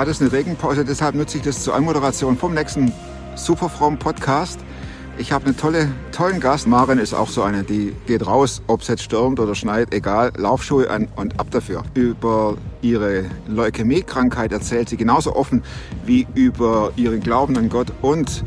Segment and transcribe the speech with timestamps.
[0.00, 2.90] gerade ist eine Regenpause, deshalb nutze ich das zur Anmoderation vom nächsten
[3.34, 4.58] Superfrom Podcast.
[5.18, 6.66] Ich habe einen tolle, tollen Gast.
[6.66, 10.32] Maren ist auch so eine, die geht raus, ob es jetzt stürmt oder schneit, egal,
[10.38, 11.82] Laufschuhe an und ab dafür.
[11.92, 15.62] Über ihre Leukämie-Krankheit erzählt sie genauso offen
[16.06, 18.42] wie über ihren Glauben an Gott und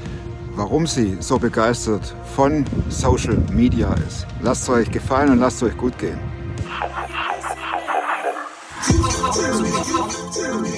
[0.55, 4.25] warum sie so begeistert von Social Media ist.
[4.41, 6.17] Lasst es euch gefallen und lasst es euch gut gehen.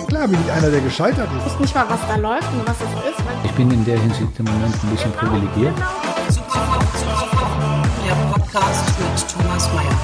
[0.08, 1.46] Klar bin ich einer, der gescheitert ist.
[1.46, 3.24] Ich weiß nicht mal, was da läuft und was es ist.
[3.44, 5.74] Ich bin in der Hinsicht im Moment ein bisschen privilegiert.
[8.06, 9.96] Der Podcast mit Thomas Mayer.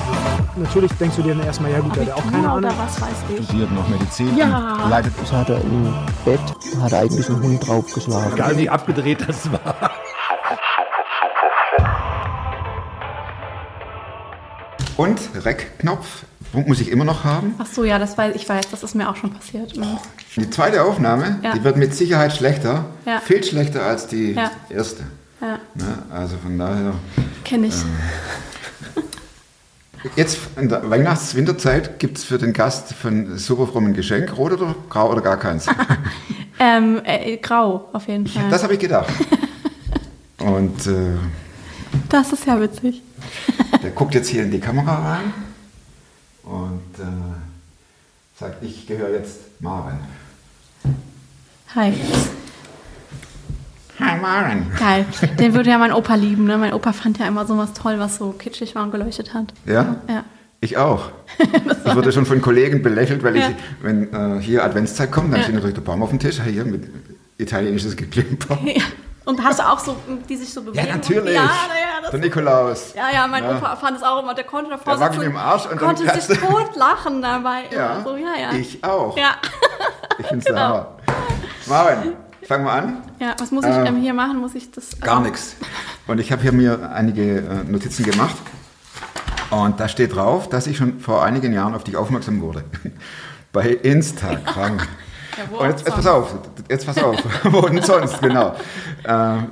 [0.58, 2.58] Natürlich denkst du dir dann erstmal, ja gut, der hat auch keine Ahnung.
[2.58, 3.46] oder was weiß ich.
[3.46, 4.38] Studiert noch Medizin.
[4.38, 4.88] Ja.
[4.90, 5.94] Leitet Das hat er im
[6.26, 6.40] Bett,
[6.82, 8.34] hat er eigentlich einen Hund draufgeschlagen.
[8.34, 9.92] Egal wie abgedreht das war.
[15.02, 17.56] Und Rec-Knopf muss ich immer noch haben.
[17.58, 19.76] Ach so, ja, das weiß ich weiß, das ist mir auch schon passiert.
[19.76, 19.98] Mhm.
[20.36, 21.54] Die zweite Aufnahme, Ja.
[21.56, 23.20] die wird mit Sicherheit schlechter, Ja.
[23.20, 24.52] viel schlechter als die Ja.
[24.70, 25.04] erste.
[25.42, 25.98] Ja, Ne?
[26.14, 26.94] Also von daher.
[27.44, 27.74] kenne ich.
[30.16, 34.76] Jetzt in der Weihnachts-Winterzeit gibt es für den Gast von Superfromm ein Geschenk, rot oder
[34.90, 35.66] grau oder gar keins.
[36.64, 38.44] Ähm, äh, grau, auf jeden Fall.
[38.52, 39.10] Das habe ich gedacht.
[40.38, 41.18] Und äh,
[42.08, 43.02] Das ist ja witzig.
[43.84, 45.34] der guckt jetzt hier in die Kamera rein
[46.44, 50.00] und äh, sagt, ich gehöre jetzt Maren.
[51.76, 51.94] Hi.
[54.00, 54.72] Hi Maren.
[54.80, 55.06] Geil.
[55.40, 56.58] Den würde ja mein Opa lieben, ne?
[56.58, 59.54] Mein Opa fand ja immer sowas toll, was so kitschig war und geleuchtet hat.
[59.66, 59.98] Ja?
[60.10, 60.24] Ja.
[60.60, 61.12] Ich auch.
[61.86, 63.50] Ich wurde schon von Kollegen belächelt, weil Ja.
[63.50, 65.44] ich, wenn äh, hier Adventszeit kommt, dann Ja.
[65.44, 66.84] steht natürlich der Baum auf dem Tisch, hier mit
[67.38, 68.58] italienisches Geklimper.
[68.66, 68.84] ja.
[69.26, 69.96] Und hast du auch so,
[70.30, 70.86] die sich so bewegen?
[70.88, 71.34] Ja, natürlich.
[71.36, 71.50] Ja,
[72.12, 72.94] der Nikolaus.
[72.96, 73.58] Ja, ja, mein Ja.
[73.58, 76.06] Opa fand es auch immer, der konnte davor Der wackelt im Arsch und dann konnte
[76.06, 77.64] kannst sich tot lachen dabei.
[77.72, 78.54] Ja, So, ja, ja.
[78.54, 79.18] ich auch.
[79.18, 79.36] Ja.
[80.20, 80.60] Ich finde es Genau.
[80.60, 80.88] Hammer.
[81.68, 82.14] Maren,
[82.48, 82.98] fangen wir an.
[83.20, 84.38] ja, was muss ich Ähm, hier machen?
[84.38, 85.00] Muss ich das?
[85.00, 85.56] Gar ähm, nichts.
[86.08, 88.36] Und ich habe hier mir einige äh, Notizen gemacht.
[89.52, 92.64] Und da steht drauf, dass ich schon vor einigen Jahren auf dich aufmerksam wurde.
[93.54, 94.78] Bei Instagram.
[94.78, 96.34] Ja, wo Und jetzt, jetzt pass auf,
[96.70, 97.18] jetzt pass auf.
[97.44, 98.56] Wo denn sonst, genau.
[99.06, 99.50] Ähm,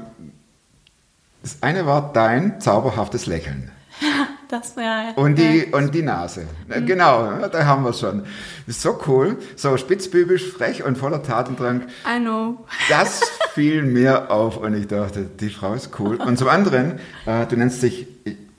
[1.53, 3.71] das eine war dein zauberhaftes Lächeln.
[4.49, 5.13] Das wäre.
[5.15, 6.47] Und die, und die Nase.
[6.67, 8.23] Ja, Genau, ja, da haben wir es schon.
[8.65, 11.83] So cool, so spitzbübisch, frech und voller Tatendrang.
[12.03, 12.65] I know.
[12.89, 13.21] Das
[13.53, 16.15] fiel mir auf und ich dachte, die Frau ist cool.
[16.15, 16.93] Und zum anderen,
[17.27, 18.07] äh, du nennst dich,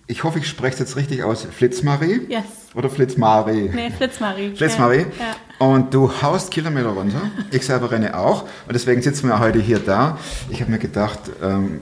[0.06, 2.20] ich- hoffe, ich spreche es jetzt richtig aus, Flitzmarie?
[2.28, 2.44] Yes.
[2.76, 3.70] Oder Flitzmarie?
[3.74, 4.54] Nee, Flitzmarie.
[4.54, 5.06] Flitzmarie.
[5.18, 5.24] Ja.
[5.58, 5.66] ja.
[5.66, 7.20] Und du haust Kilometer runter.
[7.50, 8.42] Ich selber renne auch.
[8.42, 10.18] Und deswegen sitzen wir heute hier da.
[10.50, 11.80] Ich habe mir gedacht, ähm,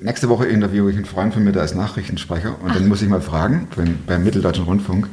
[0.00, 2.56] nächste Woche interviewe ich einen Freund von mir, der ist Nachrichtensprecher.
[2.62, 5.08] Und dann muss ich mal fragen, beim, beim Mitteldeutschen Rundfunk,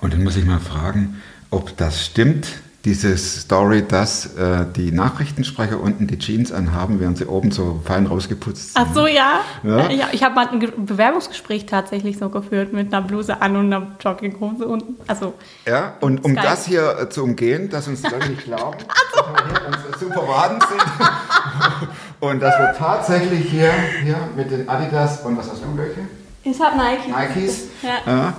[0.00, 1.16] und dann muss ich mal fragen,
[1.50, 2.46] ob das stimmt,
[2.86, 8.06] diese Story, dass äh, die Nachrichtensprecher unten die Jeans anhaben, während sie oben so fein
[8.06, 8.86] rausgeputzt sind.
[8.88, 9.40] Ach so, ja.
[9.62, 9.90] Ja?
[9.90, 10.08] ja.
[10.12, 13.86] Ich habe mal ein Ge- Bewerbungsgespräch tatsächlich so geführt mit einer Bluse an und einer
[14.00, 14.94] Jogginghose unten.
[15.06, 15.34] Also,
[15.66, 16.42] Ja, und um Skype.
[16.46, 18.78] das hier äh, zu umgehen, dass uns die Leute nicht glauben,
[19.14, 21.88] dass wir hier unsere super Waden sind
[22.20, 26.00] und dass wir tatsächlich hier, hier mit den Adidas und was hast du welche?
[26.42, 27.08] ich habe Nike.
[27.36, 27.64] Nikes.
[27.82, 28.10] Ja.
[28.10, 28.32] Ja,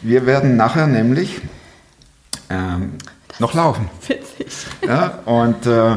[0.00, 1.42] wir werden nachher nämlich
[2.48, 2.92] ähm,
[3.38, 3.88] noch laufen.
[4.08, 4.66] Witzig.
[4.86, 5.96] Ja, und äh,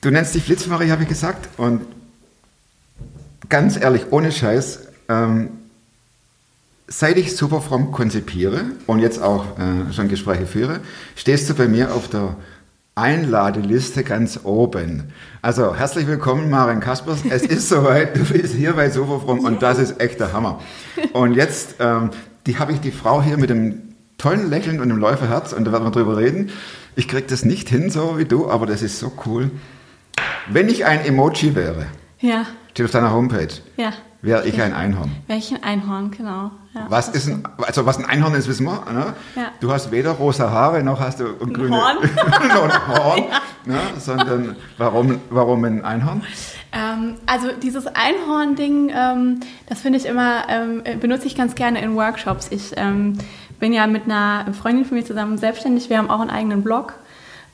[0.00, 1.48] du nennst dich Flitzmarie, habe ich gesagt.
[1.58, 1.82] Und
[3.48, 5.50] ganz ehrlich, ohne Scheiß, ähm,
[6.86, 10.80] seit ich Superfrom konzipiere und jetzt auch äh, schon Gespräche führe,
[11.16, 12.36] stehst du bei mir auf der
[12.94, 15.12] Einladeliste ganz oben.
[15.40, 17.20] Also herzlich willkommen, Maren Kaspers.
[17.30, 20.60] Es ist soweit, du bist hier bei Superfrom und das ist echt der Hammer.
[21.12, 22.10] Und jetzt ähm,
[22.48, 23.87] die habe ich die Frau hier mit dem
[24.18, 26.50] tollen Lächeln und dem Läuferherz und da werden wir drüber reden.
[26.96, 29.50] Ich krieg das nicht hin, so wie du, aber das ist so cool.
[30.48, 31.86] Wenn ich ein Emoji wäre,
[32.20, 33.92] Ja, steht auf deiner Homepage, ja.
[34.22, 35.12] wäre ich ein Einhorn.
[35.28, 36.50] Welchen Einhorn, genau.
[36.74, 38.82] Ja, Was ist ein, also was ein Einhorn ist, wissen wir.
[38.92, 39.14] Ne?
[39.36, 39.52] Ja.
[39.60, 41.96] Du hast weder rosa Haare noch hast du ein, grüne Horn.
[42.48, 43.24] noch ein Horn,
[43.66, 43.78] ne?
[43.98, 46.22] sondern warum, warum ein Einhorn?
[46.72, 51.80] Ähm, also dieses Einhorn-Ding, ähm, das finde ich immer, ähm, äh, benutze ich ganz gerne
[51.80, 52.48] in Workshops.
[52.50, 53.18] Ich ähm,
[53.58, 55.90] bin ja mit einer Freundin von mir zusammen selbstständig.
[55.90, 56.94] Wir haben auch einen eigenen Blog,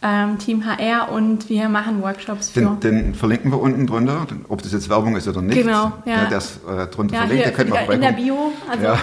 [0.03, 2.61] ähm, Team HR, und wir machen Workshops für...
[2.61, 5.57] Den, den verlinken wir unten drunter, ob das jetzt Werbung ist oder nicht.
[5.57, 6.23] Genau, ja.
[6.23, 8.13] Ne, der ist äh, drunter ja, verlinkt, hier da könnt ihr in der.
[8.13, 8.99] Bio, also Ja.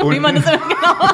[0.10, 1.10] wie man das genau...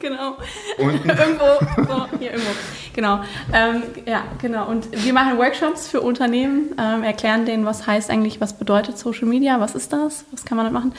[0.00, 0.36] Genau.
[0.78, 1.08] Unten.
[1.08, 1.44] irgendwo,
[1.76, 2.50] so, hier irgendwo.
[2.94, 3.20] Genau.
[3.52, 4.68] Ähm, ja, genau.
[4.68, 9.26] Und wir machen Workshops für Unternehmen, ähm, erklären denen, was heißt eigentlich, was bedeutet Social
[9.26, 10.94] Media, was ist das, was kann man da machen.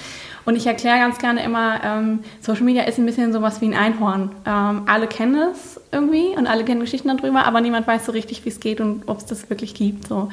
[0.46, 3.76] Und ich erkläre ganz gerne immer, ähm, Social Media ist ein bisschen sowas wie ein
[3.76, 4.32] Einhorn.
[4.46, 8.46] Ähm, alle kennen es irgendwie und alle kennen Geschichten darüber, aber niemand weiß so richtig,
[8.46, 10.30] wie es geht und ob es das wirklich gibt so,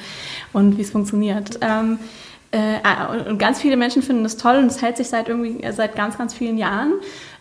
[0.53, 1.59] und wie es funktioniert.
[1.61, 1.99] Ähm,
[2.53, 2.79] äh,
[3.13, 5.73] und- und ganz viele Menschen finden das toll und es hält sich seit irgendwie äh,
[5.73, 6.95] seit ganz, ganz vielen Jahren.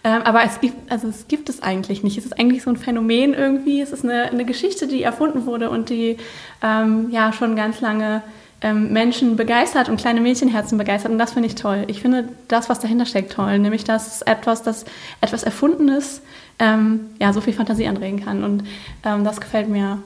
[0.05, 2.15] Ähm, aber es gibt, also es gibt es eigentlich nicht.
[2.19, 3.81] Es ist eigentlich so ein Phänomen irgendwie.
[3.81, 6.17] Es ist eine, eine Geschichte, die erfunden wurde und die
[6.61, 8.21] ähm, ja schon ganz lange
[8.61, 11.11] ähm, Menschen begeistert und kleine Mädchenherzen begeistert.
[11.11, 11.85] Und das finde ich toll.
[11.87, 13.57] Ich finde das, was dahinter steckt, toll.
[13.57, 14.85] Nämlich, dass etwas, das
[15.21, 16.21] etwas Erfundenes
[16.59, 18.43] ähm, ja, so viel Fantasie anregen kann.
[18.43, 18.63] Und
[19.03, 19.99] ähm, das gefällt mir.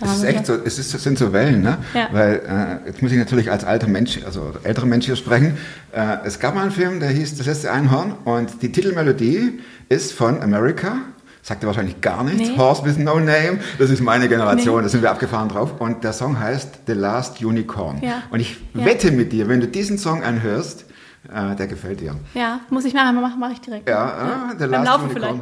[0.00, 1.78] Es ist echt so, es, ist, es sind so Wellen, ne?
[1.94, 2.08] Ja.
[2.12, 5.56] Weil, äh, jetzt muss ich natürlich als alter Mensch, also älterer Mensch hier sprechen.
[5.92, 10.12] Äh, es gab mal einen Film, der hieß Das letzte Einhorn und die Titelmelodie ist
[10.12, 10.96] von America.
[11.44, 12.50] Sagt ihr wahrscheinlich gar nichts.
[12.50, 12.56] Nee.
[12.56, 13.58] Horse with no name.
[13.78, 14.82] Das ist meine Generation, Nee.
[14.82, 15.80] da sind wir abgefahren drauf.
[15.80, 17.98] Und der Song heißt The Last Unicorn.
[18.00, 18.22] Ja.
[18.30, 18.84] Und ich Ja.
[18.84, 20.84] wette mit dir, wenn du diesen Song anhörst,
[21.28, 22.16] äh, der gefällt dir.
[22.34, 23.88] Ja, muss ich nachher mal machen, mache ich direkt.
[23.88, 25.40] Ja, ah, The Beim Laufen Unicorn.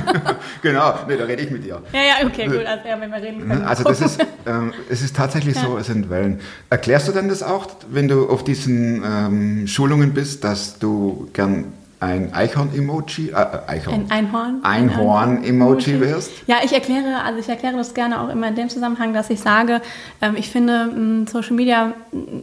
[0.62, 1.80] genau, nee, da rede ich mit dir.
[1.92, 2.66] Ja, ja, okay, gut.
[2.66, 3.62] Also, ja, wenn wir reden können.
[3.62, 6.40] Also das ist, ähm, es ist tatsächlich so, es sind Wellen.
[6.70, 11.66] Erklärst du dann das auch, wenn du auf diesen ähm, Schulungen bist, dass du gern
[12.00, 13.34] ein Eichhorn-Emoji, äh,
[13.68, 14.64] Eichhorn, Ein Einhorn.
[14.64, 16.32] Einhorn-Emoji wärst?
[16.48, 19.38] Ja, ich erkläre, also ich erkläre das gerne auch immer in dem Zusammenhang, dass ich
[19.38, 19.80] sage,
[20.20, 21.94] ähm, ich finde Social Media,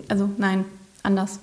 [0.08, 0.64] also nein,
[1.04, 1.40] anders.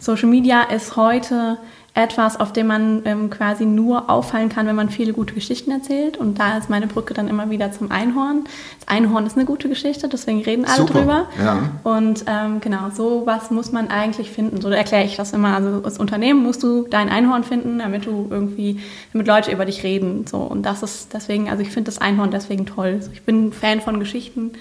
[0.00, 1.58] Social Media ist heute
[2.02, 6.16] etwas, auf dem man ähm, quasi nur auffallen kann, wenn man viele gute Geschichten erzählt.
[6.16, 8.44] Und da ist meine Brücke dann immer wieder zum Einhorn.
[8.78, 11.26] Das Einhorn ist eine gute Geschichte, deswegen reden alle Super, drüber.
[11.42, 11.58] ja.
[11.84, 14.60] Und ähm, genau, so was muss man eigentlich finden.
[14.60, 15.54] So erkläre ich das immer.
[15.56, 18.80] Also als Unternehmen musst du dein Einhorn finden, damit du irgendwie,
[19.12, 20.26] damit Leute über dich reden.
[20.26, 22.98] So und das ist deswegen, also ich finde das Einhorn deswegen toll.
[23.00, 24.52] So, ich bin Fan von Geschichten.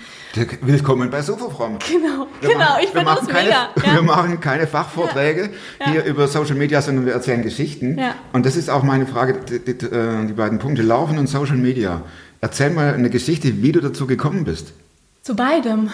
[0.62, 1.78] Willkommen bei Superfrom.
[1.90, 2.60] Genau, Wir genau.
[2.60, 3.68] machen- ich wir finde das keine, mega.
[3.76, 4.02] Wir Ja.
[4.02, 5.50] machen keine Fachvorträge
[5.80, 5.92] Ja.
[5.92, 7.98] hier über Social Media, sondern wir erzählen Geschichten.
[7.98, 8.16] Ja.
[8.34, 11.58] Und das ist auch meine Frage, die, die, äh, die beiden Punkte, Laufen und Social
[11.58, 12.02] Media.
[12.42, 14.74] Erzähl mal eine Geschichte, wie du dazu gekommen bist.
[15.22, 15.90] Zu beidem.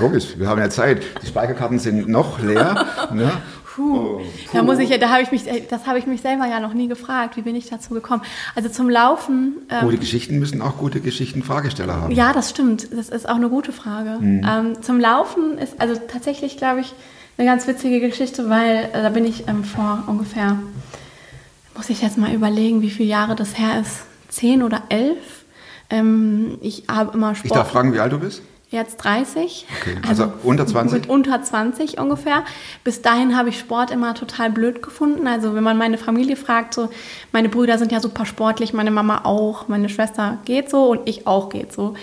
[0.00, 1.02] Logisch, wir haben ja Zeit.
[1.22, 2.86] Die Speicherkarten sind noch leer.
[3.12, 3.32] ne?
[3.78, 4.20] Oh,
[4.52, 6.74] Da muss ich ja, da habe ich mich, das habe ich mich selber ja noch
[6.74, 7.36] nie gefragt.
[7.36, 8.22] Wie bin ich dazu gekommen?
[8.54, 9.54] Also zum Laufen.
[9.70, 12.12] ähm, Gute Geschichten müssen auch gute Geschichtenfragesteller haben.
[12.12, 12.88] Ja, das stimmt.
[12.92, 14.18] Das ist auch eine gute Frage.
[14.22, 16.94] Ähm, zum Laufen ist also tatsächlich, glaube ich,
[17.36, 20.58] eine ganz witzige Geschichte, weil äh, da bin ich ähm, vor ungefähr,
[21.76, 25.44] muss ich jetzt mal überlegen, wie viele Jahre das her ist, zehn oder elf.
[25.88, 27.46] Ähm, ich habe immer Sport.
[27.46, 28.42] Ich darf fragen, wie alt du bist?
[28.70, 29.66] Jetzt 30.
[29.80, 31.00] Okay, also unter 20?
[31.00, 32.44] Mit unter 20 ungefähr.
[32.84, 35.26] Bis dahin habe ich Sport immer total blöd gefunden.
[35.26, 36.88] Also wenn man meine Familie fragt, so,
[37.32, 41.26] meine Brüder sind ja super sportlich, meine Mama auch, meine Schwester geht so und ich
[41.26, 41.94] auch geht so.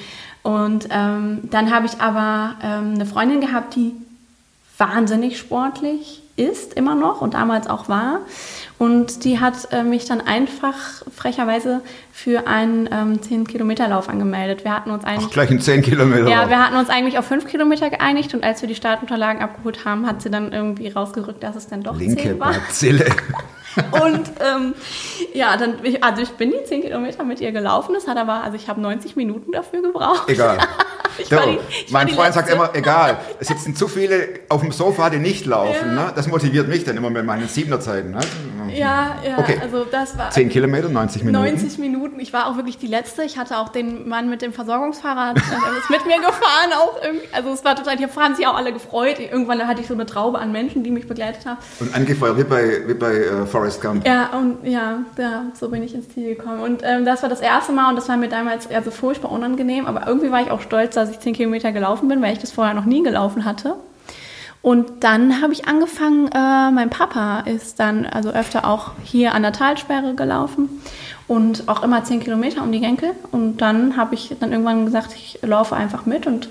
[0.43, 3.93] Und ähm, dann habe ich aber ähm, eine Freundin gehabt, die
[4.77, 8.21] wahnsinnig sportlich ist, immer noch und damals auch war.
[8.77, 10.75] Und die hat äh, mich dann einfach
[11.15, 11.81] frecherweise
[12.13, 14.63] für einen ähm, 10-Kilometer-Lauf angemeldet.
[14.63, 16.29] Wir hatten uns eigentlich Ach, gleich in 10 Kilometer.
[16.29, 19.83] ja, wir hatten uns eigentlich auf fünf Kilometer geeinigt und als wir die Startunterlagen abgeholt
[19.83, 22.53] haben, hat sie dann irgendwie rausgerückt, dass es dann doch Linke zehn war.
[22.53, 23.05] Bazille.
[23.91, 24.73] Und ähm,
[25.33, 27.93] ja, dann, ich, also ich bin die zehn Kilometer mit ihr gelaufen.
[27.93, 30.23] Das hat aber, also ich habe 90 Minuten dafür gebraucht.
[30.27, 30.57] Egal.
[31.19, 31.57] Ich So, die-
[31.91, 32.63] mein Freund sagt Letzte.
[32.63, 35.95] immer, egal, es sitzen zu viele auf dem Sofa, die nicht laufen.
[35.95, 36.05] Ja.
[36.05, 36.11] Ne?
[36.15, 38.15] Das motiviert mich dann immer mit meinen siebener Zeiten.
[38.75, 39.59] Ja, ja, Okay.
[39.61, 41.43] also das war 10 Kilometer, 90 Minuten.
[41.45, 42.19] 90 Minuten.
[42.19, 43.23] Ich war auch wirklich die Letzte.
[43.23, 45.43] Ich hatte auch den Mann mit dem Versorgungsfahrrad, der
[45.79, 47.27] ist mit mir gefahren auch irgendwie.
[47.31, 49.19] Also es war total, die haben sich auch alle gefreut.
[49.19, 51.57] Irgendwann hatte ich so eine Traube an Menschen, die mich begleitet haben.
[51.79, 54.05] Und angefeuert wie bei, wie bei äh, Forrest Gump.
[54.07, 56.59] Ja, und ja, ja, so bin ich ins Ziel gekommen.
[56.61, 59.85] Und ähm, das war das erste Mal und das war mir damals also furchtbar unangenehm,
[59.85, 62.51] aber irgendwie war ich auch stolz, dass ich 10 Kilometer gelaufen bin, weil ich das
[62.51, 63.75] vorher noch nie gelaufen hatte.
[64.67, 69.43] Und dann habe ich angefangen, äh, mein Papa ist dann also öfter auch hier an
[69.43, 70.67] der Talsperre gelaufen
[71.25, 73.11] und auch immer 10 Kilometer um die Genkel.
[73.31, 76.49] Und dann habe ich dann irgendwann gesagt, ich laufe einfach mit und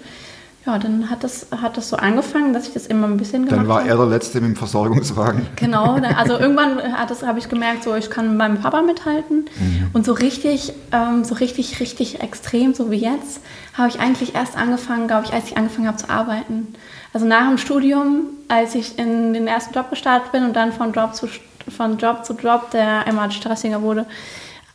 [0.64, 3.61] ja, dann hat das, hat das so angefangen, dass ich das immer ein bisschen gemacht
[3.61, 3.90] Dann war habe.
[3.90, 5.46] er der Letzte mit dem Versorgungswagen.
[5.56, 9.44] Genau, also irgendwann hat das, habe ich gemerkt, so ich kann mit meinem Papa mithalten.
[9.92, 13.42] Und so richtig, ähm, so richtig, richtig extrem, so wie jetzt,
[13.75, 16.68] habe ich eigentlich erst angefangen, glaube ich, als ich angefangen habe zu arbeiten.
[17.12, 20.92] Also nach dem Studium, als ich in den ersten Job gestartet bin und dann von
[20.92, 21.28] Job zu,
[21.75, 24.06] von Job, zu Job, der immer stressiger wurde,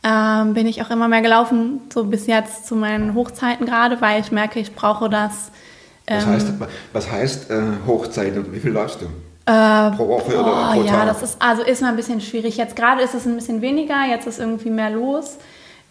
[0.04, 4.20] ähm, bin ich auch immer mehr gelaufen, so bis jetzt zu meinen Hochzeiten gerade, weil
[4.20, 5.52] ich merke, ich brauche das.
[6.08, 6.46] Was ähm, heißt,
[6.92, 9.06] was heißt äh, Hochzeit und wie viel läufst du?
[9.44, 11.06] pro Woche oder Oh pro ja, Tag?
[11.08, 12.56] das ist also ist mal ein bisschen schwierig.
[12.56, 15.36] Jetzt gerade ist es ein bisschen weniger, jetzt ist irgendwie mehr los.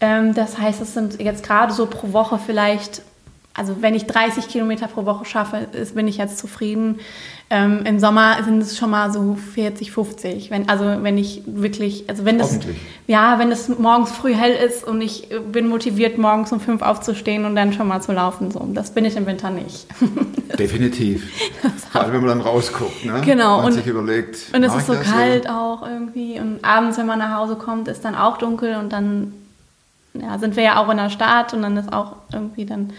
[0.00, 3.02] Ähm, das heißt, es sind jetzt gerade so pro Woche vielleicht,
[3.54, 7.00] also wenn ich 30 Kilometer pro Woche schaffe, ist, bin ich jetzt zufrieden.
[7.50, 10.50] Ähm, Im Sommer sind es schon mal so 40, 50.
[10.50, 12.58] Wenn, also wenn ich wirklich, also wenn das,
[13.06, 17.44] ja, wenn es morgens früh hell ist und ich bin motiviert, morgens um fünf aufzustehen
[17.44, 18.50] und dann schon mal zu laufen.
[18.50, 19.86] So, das bin ich im Winter nicht.
[20.58, 21.30] Definitiv.
[21.90, 23.20] Vor allem, wenn man dann rausguckt, ne?
[23.22, 24.38] Genau, Und, und- sich überlegt.
[24.54, 26.40] Und es ist so kalt auch irgendwie.
[26.40, 29.34] Und abends, wenn man nach Hause kommt, ist dann auch dunkel und dann
[30.14, 32.90] ja, sind wir ja auch in der Stadt und dann ist auch irgendwie dann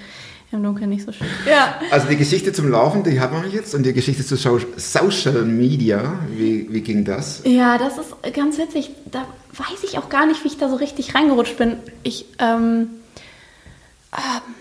[0.54, 1.28] im Dunkeln nicht so schön.
[1.50, 1.76] Ja.
[1.92, 3.76] Also die Geschichte zum Laufen, die haben wir jetzt.
[3.76, 7.42] Und die Geschichte zu Social Media, wie, wie ging das?
[7.46, 8.92] Ja, das ist ganz witzig.
[9.12, 11.78] Da weiß ich auch gar nicht, wie ich da so richtig reingerutscht bin.
[12.04, 12.90] Ich ähm,
[14.14, 14.54] ähm,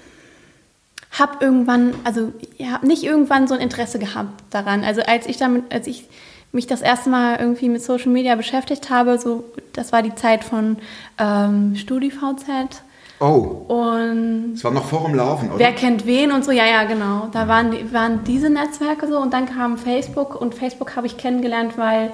[1.13, 4.83] habe irgendwann, also ja, nicht irgendwann so ein Interesse gehabt daran.
[4.85, 6.09] Also als ich damit, als ich
[6.53, 10.45] mich das erste Mal irgendwie mit Social Media beschäftigt habe, so das war die Zeit
[10.45, 10.79] von
[11.19, 12.83] ähm, StudiVZ
[13.23, 15.61] Oh, und es war noch vor dem Laufen, oder?
[15.61, 17.29] Wer kennt wen und so, ja, ja, genau.
[17.31, 21.79] Da waren, waren diese Netzwerke so und dann kam Facebook und Facebook habe ich kennengelernt,
[21.79, 22.11] weil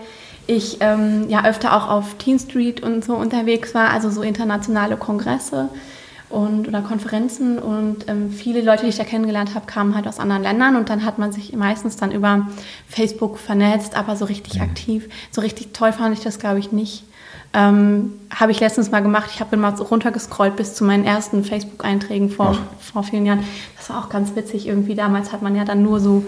[0.46, 4.98] ich ähm, ja öfter auch auf Teen Street und so unterwegs war, also so internationale
[4.98, 5.70] Kongresse
[6.28, 10.18] und oder Konferenzen und ähm, viele Leute, die ich da kennengelernt habe, kamen halt aus
[10.18, 12.48] anderen Ländern und dann hat man sich meistens dann über
[12.86, 17.04] Facebook vernetzt, aber so richtig aktiv, so richtig toll fand ich das, glaube ich, nicht.
[17.54, 19.30] Ähm, habe ich letztens mal gemacht.
[19.32, 23.42] Ich habe mal so runtergescrollt bis zu meinen ersten Facebook-Einträgen vor, vor vielen Jahren.
[23.76, 24.94] Das war auch ganz witzig irgendwie.
[24.94, 26.24] Damals hat man ja dann nur so,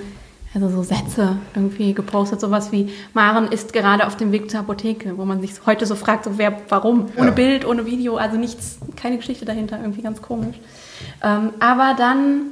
[0.55, 2.41] also so Sätze irgendwie gepostet.
[2.41, 5.95] Sowas wie, Maren ist gerade auf dem Weg zur Apotheke, wo man sich heute so
[5.95, 7.07] fragt, so wer, warum?
[7.17, 7.35] Ohne Ja.
[7.35, 10.57] Bild, ohne Video, also nichts, keine Geschichte dahinter, irgendwie ganz komisch.
[11.23, 12.47] Ähm, aber dann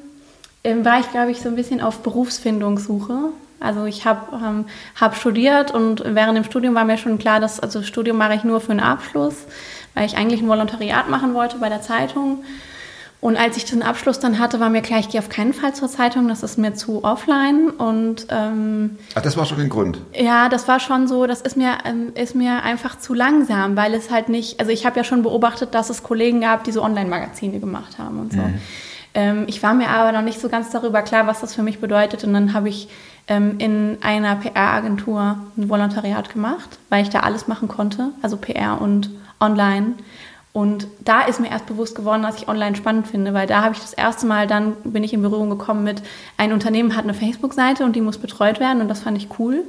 [0.63, 3.31] ähm, war ich, glaube ich, so ein bisschen auf Berufsfindungssuche.
[3.61, 4.67] Also ich habe ähm,
[5.01, 8.35] hab studiert und während dem Studium war mir schon klar, dass also das Studium mache
[8.35, 9.35] ich nur für einen Abschluss,
[9.95, 12.45] weil ich eigentlich ein Volontariat machen wollte bei der Zeitung.
[13.21, 15.75] Und als ich den Abschluss dann hatte, war mir klar, ich gehe auf keinen Fall
[15.75, 17.71] zur Zeitung, das ist mir zu offline.
[17.71, 20.01] Und ähm, Ach, das war schon ein Grund.
[20.15, 23.93] ja, das war schon so, das ist mir, ähm, ist mir einfach zu langsam, weil
[23.95, 26.81] es halt nicht, also ich habe ja schon beobachtet, dass es Kollegen gab, die so
[26.81, 28.39] Online-Magazine gemacht haben und so.
[29.15, 31.81] Ähm, ich war mir aber noch nicht so ganz darüber klar, was das für mich
[31.81, 32.89] bedeutet und dann habe ich
[33.29, 39.11] in einer PR-Agentur ein Volontariat gemacht, weil ich da alles machen konnte, also PR und
[39.39, 39.93] Online.
[40.55, 43.75] Und da ist mir erst bewusst geworden, dass ich online spannend finde, weil da habe
[43.75, 46.03] ich das erste Mal, dann bin ich in Berührung gekommen mit,
[46.39, 49.63] ein Unternehmen hat eine Facebook-Seite und die muss betreut werden und das fand ich cool.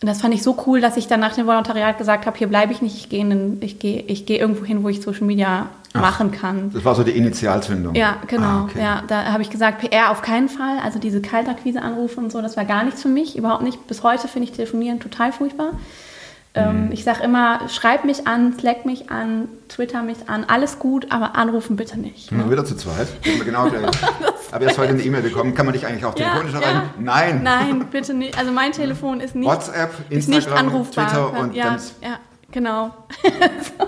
[0.00, 2.46] Und das fand ich so cool, dass ich dann nach dem Volontariat gesagt habe, hier
[2.46, 5.66] bleibe ich nicht, ich gehe ich gehe ich gehe irgendwo hin, wo ich Social Media
[5.92, 6.70] machen kann.
[6.72, 7.94] Das war so die Initialzündung.
[7.94, 8.46] Ja, genau.
[8.46, 8.80] Ah, okay.
[8.80, 10.78] Ja, da habe ich gesagt, PR auf keinen Fall.
[10.84, 13.86] Also diese Kaltakquise-Anrufe und so, das war gar nichts für mich, überhaupt nicht.
[13.88, 15.72] Bis heute finde ich Telefonieren total furchtbar.
[16.66, 16.76] Mhm.
[16.86, 21.10] Ähm, ich sage immer, schreib mich an, slack mich an, twitter mich an, alles gut,
[21.10, 22.28] aber anrufen bitte nicht.
[22.28, 23.08] Sind wir wieder zu zweit?
[23.44, 23.90] Genau gleich.
[24.52, 25.54] Habe jetzt heute eine E-Mail bekommen.
[25.54, 26.82] Kann man dich eigentlich auch telefonisch Ja, erreichen?
[26.96, 27.02] ja.
[27.02, 27.42] Nein.
[27.42, 28.38] Nein, bitte nicht.
[28.38, 31.06] Also mein Telefon ist nicht, WhatsApp, nicht Instagram, anrufbar.
[31.08, 32.18] Twitter und ja, ja,
[32.50, 32.94] genau.
[33.22, 33.86] so.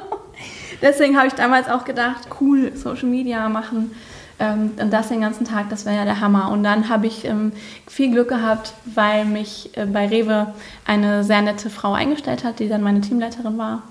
[0.83, 3.93] Deswegen habe ich damals auch gedacht, cool, Social Media machen
[4.41, 6.51] ähm, und das den ganzen Tag, das wäre ja der Hammer.
[6.51, 7.53] Und dann habe ich ähm,
[7.87, 10.49] viel Glück gehabt, weil mich äh, bei Rewe
[10.87, 13.83] eine sehr nette Frau eingestellt hat, die dann meine Teamleiterin war.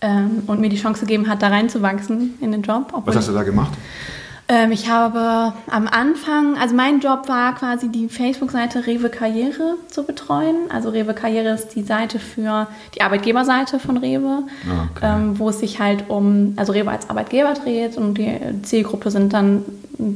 [0.00, 2.92] Ähm, und mir die Chance gegeben hat, da reinzuwachsen in den Job.
[3.04, 3.72] Was hast du da gemacht?
[3.72, 4.21] ähm,
[4.70, 10.56] ich habe am Anfang, also mein Job war quasi die Facebook-Seite Rewe Karriere zu betreuen.
[10.70, 15.06] Also Rewe Karriere ist die Seite für die Arbeitgeberseite von Rewe, Ah, okay.
[15.14, 19.32] ähm, wo es sich halt um, also Rewe als Arbeitgeber dreht und die Zielgruppe sind
[19.32, 19.64] dann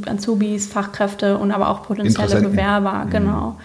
[0.06, 2.40] Azubis, Fachkräfte und aber auch potenzielle.
[2.40, 3.56] Bewerber, genau.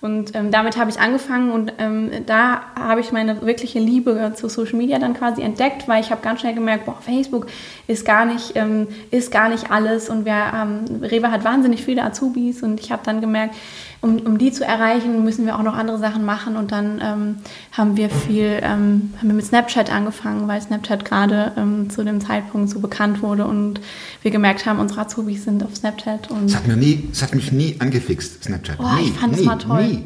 [0.00, 4.48] Und ähm, damit habe ich angefangen und ähm, da habe ich meine wirkliche Liebe zu
[4.48, 7.48] Social Media dann quasi entdeckt, weil ich habe ganz schnell gemerkt, boah, Facebook
[7.88, 10.08] ist gar nicht, ähm, ist gar nicht alles.
[10.08, 12.62] Und wir, ähm, Rewe hat wahnsinnig viele Azubis.
[12.62, 13.56] Und ich habe dann gemerkt,
[14.00, 17.36] um, um die zu erreichen, müssen wir auch noch andere Sachen machen und dann ähm,
[17.72, 22.20] haben wir viel, ähm, haben wir mit Snapchat angefangen, weil Snapchat gerade ähm, zu dem
[22.20, 23.80] Zeitpunkt so bekannt wurde und
[24.22, 27.34] wir gemerkt haben, unsere Azubis sind auf Snapchat und Es hat, mir nie, es hat
[27.34, 28.78] mich nie angefixt, Snapchat.
[28.78, 29.82] Oh, nie, ich fand es mal toll.
[29.84, 30.04] Nie.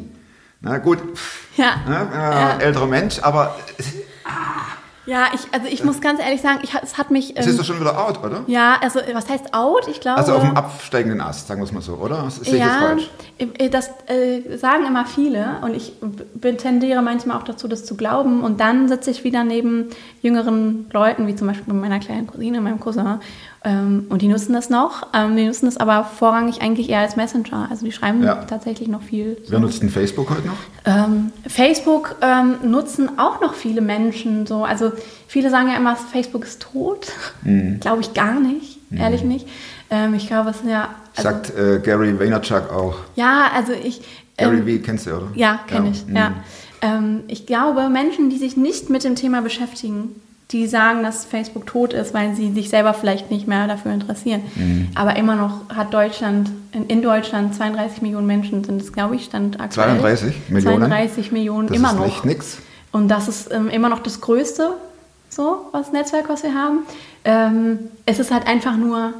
[0.61, 0.99] Na gut,
[1.57, 1.75] ja.
[1.87, 2.57] ne, äh, Ja.
[2.57, 3.87] älterer Mensch, aber es,
[5.05, 7.35] Ja, ich, also ich muss ganz ehrlich sagen, ich, es hat mich.
[7.35, 8.43] es ähm, ist doch schon wieder out, oder?
[8.47, 9.87] ja, also was heißt out?
[9.89, 10.17] Ich glaube.
[10.17, 12.23] Also auf dem absteigenden Ast, sagen wir es mal so, oder?
[12.23, 13.09] Das sehe ich jetzt ja, falsch.
[13.37, 15.93] äh, das äh, sagen immer viele und ich
[16.57, 18.43] tendiere manchmal auch dazu, das zu glauben.
[18.43, 19.89] Und dann sitze ich wieder neben
[20.21, 23.19] jüngeren Leuten, wie zum Beispiel bei meiner kleinen Cousine, meinem Cousin.
[23.65, 25.07] Ähm, und die nutzen das noch.
[25.13, 27.67] Ähm, die nutzen das aber vorrangig eigentlich eher als Messenger.
[27.71, 28.35] Also die schreiben Ja.
[28.43, 29.37] tatsächlich noch viel.
[29.47, 30.57] Wer nutzt denn Facebook heute noch?
[30.85, 34.45] Ähm, Facebook ähm, nutzen auch noch viele Menschen.
[34.45, 34.65] So.
[34.65, 34.91] Also
[35.27, 37.07] viele sagen ja immer, Facebook ist tot.
[37.43, 37.79] Mhm.
[37.81, 39.47] Glaube ich gar nicht, ehrlich nicht.
[39.89, 40.89] Ähm, ich glaube, es sind ja.
[41.15, 42.95] Also, Sagt äh, Gary Vaynerchuk auch.
[43.15, 44.01] ja, also ich.
[44.37, 45.27] Gary ähm, V kennst du, oder?
[45.35, 46.05] ja, kenne ich.
[46.05, 46.15] mhm.
[46.15, 46.31] Ja.
[47.29, 50.19] Ich glaube, Menschen, die sich nicht mit dem Thema beschäftigen,
[50.51, 54.41] die sagen, dass Facebook tot ist, weil sie sich selber vielleicht nicht mehr dafür interessieren.
[54.55, 54.89] Mhm.
[54.93, 59.59] Aber immer noch hat Deutschland, in, Deutschland 32 Millionen Menschen sind es, glaube ich, stand
[59.59, 59.87] aktuell.
[59.87, 60.77] 32 Millionen?
[60.79, 62.05] 32 Millionen, Das immer ist noch.
[62.05, 62.57] echt nix.
[62.91, 64.73] Und das ist ähm, immer noch das Größte,
[65.29, 66.79] so, was Netzwerk, was wir haben.
[67.25, 69.13] Ähm, es ist halt einfach nur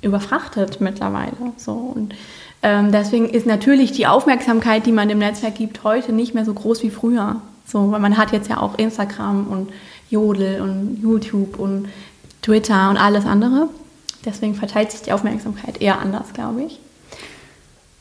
[0.00, 1.36] überfrachtet mittlerweile.
[1.56, 1.72] So.
[1.72, 2.14] Und
[2.62, 6.52] ähm, deswegen ist natürlich die Aufmerksamkeit, die man dem Netzwerk gibt, heute nicht mehr so
[6.52, 7.40] groß wie früher.
[7.66, 9.70] So, weil man hat jetzt ja auch Instagram und
[10.12, 11.88] Jodel und YouTube und
[12.42, 13.68] Twitter und alles andere.
[14.24, 16.78] Deswegen verteilt sich die Aufmerksamkeit eher anders, glaube ich.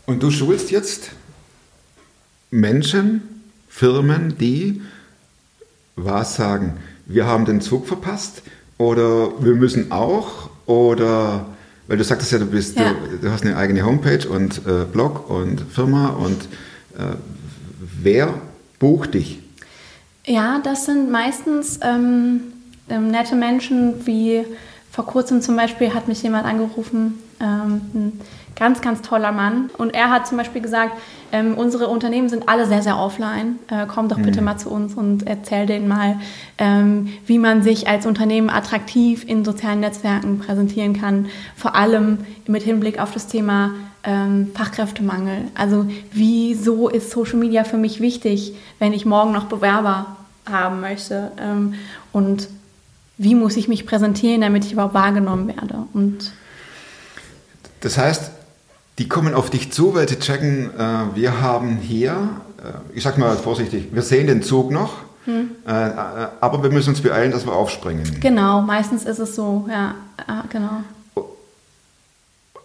[0.06, 1.12] Und du schulst jetzt
[2.52, 3.22] Menschen,
[3.70, 4.82] Firmen, die
[5.96, 8.44] was sagen, wir haben den Zug verpasst
[8.78, 11.46] oder wir müssen auch oder
[11.88, 12.94] weil du sagtest ja, du bist, Ja.
[12.94, 16.42] Du, du hast eine eigene Homepage und äh, Blog und Firma und
[16.98, 17.16] äh,
[17.80, 18.34] wer
[18.80, 19.41] bucht dich?
[20.32, 22.54] Ja, das sind meistens ähm,
[22.90, 24.46] ähm, nette Menschen, wie
[24.90, 28.22] vor kurzem zum Beispiel hat mich jemand angerufen, ähm, ein
[28.56, 29.70] ganz, ganz toller Mann.
[29.78, 30.94] Und er hat zum Beispiel gesagt,
[31.34, 33.60] ähm, unsere Unternehmen sind alle sehr, sehr offline.
[33.70, 36.18] Äh, komm doch bitte mal zu uns und erzähl denen mal,
[36.58, 41.26] ähm, wie man sich als Unternehmen attraktiv in sozialen Netzwerken präsentieren kann.
[41.58, 43.72] Vor allem mit Hinblick auf das Thema
[44.06, 45.50] ähm, Fachkräftemangel.
[45.56, 50.16] Also wieso ist Social Media für mich wichtig, wenn ich morgen noch Bewerber
[50.50, 51.32] haben möchte?
[51.40, 51.76] Ähm,
[52.12, 52.48] und
[53.18, 55.86] wie muss ich mich präsentieren, damit ich überhaupt wahrgenommen werde?
[55.94, 56.32] Und
[57.82, 58.32] Das heißt,
[58.98, 63.18] die kommen auf dich zu, weil sie checken, äh, wir haben hier, äh, ich sag
[63.18, 64.94] mal vorsichtig, wir sehen den Zug noch,
[65.28, 65.92] äh, äh,
[66.40, 68.20] aber wir müssen uns beeilen, dass wir aufspringen.
[68.20, 69.96] genau, meistens ist es so, ja,
[70.28, 70.84] ja genau.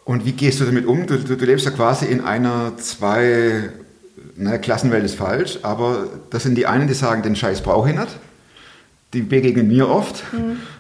[0.04, 1.06] Und wie gehst du damit um?
[1.06, 3.70] Du, du, du lebst ja quasi in einer zwei,
[4.38, 7.96] naja, Klassenwelt ist falsch, aber das sind die einen, die sagen, den Scheiß brauche ich
[7.96, 8.08] nicht.
[9.12, 10.24] Die begegnen mir oft.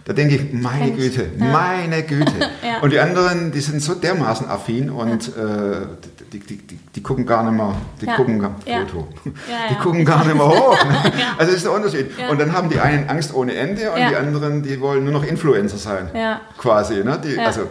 [0.04, 1.14] Da denke ich, meine Kenn ich.
[1.16, 1.44] Güte, Ja.
[1.46, 2.32] meine Güte.
[2.62, 2.80] Ja.
[2.82, 5.86] Und die anderen, die sind so dermaßen affin und äh,
[6.32, 8.16] die, die, die, die gucken gar nicht mehr, die Ja.
[8.16, 8.80] gucken Ja.
[8.80, 9.08] Foto.
[9.24, 9.30] Ja,
[9.70, 9.80] die ja.
[9.80, 10.84] gucken gar nicht mehr hoch.
[10.84, 10.94] Ne?
[11.18, 11.34] Ja.
[11.38, 12.10] Also das ist der Unterschied.
[12.18, 12.28] Ja.
[12.28, 14.08] Und dann haben die einen Angst ohne Ende und Ja.
[14.10, 16.10] die anderen, die wollen nur noch Influencer sein.
[16.12, 16.40] Ja.
[16.58, 16.96] Quasi.
[17.04, 17.18] Ne?
[17.36, 17.44] Ja.
[17.46, 17.68] Also,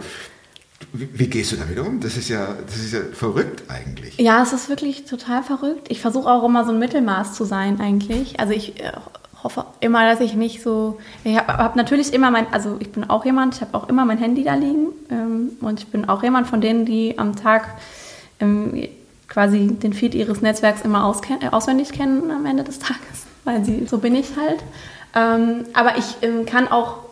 [0.98, 2.00] wie, gehst du damit um?
[2.00, 4.16] Das ist ja, das ist ja verrückt eigentlich.
[4.18, 5.86] Ja, es ist wirklich total verrückt.
[5.90, 8.38] Ich versuche auch immer so ein Mittelmaß zu sein eigentlich.
[8.40, 8.92] Also ich äh,
[9.42, 10.98] hoffe immer, dass ich nicht so.
[11.24, 14.04] Ich habe hab natürlich immer mein, also ich bin auch jemand, ich habe auch immer
[14.04, 17.76] mein Handy da liegen ähm, und ich bin auch jemand von denen, die am Tag
[18.40, 18.88] ähm,
[19.28, 23.64] quasi den Feed ihres Netzwerks immer ausken äh, auswendig kennen am Ende des Tages, weil
[23.64, 24.62] sie so bin ich halt.
[25.14, 27.05] Ähm, aber ich ähm, kann auch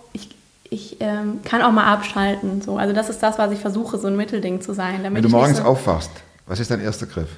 [0.75, 2.61] ich, ähm, kann auch mal abschalten.
[2.63, 2.77] So.
[2.77, 5.01] Also das ist das, was ich versuche, so ein Mittelding zu sein.
[5.03, 6.11] Wenn du morgens so aufwachst,
[6.47, 7.29] was ist dein erster Griff?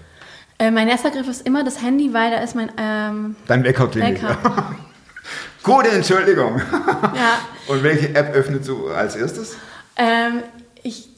[0.58, 3.88] äh, mein erster Griff ist immer das Handy, weil da ist mein ähm, Dein Wecker
[3.88, 4.22] klingelt.
[4.22, 4.74] Wecker.
[5.62, 6.58] Gute Entschuldigung.
[7.14, 9.56] ja, Und welche App öffnest du als erstes?
[9.96, 10.42] ähm,
[10.82, 11.08] ich,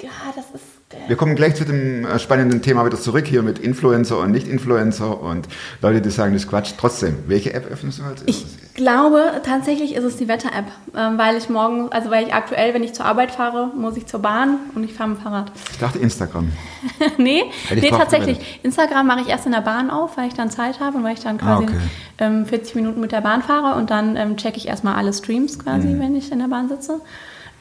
[0.00, 0.64] ja, das ist,
[1.06, 5.20] Wir kommen gleich zu dem äh, spannenden Thema wieder zurück hier mit Influencer und Nicht-Influencer
[5.20, 5.48] und
[5.82, 6.72] Leute, die sagen, das ist Quatsch.
[6.78, 8.56] Trotzdem, welche App öffnest du als erstes?
[8.66, 10.64] ich glaube, tatsächlich ist es die Wetter-App,
[10.96, 14.06] ähm, weil ich morgen, also weil ich aktuell, wenn ich zur Arbeit fahre, muss ich
[14.06, 15.52] zur Bahn und ich fahre mit dem Fahrrad.
[15.70, 16.50] Ich dachte Instagram.
[17.18, 18.60] nee, nee tatsächlich.
[18.62, 21.14] Instagram mache ich erst in der Bahn auf, weil ich dann Zeit habe und weil
[21.14, 21.76] ich dann quasi Ah, okay.
[22.18, 25.58] ähm, 40 Minuten mit der Bahn fahre und dann ähm, checke ich erstmal alle Streams
[25.58, 26.00] quasi, Mhm.
[26.00, 27.00] wenn ich in der Bahn sitze.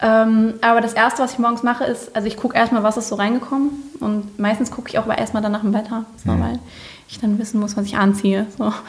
[0.03, 3.07] Ähm, aber das Erste, was ich morgens mache, ist, also ich gucke erstmal, was ist
[3.07, 3.69] so reingekommen
[4.01, 6.41] und meistens gucke ich auch aber erstmal dann nach dem Wetter, so, Mhm.
[6.41, 6.59] weil
[7.07, 8.45] ich dann wissen muss, was ich anziehe.
[8.57, 8.71] So.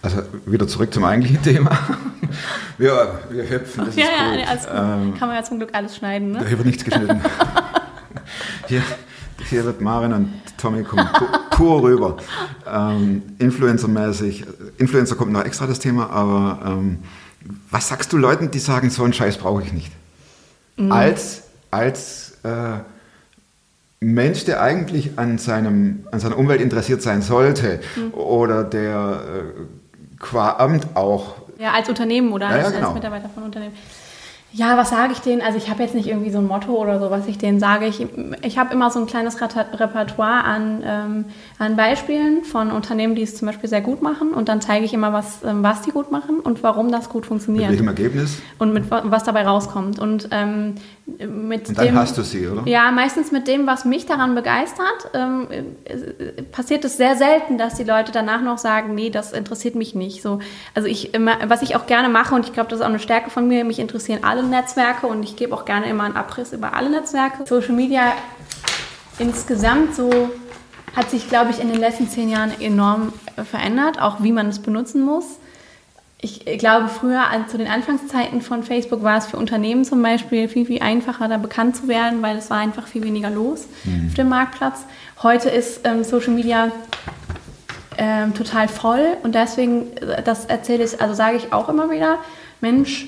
[0.00, 1.70] Also wieder zurück zum eigentlichen Thema.
[2.78, 4.60] Wir, wir hüpfen, das ja, ist ja, gut.
[4.60, 4.68] gut.
[4.72, 6.46] Ähm, Kann man ja zum Glück alles schneiden, ne?
[6.46, 7.20] Hier wird nichts geschnitten.
[8.68, 8.82] Hier,
[9.50, 12.16] hier wird Marin und Tommy kommen pu- pur rüber.
[12.72, 14.44] Ähm, Influencer-mäßig.
[14.78, 16.98] Influencer kommt noch extra das Thema, aber ähm,
[17.70, 19.90] was sagst du Leuten, die sagen, so einen Scheiß brauche ich nicht?
[20.90, 22.78] Als, als äh,
[24.00, 27.80] Mensch, der eigentlich an, seinem, an seiner Umwelt interessiert sein sollte
[28.12, 29.62] oder der äh,
[30.20, 32.86] qua Amt auch Ja, als Unternehmen oder Ja, ja, als, genau.
[32.86, 33.74] als Mitarbeiter von Unternehmen.
[34.52, 35.42] Ja, was sage ich denen?
[35.42, 37.84] Also ich habe jetzt nicht irgendwie so ein Motto oder so, was ich denen sage.
[37.86, 38.04] Ich,
[38.42, 41.24] ich habe immer so ein kleines Repertoire an, ähm,
[41.58, 44.30] an Beispielen von Unternehmen, die es zum Beispiel sehr gut machen.
[44.30, 47.22] Und dann zeige ich immer, was, ähm, was die gut machen und warum das gut
[47.22, 47.70] Mit funktioniert.
[47.70, 48.40] welchem Ergebnis?
[48.58, 49.98] Und mit, wa- was dabei rauskommt.
[49.98, 50.76] Und ähm,
[51.18, 52.66] mit Und dann dem, hast du sie, oder?
[52.66, 57.74] Ja, meistens mit dem, was mich daran begeistert, ähm, äh, passiert es sehr selten, dass
[57.74, 60.22] die Leute danach noch sagen, nee, das interessiert mich nicht.
[60.22, 60.40] So,
[60.74, 62.98] also ich immer, was ich auch gerne mache und ich glaube, das ist auch eine
[62.98, 66.52] Stärke von mir, mich interessieren alle Netzwerke und ich gebe auch gerne immer einen Abriss
[66.52, 67.46] über alle Netzwerke.
[67.46, 68.12] Social Media
[69.18, 70.30] insgesamt so
[70.94, 73.12] hat sich, glaube ich, in den letzten zehn Jahren enorm
[73.44, 75.38] verändert, auch wie man es benutzen muss.
[76.20, 80.48] Ich glaube, früher an, zu den Anfangszeiten von Facebook war es für Unternehmen zum Beispiel
[80.48, 83.66] viel, viel einfacher, da bekannt zu werden, weil es war einfach viel weniger los
[84.08, 84.84] auf dem Marktplatz.
[85.22, 86.72] Heute ist ähm, Social Media
[87.98, 92.18] ähm, total voll und deswegen, äh, das erzähle ich, also sage ich auch immer wieder,
[92.60, 93.06] Mensch,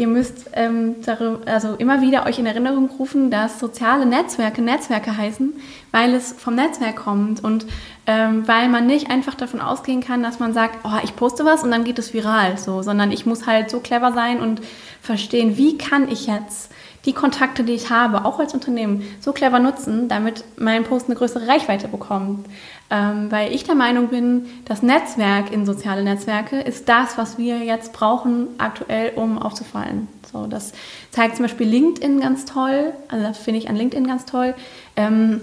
[0.00, 5.14] ihr müsst ähm, darüber, also immer wieder euch in Erinnerung rufen, dass soziale Netzwerke Netzwerke
[5.14, 5.52] heißen,
[5.92, 7.66] weil es vom Netzwerk kommt und
[8.06, 11.62] ähm, weil man nicht einfach davon ausgehen kann, dass man sagt, oh, ich poste was
[11.62, 14.62] und dann geht es viral, so, sondern ich muss halt so clever sein und
[15.02, 16.72] verstehen, wie kann ich jetzt
[17.04, 21.16] die Kontakte, die ich habe, auch als Unternehmen, so clever nutzen, damit mein Post eine
[21.16, 22.46] größere Reichweite bekommt.
[22.92, 27.58] Ähm, weil ich der Meinung bin, das Netzwerk in soziale Netzwerke ist das, was wir
[27.58, 30.08] jetzt brauchen aktuell, um aufzufallen.
[30.30, 30.72] So, das
[31.12, 32.92] zeigt zum Beispiel LinkedIn ganz toll.
[33.08, 34.54] Also das finde ich an LinkedIn ganz toll.
[34.96, 35.40] Ähm,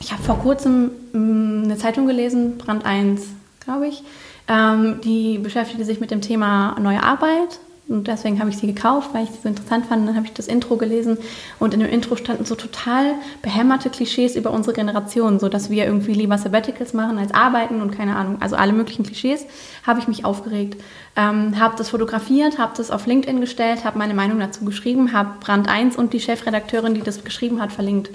[0.00, 3.22] ich habe vor kurzem mh, eine Zeitung gelesen, Brand 1,
[3.64, 4.04] glaube ich.
[4.46, 7.58] Ähm, die beschäftigte sich mit dem Thema neue Arbeit.
[7.86, 10.08] Und deswegen habe ich sie gekauft, weil ich sie so interessant fand.
[10.08, 11.18] Dann habe ich das Intro gelesen
[11.58, 15.84] und in dem Intro standen so total behämmerte Klischees über unsere Generation, so dass wir
[15.84, 18.38] irgendwie lieber Sabbaticals machen als arbeiten und keine Ahnung.
[18.40, 19.44] Also alle möglichen Klischees
[19.86, 20.80] habe ich mich aufgeregt,
[21.14, 25.34] ähm, habe das fotografiert, habe das auf LinkedIn gestellt, habe meine Meinung dazu geschrieben, habe
[25.40, 28.10] Brand 1 und die Chefredakteurin, die das geschrieben hat, verlinkt.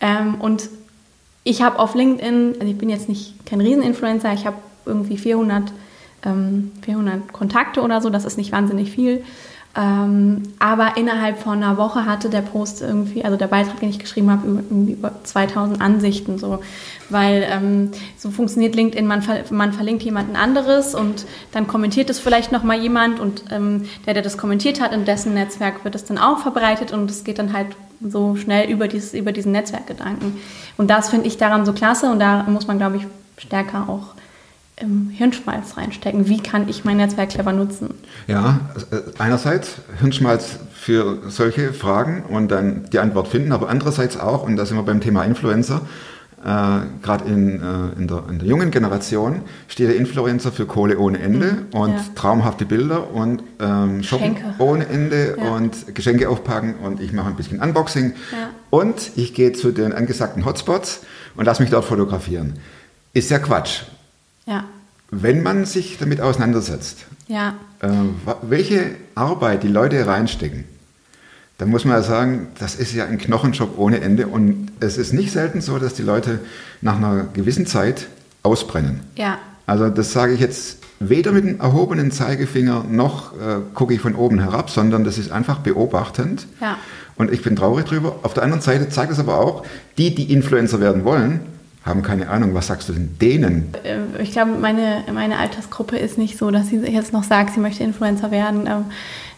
[0.00, 0.70] Ähm, und
[1.42, 5.72] ich habe auf LinkedIn, also ich bin jetzt nicht kein Rieseninfluencer, ich habe irgendwie 400,
[6.24, 9.24] ähm, 400 Kontakte oder so, das ist nicht wahnsinnig viel.
[9.76, 13.98] Ähm, aber innerhalb von einer Woche hatte der Post irgendwie, also der Beitrag, den ich
[13.98, 16.38] geschrieben habe, über, über 2000 Ansichten.
[16.38, 16.60] So.
[17.10, 22.18] Weil ähm, so funktioniert LinkedIn, man, ver man verlinkt jemanden anderes und dann kommentiert es
[22.18, 26.04] vielleicht nochmal jemand und ähm, der, der das kommentiert hat, in dessen Netzwerk wird es
[26.04, 27.68] dann auch verbreitet und es geht dann halt
[28.00, 30.38] so schnell über, dieses, über diesen Netzwerkgedanken.
[30.76, 34.14] Und das finde ich daran so klasse und da muss man, glaube ich, stärker auch
[34.80, 36.28] im Hirnschmalz reinstecken.
[36.28, 37.94] Wie kann ich mein Netzwerk clever nutzen?
[38.26, 38.60] Ja,
[38.90, 44.56] äh, einerseits Hirnschmalz für solche Fragen und dann die Antwort finden, aber andererseits auch, und
[44.56, 45.82] da sind wir beim Thema Influencer,
[46.44, 46.46] äh,
[47.02, 51.18] gerade in, äh, in, der, in der jungen Generation steht der Influencer für Kohle ohne
[51.18, 52.04] Ende und ja.
[52.14, 54.54] traumhafte Bilder und ähm, Shoppen Geschenke.
[54.58, 55.50] ohne Ende Ja.
[55.56, 58.50] und Geschenke aufpacken und ich mache ein bisschen Unboxing Ja.
[58.70, 61.00] und ich gehe zu den angesagten Hotspots
[61.36, 62.54] und lasse mich dort fotografieren.
[63.14, 63.82] Ist ja Quatsch.
[64.48, 64.64] Ja,
[65.10, 67.88] Wenn man sich damit auseinandersetzt, ja, äh,
[68.42, 70.64] welche Arbeit die Leute reinstecken,
[71.58, 75.12] dann muss man ja sagen, das ist ja ein Knochenjob ohne Ende und es ist
[75.12, 76.40] nicht selten so, dass die Leute
[76.80, 78.06] nach einer gewissen Zeit
[78.42, 79.00] ausbrennen.
[79.16, 84.00] ja, Also das sage ich jetzt weder mit dem erhobenen Zeigefinger noch äh, gucke ich
[84.00, 86.46] von oben herab, sondern das ist einfach beobachtend.
[86.60, 86.78] Ja.
[87.16, 88.20] Und ich bin traurig drüber.
[88.22, 89.64] Auf der anderen Seite zeigt es aber auch,
[89.98, 91.40] die, die Influencer werden wollen,
[91.84, 92.54] haben keine Ahnung.
[92.54, 93.72] Was sagst du denn denen?
[93.84, 97.60] Äh, ich glaube, meine, meine Altersgruppe ist nicht so, dass sie jetzt noch sagt, sie
[97.60, 98.66] möchte Influencer werden.
[98.66, 98.84] Ähm,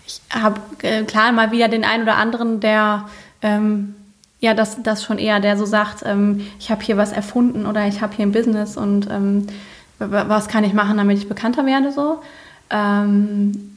[0.07, 3.07] Ich habe äh, klar mal wieder den einen oder anderen, der
[3.43, 3.95] ähm,
[4.41, 7.87] ja das, das schon eher, der so sagt, ähm, ich habe hier was erfunden oder
[7.87, 9.47] ich habe hier ein Business und ähm,
[9.99, 12.23] was kann ich machen, damit ich bekannter werde so.
[12.71, 13.77] Ähm,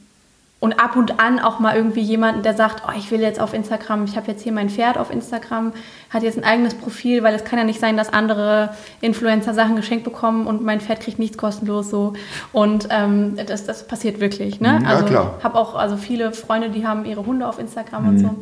[0.64, 3.52] und ab und an auch mal irgendwie jemanden, der sagt, oh, ich will jetzt auf
[3.52, 5.74] Instagram, ich habe jetzt hier mein Pferd auf Instagram,
[6.08, 8.70] hat jetzt ein eigenes Profil, weil es kann ja nicht sein, dass andere
[9.02, 12.14] Influencer Sachen geschenkt bekommen und mein Pferd kriegt nichts kostenlos so.
[12.52, 14.58] Und ähm, das, das passiert wirklich.
[14.62, 14.80] Ne?
[14.82, 15.38] Ja, also klar.
[15.42, 18.34] habe auch also viele Freunde, die haben ihre Hunde auf Instagram und so.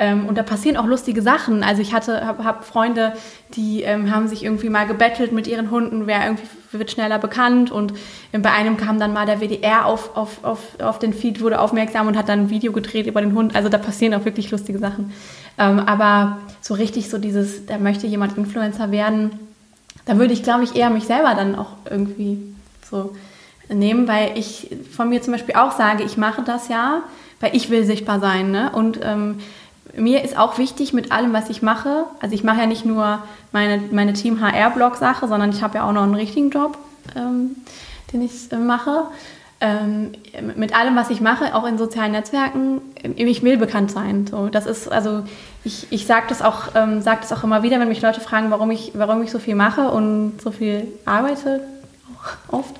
[0.00, 1.62] Ähm, und da passieren auch lustige Sachen.
[1.62, 3.12] Also ich hatte, habe hab Freunde,
[3.54, 7.70] die ähm, haben sich irgendwie mal gebettelt mit ihren Hunden, wer irgendwie wird schneller bekannt.
[7.70, 7.92] Und
[8.32, 11.60] ähm, bei einem kam dann mal der WDR auf, auf, auf, auf den Feed, wurde
[11.60, 13.54] aufmerksam und hat dann ein Video gedreht über den Hund.
[13.54, 15.12] Also da passieren auch wirklich lustige Sachen.
[15.58, 19.32] Ähm, aber so richtig so dieses, da möchte jemand Influencer werden,
[20.06, 22.38] da würde ich, glaube ich, eher mich selber dann auch irgendwie
[22.90, 23.14] so
[23.68, 27.02] nehmen, weil ich von mir zum Beispiel auch sage, ich mache das ja,
[27.40, 28.50] weil ich will sichtbar sein.
[28.50, 28.70] Ne?
[28.72, 29.40] Und ähm,
[30.00, 33.20] mir ist auch wichtig mit allem, was ich mache, also ich mache ja nicht nur
[33.52, 36.78] meine, meine Team-HR-Blog-Sache, sondern ich habe ja auch noch einen richtigen Job,
[37.16, 37.56] ähm,
[38.12, 39.04] den ich äh, mache.
[39.60, 40.12] ähm,
[40.56, 42.80] mit allem, was ich mache, auch in sozialen Netzwerken,
[43.16, 44.26] ich will bekannt sein.
[44.26, 45.22] So, das ist, also
[45.64, 48.50] ich, ich sage das, auch, ähm, sag das auch immer wieder, wenn mich Leute fragen,
[48.50, 51.62] warum ich, warum ich so viel mache und so viel arbeite,
[52.48, 52.74] auch oft.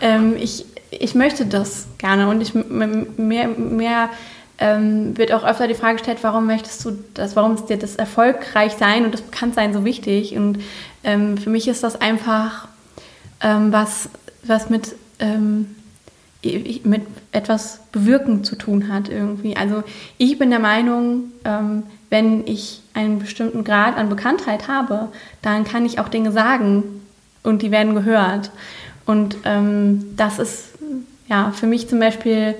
[0.00, 4.08] Ähm, ich, ich möchte das gerne und ich mehr, mehr
[4.62, 7.96] ähm, wird auch öfter die Frage gestellt, warum möchtest du das, warum ist dir das
[7.96, 10.36] erfolgreich sein und das Bekanntsein so wichtig?
[10.36, 10.60] Und
[11.02, 12.68] ähm, für mich ist das einfach
[13.40, 14.08] ähm, was,
[14.44, 15.74] was mit ähm,
[16.82, 19.56] mit etwas bewirken zu tun hat irgendwie.
[19.56, 19.84] Also
[20.18, 25.08] ich bin der Meinung, ähm, wenn ich einen bestimmten Grad an Bekanntheit habe,
[25.40, 26.82] dann kann ich auch Dinge sagen
[27.44, 28.50] und die werden gehört.
[29.06, 30.70] Und ähm, das ist
[31.28, 32.56] ja für mich zum Beispiel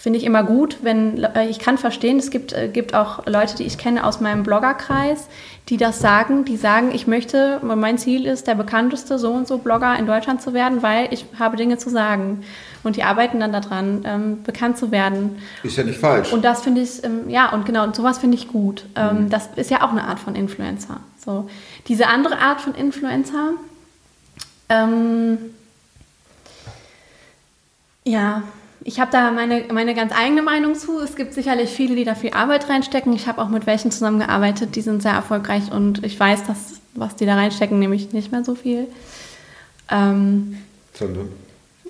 [0.00, 3.56] finde ich immer gut, wenn äh, ich kann verstehen, es gibt, äh, gibt auch Leute,
[3.56, 5.26] die ich kenne aus meinem Bloggerkreis,
[5.68, 9.58] die das sagen, die sagen, ich möchte, mein Ziel ist, der bekannteste so und so
[9.58, 12.44] Blogger in Deutschland zu werden, weil ich habe Dinge zu sagen.
[12.84, 15.42] Und die arbeiten dann daran, ähm, bekannt zu werden.
[15.64, 16.32] Ist ja nicht falsch.
[16.32, 18.86] Und das finde ich, ähm, ja, und genau, und sowas finde ich gut.
[18.94, 19.30] Ähm, mhm.
[19.30, 21.00] Das ist ja auch eine Art von Influencer.
[21.22, 21.50] So.
[21.88, 23.54] Diese andere Art von Influencer,
[24.68, 25.38] ähm,
[28.04, 28.44] ja,
[28.88, 30.98] ich habe da meine, meine ganz eigene Meinung zu.
[31.00, 33.12] Es gibt sicherlich viele, die da viel Arbeit reinstecken.
[33.12, 37.14] Ich habe auch mit welchen zusammengearbeitet, die sind sehr erfolgreich und ich weiß, dass was
[37.14, 38.86] die da reinstecken, nämlich nicht mehr so viel.
[39.90, 40.56] Ähm,
[40.94, 41.28] Sondern?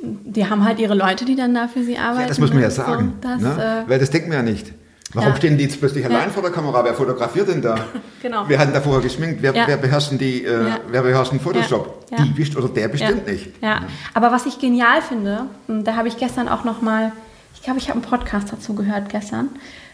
[0.03, 2.23] Die haben halt ihre Leute, die dann da für sie arbeiten.
[2.23, 3.15] Ja, das muss man ja sagen.
[3.23, 3.85] So, das, ne?
[3.87, 4.73] äh, Weil das denkt man ja nicht.
[5.15, 5.37] Warum ja.
[5.37, 6.31] stehen die jetzt plötzlich allein ja.
[6.31, 6.85] vor der Kamera?
[6.85, 7.77] Wer fotografiert denn da?
[8.23, 8.47] genau.
[8.49, 9.43] Wir hatten da vorher geschminkt.
[9.43, 9.67] Wer, ja.
[9.67, 12.07] wer beherrscht die, äh, wer beherrscht den Photoshop?
[12.11, 13.51] Die wischt oder der bestimmt nicht.
[13.63, 13.83] Ja.
[14.13, 17.13] Aber was ich genial finde, da habe ich gestern auch noch mal,
[17.55, 19.49] ich glaube, ich habe einen Podcast dazu gehört gestern.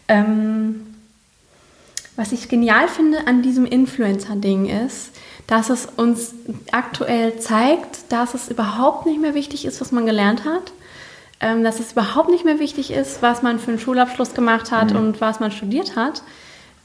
[0.09, 0.81] Ähm,
[2.17, 5.11] was ich genial finde an diesem Influencer-Ding ist,
[5.47, 6.35] dass es uns
[6.73, 10.73] aktuell zeigt, dass es überhaupt nicht mehr wichtig ist, was man gelernt hat
[11.45, 14.93] ähm, dass es überhaupt nicht mehr wichtig ist, was man für einen Schulabschluss gemacht hat
[14.93, 14.99] mhm.
[14.99, 16.23] und was man studiert hat.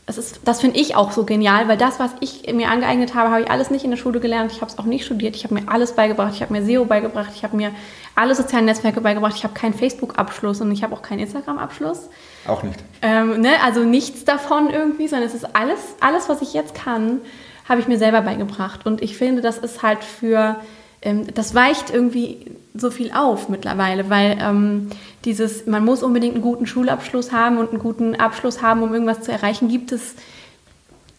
[0.06, 3.44] Das, das finde ich auch so genial, weil das, was ich mir angeeignet habe, habe
[3.44, 4.52] ich alles nicht in der Schule gelernt.
[4.52, 5.36] Ich habe es auch nicht studiert.
[5.36, 6.34] Ich habe mir alles beigebracht.
[6.34, 7.30] Ich habe mir SEO beigebracht.
[7.36, 7.72] Ich habe mir
[8.16, 9.36] alle sozialen Netzwerke beigebracht.
[9.38, 12.10] Ich habe keinen Facebook-Abschluss und ich habe auch keinen Instagram-Abschluss.
[12.48, 12.80] Auch nicht.
[13.02, 13.52] Ähm, ne?
[13.64, 17.22] Also nichts davon irgendwie, sondern es ist alles, alles, was ich jetzt kann,
[17.70, 18.86] habe ich mir selber beigebracht.
[18.86, 20.58] Und ich finde, das ist halt für
[21.02, 24.90] ähm, das weicht irgendwie so viel auf mittlerweile, weil ähm,
[25.26, 29.22] dieses, man muss unbedingt einen guten Schulabschluss haben und einen guten Abschluss haben, um irgendwas
[29.22, 30.16] zu erreichen, gibt es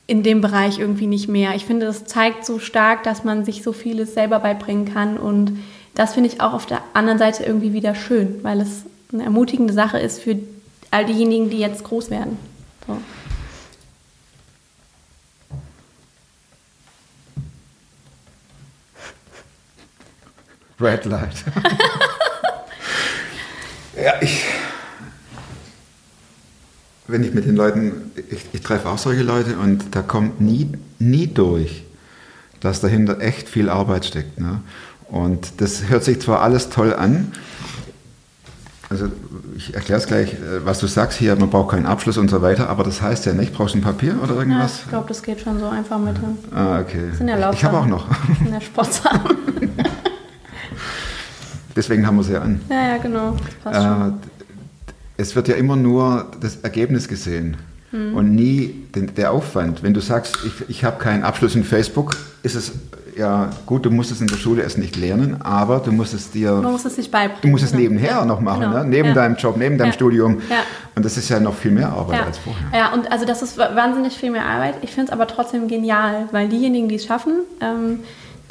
[0.07, 1.55] in dem Bereich irgendwie nicht mehr.
[1.55, 5.59] Ich finde, das zeigt so stark, dass man sich so vieles selber beibringen kann und
[5.95, 9.73] das finde ich auch auf der anderen Seite irgendwie wieder schön, weil es eine ermutigende
[9.73, 10.37] Sache ist für
[10.91, 12.39] all diejenigen, die jetzt groß werden.
[12.87, 12.97] So.
[20.81, 21.45] Red Light.
[24.03, 24.45] ja, ich.
[27.07, 30.71] Wenn ich mit den Leuten, ich, ich treffe auch solche Leute und da kommt nie,
[30.99, 31.83] nie durch,
[32.61, 34.39] dass dahinter echt viel Arbeit steckt.
[34.39, 34.61] Ne?
[35.09, 37.33] Und das hört sich zwar alles toll an,
[38.91, 39.07] also
[39.57, 42.43] ich erkläre es gleich, äh, was du sagst hier, man braucht keinen Abschluss und so
[42.43, 44.79] weiter, aber das heißt ja nicht, brauchst du ein Papier oder irgendwas?
[44.79, 46.17] Ja, ich glaube, das geht schon so einfach mit.
[46.53, 47.07] Ah, okay.
[47.11, 48.09] Das sind ja ich habe auch noch.
[48.09, 49.37] Das sind ja Sportsachen.
[51.77, 52.61] Deswegen haben wir sie ja an.
[52.69, 53.37] Ja, ja, genau.
[53.65, 54.13] Äh,
[55.17, 57.57] es wird ja immer nur das Ergebnis gesehen
[57.93, 58.15] mhm.
[58.15, 59.83] und nie den, der Aufwand.
[59.83, 62.73] Wenn du sagst, ich, ich habe keinen Abschluss in Facebook, ist es
[63.17, 66.31] ja gut, du musst es in der Schule erst nicht lernen, aber du musst es
[66.31, 66.53] dir.
[66.53, 67.43] Man muss es sich beibringen.
[67.43, 68.79] Du musst es nebenher ja, noch machen, genau.
[68.79, 68.85] ne?
[68.87, 69.15] neben ja.
[69.15, 70.41] deinem Job, neben deinem Studium.
[70.95, 72.67] Und das ist ja noch viel mehr Arbeit als vorher.
[72.73, 74.77] Ja, und also das ist wahnsinnig viel mehr Arbeit.
[74.83, 78.01] Ich finde es aber trotzdem genial, weil diejenigen, die es schaffen, ähm,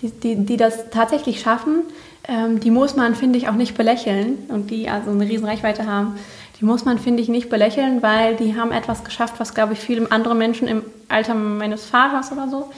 [0.01, 1.83] die, die, die das tatsächlich schaffen,
[2.29, 5.87] ähm, die muss man, finde ich, auch nicht belächeln und die also eine riesen Reichweite
[5.87, 6.15] haben,
[6.59, 9.79] die muss man, finde ich, nicht belächeln, weil die haben etwas geschafft, was, glaube ich,
[9.79, 12.69] viele andere Menschen im Alter meines Vaters oder so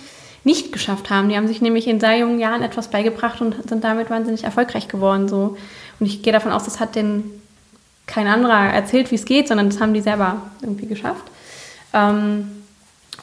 [0.43, 1.29] nicht geschafft haben.
[1.29, 4.87] Die haben sich nämlich in sehr jungen Jahren etwas beigebracht und sind damit wahnsinnig erfolgreich
[4.87, 5.27] geworden.
[5.27, 5.57] So.
[5.99, 7.41] Und ich gehe davon aus, das hat denen
[8.07, 11.25] kein anderer erzählt, wie es geht, sondern das haben die selber irgendwie geschafft.
[11.93, 12.49] Ähm,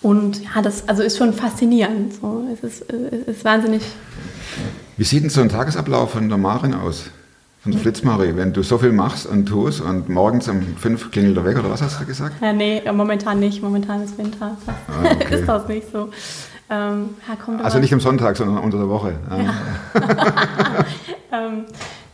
[0.00, 2.14] und ja, das also ist schon faszinierend.
[2.14, 2.44] So.
[2.52, 3.82] Es, ist, es ist wahnsinnig
[4.98, 7.04] wie sieht denn so ein Tagesablauf von der Marin aus?
[7.62, 11.36] Von der Flitzmarie, wenn du so viel machst und tust und morgens um fünf klingelt
[11.36, 12.34] er weg oder was hast du gesagt?
[12.42, 13.62] Ja, nee, momentan nicht.
[13.62, 14.56] Momentan ist Winter.
[14.66, 15.36] Ah, okay.
[15.36, 16.08] ist das nicht so.
[16.68, 17.10] Ähm,
[17.62, 19.14] also nicht am Sonntag, sondern unter der Woche.
[21.30, 21.64] Ja, ähm,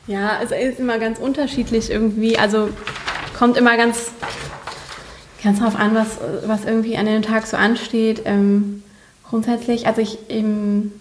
[0.06, 2.38] ja es ist immer ganz unterschiedlich irgendwie.
[2.38, 2.68] Also
[3.36, 4.12] kommt immer ganz,
[5.42, 8.22] ganz darauf an, was, was irgendwie an dem Tag so ansteht.
[8.26, 8.82] Ähm,
[9.26, 10.18] grundsätzlich, also ich.
[10.28, 10.92] Im,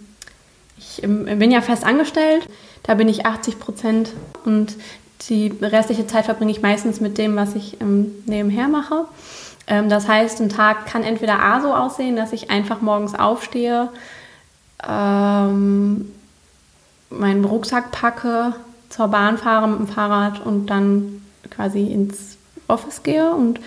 [0.84, 2.48] ich bin ja fest angestellt,
[2.84, 4.14] da bin ich 80 Prozent
[4.46, 4.76] und
[5.30, 9.06] die restliche Zeit verbringe ich meistens mit dem, was ich ähm, nebenher mache.
[9.68, 13.90] Ähm, das heißt, ein Tag kann entweder A so aussehen, dass ich einfach morgens aufstehe,
[14.88, 16.12] ähm,
[17.10, 18.54] meinen Rucksack packe,
[18.90, 23.60] zur Bahn fahre mit dem Fahrrad und dann quasi ins Office gehe und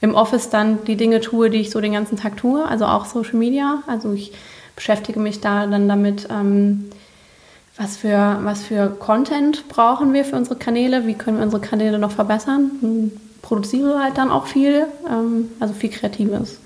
[0.00, 3.04] im Office dann die Dinge tue, die ich so den ganzen Tag tue, also auch
[3.04, 3.82] Social Media.
[3.86, 4.32] Also ich
[4.80, 6.90] beschäftige mich da dann damit, ähm,
[7.76, 11.98] was, für, was für Content brauchen wir für unsere Kanäle, wie können wir unsere Kanäle
[11.98, 12.70] noch verbessern.
[12.80, 13.12] Und
[13.42, 16.60] produziere halt dann auch viel, ähm, also viel Kreatives.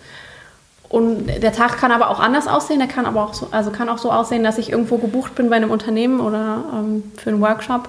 [0.89, 2.79] Und der Tag kann aber auch anders aussehen.
[2.79, 5.51] Der kann aber auch so, also kann auch so aussehen, dass ich irgendwo gebucht bin
[5.51, 7.89] bei einem Unternehmen oder ähm, für einen Workshop.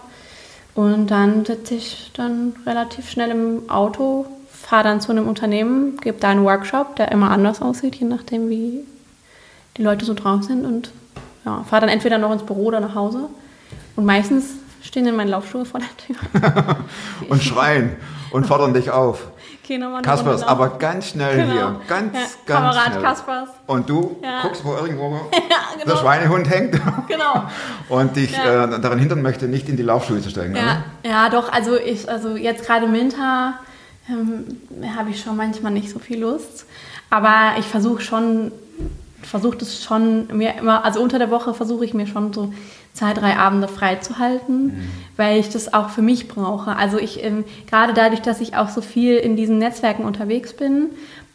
[0.74, 6.18] Und dann sitze ich dann relativ schnell im Auto, fahre dann zu einem Unternehmen, gebe
[6.20, 8.86] da einen Workshop, der immer anders aussieht, je nachdem, wie
[9.78, 10.66] die Leute so drauf sind.
[10.66, 10.92] Und
[11.46, 13.30] ja, fahre dann entweder noch ins Büro oder nach Hause.
[13.96, 14.46] Und meistens
[14.82, 16.16] stehen dann meine Laufschuhe vor der Tür.
[17.30, 17.96] und schreien
[18.32, 19.28] und fordern dich auf.
[19.68, 21.52] Eine Kaspers, aber ganz schnell Genau.
[21.52, 21.82] hier.
[21.88, 23.02] Ganz, Ja, ganz Kamerad schnell.
[23.02, 23.50] Kaspers.
[23.66, 24.44] Und du Ja.
[24.44, 25.40] guckst, wo irgendwo Ja,
[25.74, 25.86] genau.
[25.92, 26.74] der Schweinehund hängt
[27.08, 27.46] Genau.
[27.90, 28.66] und dich Ja.
[28.66, 30.56] äh, daran hindern möchte, nicht in die Laufschuhe zu steigen.
[30.56, 33.56] Ja, ja, doch, also ich, also jetzt gerade im Winter
[34.08, 34.46] ähm,
[34.96, 36.66] habe ich schon manchmal nicht so viel Lust.
[37.10, 38.52] Aber ich versuche schon,
[39.28, 42.54] versuche das schon mir immer, also unter der Woche versuche ich mir schon so
[42.94, 46.76] zwei, drei Abende freizuhalten, weil ich das auch für mich brauche.
[46.76, 50.90] Also ich, ähm, gerade dadurch, dass ich auch so viel in diesen Netzwerken unterwegs bin,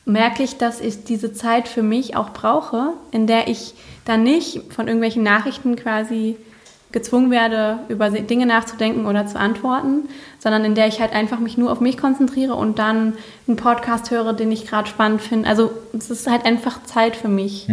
[0.05, 3.75] merke ich, dass ich diese Zeit für mich auch brauche, in der ich
[4.05, 6.37] dann nicht von irgendwelchen Nachrichten quasi
[6.93, 11.57] gezwungen werde, über Dinge nachzudenken oder zu antworten, sondern in der ich halt einfach mich
[11.57, 13.15] nur auf mich konzentriere und dann
[13.47, 15.49] einen Podcast höre, den ich gerade spannend finde.
[15.49, 17.69] Also es ist halt einfach Zeit für mich.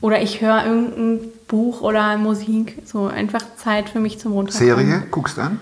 [0.00, 2.82] Oder ich höre irgendein Buch oder Musik.
[2.84, 4.76] So einfach Zeit für mich zum Runterkommen.
[4.86, 5.60] Serie, guckst an?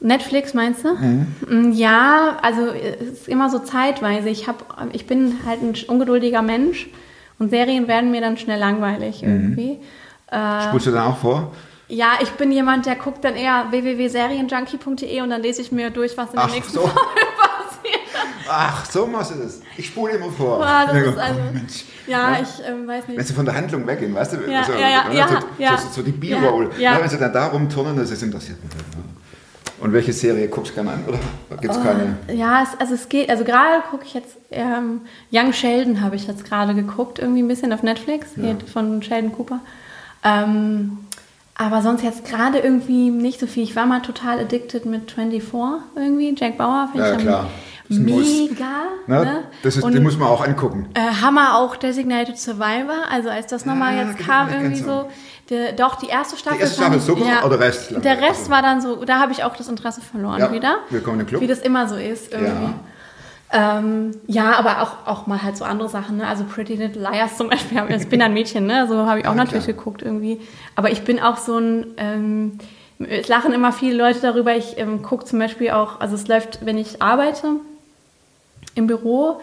[0.00, 0.94] Netflix meinst du?
[0.94, 4.28] Mm, Ja, also es ist immer so zeitweise.
[4.28, 6.88] Ich, hab, ich bin halt ein ungeduldiger Mensch
[7.38, 9.78] und Serien werden mir dann schnell langweilig irgendwie.
[10.30, 11.52] Äh, Spulst du dann auch vor?
[11.94, 16.16] Ja, ich bin jemand, der guckt dann eher www.serienjunkie.de und dann lese ich mir durch,
[16.16, 16.80] was in der Ach nächsten so.
[16.82, 16.98] Folge
[17.38, 18.00] passiert.
[18.48, 19.60] Ach, so machst du das.
[19.76, 20.58] Ich spule immer vor.
[20.58, 21.84] Boah, das denke, ist also, oh Mensch.
[22.06, 22.38] ja, Ja.
[22.42, 23.28] ich ähm, weiß Wenn nicht.
[23.28, 24.36] sie von der Handlung weggehen, weißt du?
[24.50, 25.76] Ja, so, ja, ja, ne, ja, so, ja.
[25.78, 26.70] so, so die B-Roll.
[26.78, 27.00] Ja, ja.
[27.00, 28.72] Wenn sie dann da rumturnen, das ist interessiert mich.
[29.80, 31.04] Und welche Serie guckst du gerne an?
[31.08, 31.18] Oder
[31.60, 31.82] gibt es Oh.
[31.82, 32.16] keine?
[32.32, 35.00] Ja, es, also es geht, also gerade gucke ich jetzt, ähm,
[35.32, 39.32] Young Sheldon habe ich jetzt gerade geguckt, irgendwie ein bisschen auf Netflix, geht von Sheldon
[39.32, 39.60] Cooper.
[40.24, 40.98] Ähm,
[41.62, 43.62] aber sonst jetzt gerade irgendwie nicht so viel.
[43.62, 45.52] Ich war mal total addicted mit 24
[45.96, 46.88] irgendwie, Jack Bauer.
[46.92, 47.46] find Ja, ich klar.
[47.88, 47.98] Ist.
[47.98, 48.64] Mega.
[49.06, 49.24] Ne?
[49.24, 49.42] Ne?
[49.62, 50.88] Das ist, Und- den muss man auch angucken.
[50.94, 52.94] Äh, Hammer auch Designated Survivor.
[53.10, 55.08] Also als das nochmal Ja, jetzt geht kam, irgendwie so.
[55.50, 56.60] Der, doch, die erste Staffel.
[56.60, 57.90] erste fand Staffel ich- super oder Rest?
[58.02, 60.76] Der Rest Also- war dann so, da habe ich auch das Interesse verloren Ja, wieder.
[60.90, 61.42] willkommen im Club.
[61.42, 62.72] Wie das immer so ist irgendwie.
[63.54, 66.26] Ähm, ja, aber auch, auch mal halt so andere Sachen, ne?
[66.26, 67.82] Also Pretty Little Liars zum Beispiel.
[67.90, 68.86] Ich bin ein Mädchen, ne?
[68.88, 69.76] So habe ich auch Ja, natürlich klar.
[69.76, 70.40] geguckt irgendwie.
[70.74, 72.58] Aber ich bin auch so ein, ähm,
[72.98, 74.56] es lachen immer viele Leute darüber.
[74.56, 77.56] Ich ähm, gucke zum Beispiel auch, also es läuft, wenn ich arbeite
[78.74, 79.38] im Büro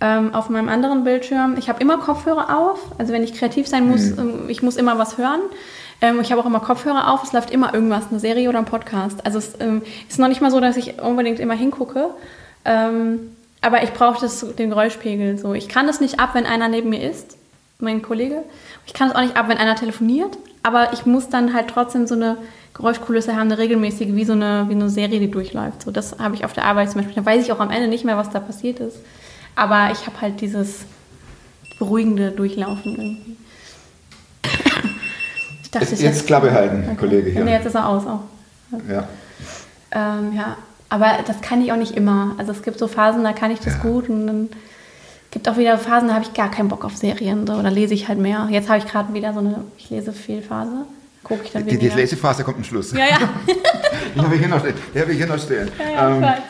[0.00, 1.54] ähm, auf meinem anderen Bildschirm.
[1.56, 2.80] Ich habe immer Kopfhörer auf.
[2.98, 4.18] Also wenn ich kreativ sein muss, Mhm.
[4.18, 5.40] ähm, ich muss immer was hören.
[6.02, 7.22] Ähm, ich habe auch immer Kopfhörer auf.
[7.24, 9.24] Es läuft immer irgendwas, eine Serie oder ein Podcast.
[9.24, 12.08] Also es ähm, ist noch nicht mal so, dass ich unbedingt immer hingucke.
[12.66, 15.38] Ähm, aber ich brauche das, den Geräuschpegel.
[15.38, 15.54] So.
[15.54, 17.36] Ich kann das nicht ab, wenn einer neben mir ist,
[17.78, 18.42] mein Kollege.
[18.86, 20.36] Ich kann es auch nicht ab, wenn einer telefoniert.
[20.62, 22.36] Aber ich muss dann halt trotzdem so eine
[22.74, 25.82] Geräuschkulisse haben, eine regelmäßige, wie so eine, wie eine Serie, die durchläuft.
[25.82, 27.22] So, das habe ich auf der Arbeit zum Beispiel.
[27.22, 28.98] Da weiß ich auch am Ende nicht mehr, was da passiert ist.
[29.56, 30.80] Aber ich habe halt dieses
[31.78, 33.36] beruhigende Durchlaufen irgendwie.
[35.62, 36.96] Ich dachte, Jetzt, ich jetzt Klappe halten, Okay.
[36.96, 37.44] Kollege hier.
[37.44, 38.20] Nee, jetzt ist er aus auch.
[38.88, 39.08] Ja.
[39.92, 40.56] Ähm, ja,
[40.94, 42.36] aber das kann ich auch nicht immer.
[42.38, 44.48] Also es gibt so Phasen, da kann ich das gut und dann
[45.32, 47.48] gibt auch wieder Phasen, da habe ich gar keinen Bock auf Serien.
[47.48, 48.46] So, oder lese ich halt mehr.
[48.48, 50.86] Jetzt habe ich gerade wieder so eine, ich lese viel Phase.
[51.24, 51.88] Gucke ich dann Die, die.
[51.88, 52.92] Lesephase kommt am Schluss.
[52.92, 53.18] Ja, ja.
[54.14, 54.74] Die habe ich hier noch stehen.
[54.94, 55.68] Die habe ich hier noch stehen.
[55.80, 56.42] ja, ja Ähm,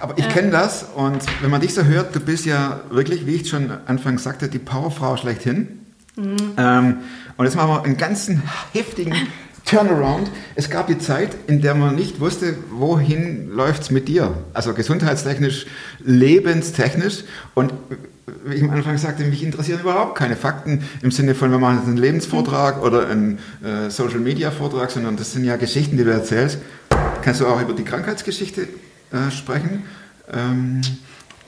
[0.00, 3.36] aber ich kenne das und wenn man dich so hört, du bist ja wirklich, wie
[3.36, 5.86] ich schon anfangs sagte, die Powerfrau schlechthin.
[6.16, 6.36] Mhm.
[6.58, 6.96] Ähm,
[7.38, 9.14] und jetzt machen wir einen ganzen heftigen
[9.64, 10.30] Turnaround.
[10.54, 14.34] Es gab die Zeit, in der man nicht wusste, wohin läuft es mit dir.
[14.52, 15.66] Also gesundheitstechnisch,
[16.04, 17.24] lebenstechnisch.
[17.54, 17.72] Und
[18.44, 21.78] wie ich am Anfang sagte, mich interessieren überhaupt keine Fakten im Sinne von, wir machen
[21.78, 26.58] jetzt einen Lebensvortrag oder einen äh, Social-Media-Vortrag, sondern das sind ja Geschichten, die du erzählst.
[27.22, 28.62] Kannst du auch über die Krankheitsgeschichte
[29.12, 29.84] äh, sprechen?
[30.32, 30.82] Ähm,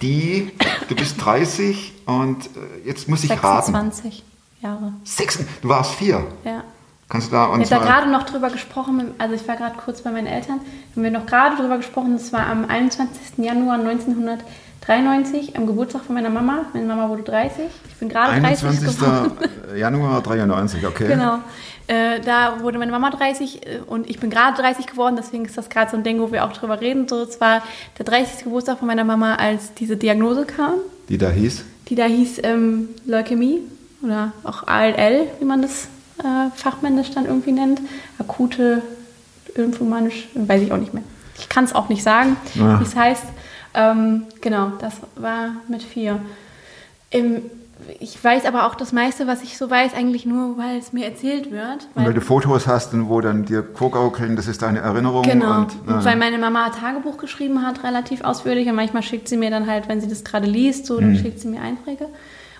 [0.03, 0.53] die,
[0.89, 2.49] du bist 30 und äh,
[2.87, 3.73] jetzt muss ich raten.
[3.73, 4.25] 26
[4.61, 4.93] Jahre.
[5.05, 6.27] Sechs, du warst vier.
[6.45, 6.65] Ja.
[7.09, 7.99] Kannst du da Ich uns habe da mal...
[8.01, 10.61] gerade noch drüber gesprochen, also ich war gerade kurz bei meinen Eltern,
[10.95, 13.39] haben wir noch gerade drüber gesprochen, das war am 21.
[13.45, 16.67] Januar 1993, am Geburtstag von meiner Mama.
[16.73, 18.99] Meine Mama wurde 30, ich bin gerade 30 21.
[18.99, 19.33] geworden.
[19.77, 21.09] Januar 93, okay.
[21.09, 21.39] Genau.
[21.87, 25.59] Äh, da wurde meine Mama 30 äh, und ich bin gerade 30 geworden, deswegen ist
[25.59, 27.07] das gerade so ein Ding, wo wir auch drüber reden.
[27.09, 27.63] So, es war
[27.99, 28.45] der 30.
[28.45, 30.75] Geburtstag von meiner Mama, als diese Diagnose kam,
[31.11, 31.65] Die da hieß?
[31.89, 33.61] die da hieß ähm, Leukämie
[34.03, 35.89] oder auch ALL, wie man das
[36.19, 37.81] äh, fachmännisch dann irgendwie nennt.
[38.19, 38.83] Akute
[39.57, 41.03] lymphomanisch, weiß ich auch nicht mehr.
[41.39, 42.79] Ich kann es auch nicht sagen, Ah.
[42.81, 43.25] wie es heißt.
[43.75, 46.21] Ähm, genau, das war mit vier.
[47.11, 47.43] Im,
[48.01, 51.05] ich weiß aber auch das meiste, was ich so weiß, eigentlich nur, weil es mir
[51.07, 51.89] erzählt wird.
[51.95, 55.23] Und weil du Fotos hast und wo dann dir vorgaukeln, das ist deine Erinnerung.
[55.23, 58.69] Genau, Und, und, weil meine Mama Tagebuch geschrieben hat, relativ ausführlich.
[58.69, 61.41] Und manchmal schickt sie mir dann halt, wenn sie das gerade liest, so, dann schickt
[61.41, 62.07] sie mir Einträge.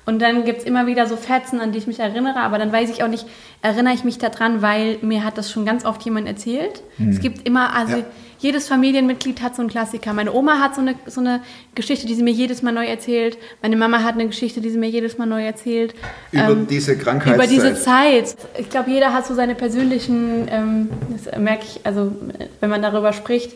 [0.07, 2.71] Und dann gibt es immer wieder so Fetzen, an die ich mich erinnere, aber dann
[2.73, 3.25] weiß ich auch nicht,
[3.63, 6.83] erinnere ich mich daran, weil mir hat das schon ganz oft jemand erzählt.
[7.11, 8.05] Es gibt immer, also Ja.
[8.39, 10.13] jedes Familienmitglied hat so einen Klassiker.
[10.13, 11.41] Meine Oma hat so eine, so eine
[11.75, 13.39] Geschichte, die sie mir jedes Mal neu erzählt.
[13.63, 15.95] Meine Mama hat eine Geschichte, die sie mir jedes Mal neu erzählt.
[16.33, 17.37] über Ähm, diese Krankheit.
[17.37, 18.37] über diese Zeit.
[18.59, 22.13] Ich glaube, jeder hat so seine persönlichen, ähm, das merke ich, also
[22.61, 23.53] wenn man darüber spricht,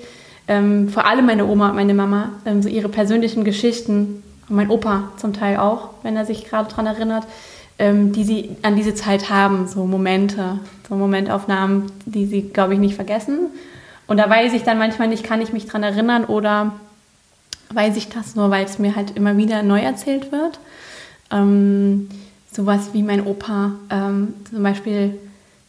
[0.51, 5.13] ähm, vor allem meine Oma und meine Mama, ähm, so ihre persönlichen Geschichten, mein Opa
[5.17, 7.25] zum Teil auch, wenn er sich gerade daran erinnert,
[7.79, 12.81] ähm, die sie an diese Zeit haben, so Momente, so Momentaufnahmen, die sie, glaube ich,
[12.81, 13.51] nicht vergessen.
[14.07, 16.73] Und da weiß ich dann manchmal nicht, kann ich mich daran erinnern oder
[17.73, 20.59] weiß ich das nur, weil es mir halt immer wieder neu erzählt wird.
[21.31, 22.09] Ähm,
[22.51, 25.19] sowas wie mein Opa ähm, zum Beispiel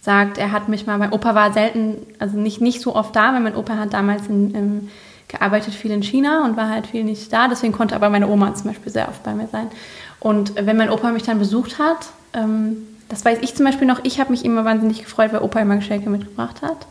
[0.02, 3.34] sagt, er hat mich mal, mein Opa war selten, also nicht, nicht so oft da,
[3.34, 4.90] weil mein Opa hat damals in, ähm,
[5.30, 8.54] gearbeitet viel in China und war halt viel nicht da, deswegen konnte aber meine Oma
[8.56, 9.68] zum Beispiel sehr oft bei mir sein.
[10.20, 12.78] Und wenn mein Opa mich dann besucht hat, ähm,
[13.08, 15.78] das weiß ich zum Beispiel noch, ich habe mich immer wahnsinnig gefreut, weil Opa immer
[15.78, 16.86] Geschenke mitgebracht hat.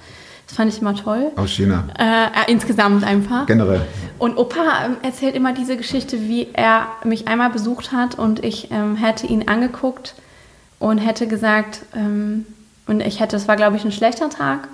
[0.46, 1.30] Das fand ich immer toll.
[1.36, 1.84] Aus China.
[1.98, 3.44] Äh, insgesamt einfach.
[3.46, 3.82] Generell.
[4.18, 8.70] Und Opa ähm, erzählt immer diese Geschichte, wie er mich einmal besucht hat und ich
[8.70, 10.14] ähm, hätte ihn angeguckt
[10.78, 12.46] und hätte gesagt, ähm,
[12.86, 14.68] und ich hätte, es war glaube ich ein schlechter Tag,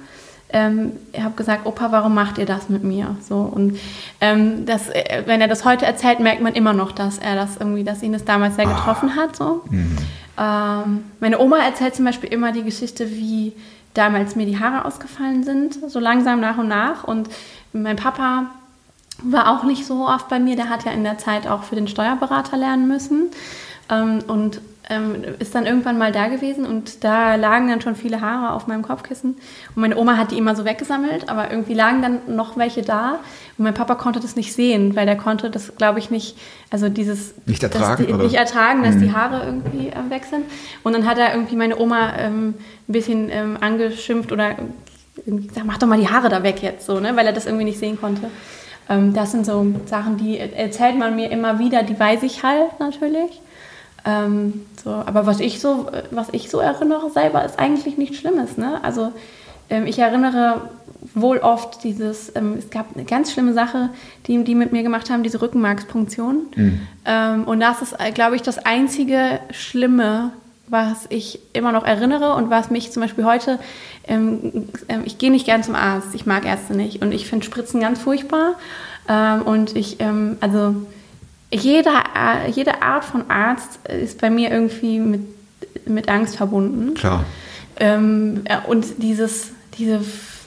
[0.55, 3.17] ähm, ich habe gesagt, Opa, warum macht ihr das mit mir?
[3.21, 3.79] So und
[4.21, 7.57] ähm, das, äh, wenn er das heute erzählt, merkt man immer noch, dass er das
[7.57, 9.35] irgendwie, dass ihn das damals sehr getroffen hat.
[9.37, 9.65] So.
[10.39, 13.53] Ähm, meine Oma erzählt zum Beispiel immer die Geschichte, wie
[13.95, 17.05] damals mir die Haare ausgefallen sind, so langsam nach und nach.
[17.05, 17.29] Und
[17.73, 18.47] mein Papa
[19.23, 20.55] war auch nicht so oft bei mir.
[20.55, 23.31] Der hat ja in der Zeit auch für den Steuerberater lernen müssen.
[23.91, 24.61] Ähm, und
[24.91, 28.67] ähm, ist dann irgendwann mal da gewesen und da lagen dann schon viele Haare auf
[28.67, 29.31] meinem Kopfkissen.
[29.75, 33.21] Und meine Oma hat die immer so weggesammelt, aber irgendwie lagen dann noch welche da.
[33.57, 36.37] Und mein Papa konnte das nicht sehen, weil der konnte das, glaube ich, nicht,
[36.71, 37.35] also dieses...
[37.47, 38.25] Nicht ertragen, die, oder?
[38.25, 40.45] Nicht ertragen, dass die Haare irgendwie äh, weg sind.
[40.83, 42.49] Und dann hat er irgendwie meine Oma ähm,
[42.89, 44.57] ein bisschen ähm, angeschimpft oder
[45.25, 47.17] gesagt, mach doch mal die Haare da weg jetzt, so, ne?
[47.17, 48.31] weil er das irgendwie nicht sehen konnte.
[48.89, 52.79] Ähm, das sind so Sachen, die erzählt man mir immer wieder, die weiß ich halt
[52.81, 53.41] natürlich.
[54.05, 58.59] Ähm, so, aber was ich so, was ich so erinnere selber, ist eigentlich nichts Schlimmes.
[58.59, 58.83] Ne?
[58.83, 59.13] Also
[59.71, 60.69] ähm, ich erinnere
[61.15, 63.91] wohl oft dieses, ähm, es gab eine ganz schlimme Sache,
[64.27, 66.47] die die mit mir gemacht haben, diese Rückenmarkspunktion.
[67.05, 70.33] Ähm, und das ist, äh, glaube ich, das einzige Schlimme,
[70.67, 73.59] was ich immer noch erinnere und was mich zum Beispiel heute,
[74.07, 77.45] ähm, ähm, ich gehe nicht gern zum Arzt, ich mag Ärzte nicht und ich finde
[77.45, 78.55] Spritzen ganz furchtbar.
[79.09, 80.75] Ähm, und ich, ähm, also
[81.55, 85.23] jede, äh, jede Art von Arzt ist bei mir irgendwie mit,
[85.87, 86.95] mit Angst verbunden.
[86.95, 87.25] Klar.
[87.79, 90.01] Ähm, äh, und dieses, diese,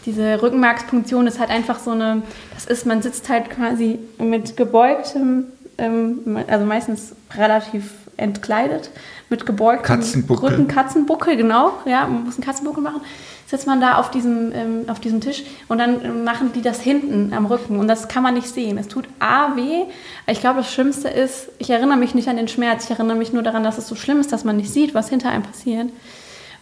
[0.06, 5.46] diese Rückenmarkspunktion ist halt einfach so eine, das ist, man sitzt halt quasi mit gebeugtem,
[5.78, 8.90] ähm, also meistens relativ entkleidet,
[9.30, 10.50] mit gebeugtem Katzenbuckel.
[10.50, 13.02] Rücken, Katzenbuckel, genau, ja, man muss einen Katzenbuckel machen,
[13.48, 17.34] sitzt man da auf diesem, ähm, auf diesem Tisch und dann machen die das hinten
[17.34, 18.78] am Rücken und das kann man nicht sehen.
[18.78, 19.86] Es tut A weh.
[20.30, 23.32] Ich glaube, das Schlimmste ist, ich erinnere mich nicht an den Schmerz, ich erinnere mich
[23.34, 25.88] nur daran, dass es so schlimm ist, dass man nicht sieht, was hinter einem passiert.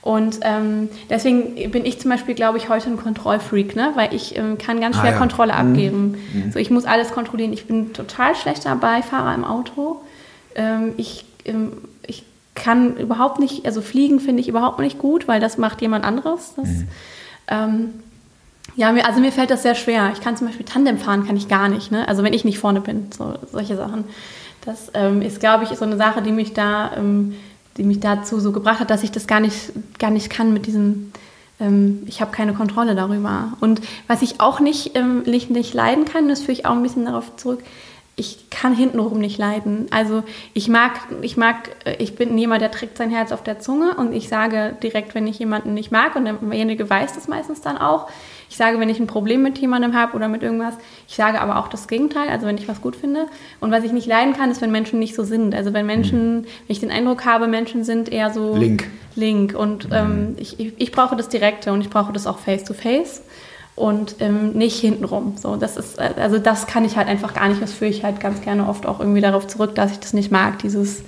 [0.04, 3.94] Und ähm, deswegen bin ich zum Beispiel, glaube ich, heute ein Kontrollfreak, ne?
[3.96, 5.18] weil ich ähm, kann ganz Ah, schwer ja.
[5.18, 6.20] Kontrolle abgeben.
[6.54, 7.52] So, ich muss alles kontrollieren.
[7.54, 10.02] Ich bin total schlechter Beifahrer im Auto.
[10.54, 11.95] Ähm, ich, ähm, ich
[12.56, 16.54] kann überhaupt nicht, also fliegen finde ich überhaupt nicht gut, weil das macht jemand anderes.
[16.56, 16.70] Das,
[17.48, 17.94] ähm,
[18.76, 20.12] ja, mir, also mir fällt das sehr schwer.
[20.14, 21.92] Ich kann zum Beispiel Tandem fahren, kann ich gar nicht.
[21.92, 22.08] Ne?
[22.08, 24.06] Also wenn ich nicht vorne bin, so, solche Sachen.
[24.66, 27.36] Das ähm, ist, glaube ich, so eine Sache, die mich da, ähm,
[27.78, 30.66] die mich dazu so gebracht hat, dass ich das gar nicht, gar nicht kann mit
[30.66, 31.12] diesem,
[31.60, 33.54] ähm, ich habe keine Kontrolle darüber.
[33.60, 36.84] Und was ich auch nicht, ähm, nicht, nicht leiden kann, das führe ich auch ein
[36.84, 37.64] bisschen darauf zurück,
[38.18, 39.88] ich kann hintenrum nicht leiden.
[39.92, 43.60] Also ich mag, ich mag, äh, ich bin jemand, der trägt sein Herz auf der
[43.60, 47.62] Zunge und ich sage direkt, wenn ich jemanden nicht mag und derjenige weiß das meistens
[47.62, 48.08] dann auch.
[48.50, 50.76] Ich sage, wenn ich ein Problem mit jemandem habe oder mit irgendwas.
[51.10, 53.26] Ich sage aber auch das Gegenteil, also wenn ich was gut finde.
[53.60, 55.54] Und was ich nicht leiden kann, ist, wenn Menschen nicht so sind.
[55.54, 58.88] Also wenn Menschen, wenn ich den Eindruck habe, Menschen sind eher so Link.
[59.16, 59.56] Link.
[59.58, 62.74] Und ähm, ich, ich, ich brauche das Direkte und ich brauche das auch face to
[62.74, 63.24] face
[63.76, 65.36] und ähm, nicht hintenrum.
[65.38, 67.62] So, das ist, äh, also das kann ich halt einfach gar nicht.
[67.62, 70.32] Das führe ich halt ganz gerne oft auch irgendwie darauf zurück, dass ich das nicht
[70.32, 70.60] mag.
[70.60, 71.02] Dieses,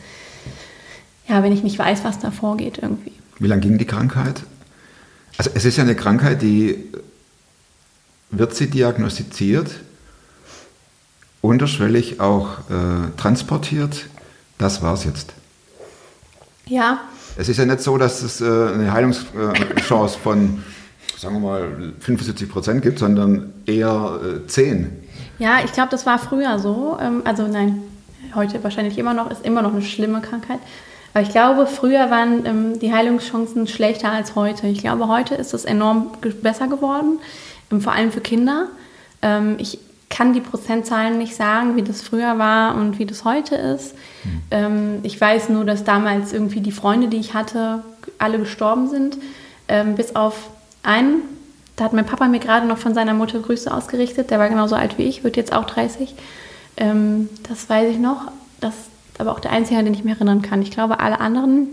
[1.28, 3.14] ja, wenn ich nicht weiß, was da vorgeht irgendwie.
[3.40, 4.44] Wie lange ging die Krankheit?
[5.38, 6.92] Also es ist ja eine Krankheit, die
[8.32, 9.70] wird sie diagnostiziert,
[11.42, 14.08] unterschwellig auch äh, transportiert.
[14.58, 15.34] Das war's jetzt.
[16.66, 17.02] Ja,
[17.38, 20.64] Es ist ja nicht so, dass es äh, eine Heilungschance von,
[21.18, 24.92] sagen wir mal, 75 Prozent gibt, sondern eher äh, 10.
[25.40, 26.98] Ja, ich glaube, das war früher so.
[27.02, 27.82] Ähm, also nein,
[28.36, 30.60] heute wahrscheinlich immer noch, ist immer noch eine schlimme Krankheit.
[31.14, 34.68] Aber ich glaube, früher waren ähm, die Heilungschancen schlechter als heute.
[34.68, 37.20] Ich glaube, heute ist es enorm ge besser geworden,
[37.72, 38.68] ähm, vor allem für Kinder.
[39.24, 43.56] Ähm, ich kann die Prozentzahlen nicht sagen, wie das früher war und wie das heute
[43.56, 43.96] ist.
[44.52, 47.84] Ähm, ich weiß nur, dass damals irgendwie die Freunde, die ich hatte,
[48.20, 49.18] alle gestorben sind,
[49.68, 50.50] ähm, bis auf
[50.88, 51.22] einen.
[51.76, 54.32] Da hat mein Papa mir gerade noch von seiner Mutter Grüße ausgerichtet.
[54.32, 56.16] Der war genauso alt wie ich, wird jetzt auch 30.
[56.78, 58.32] Ähm, das weiß ich noch.
[58.60, 60.62] Das ist aber auch der einzige, an den ich mich erinnern kann.
[60.62, 61.68] Ich glaube, alle anderen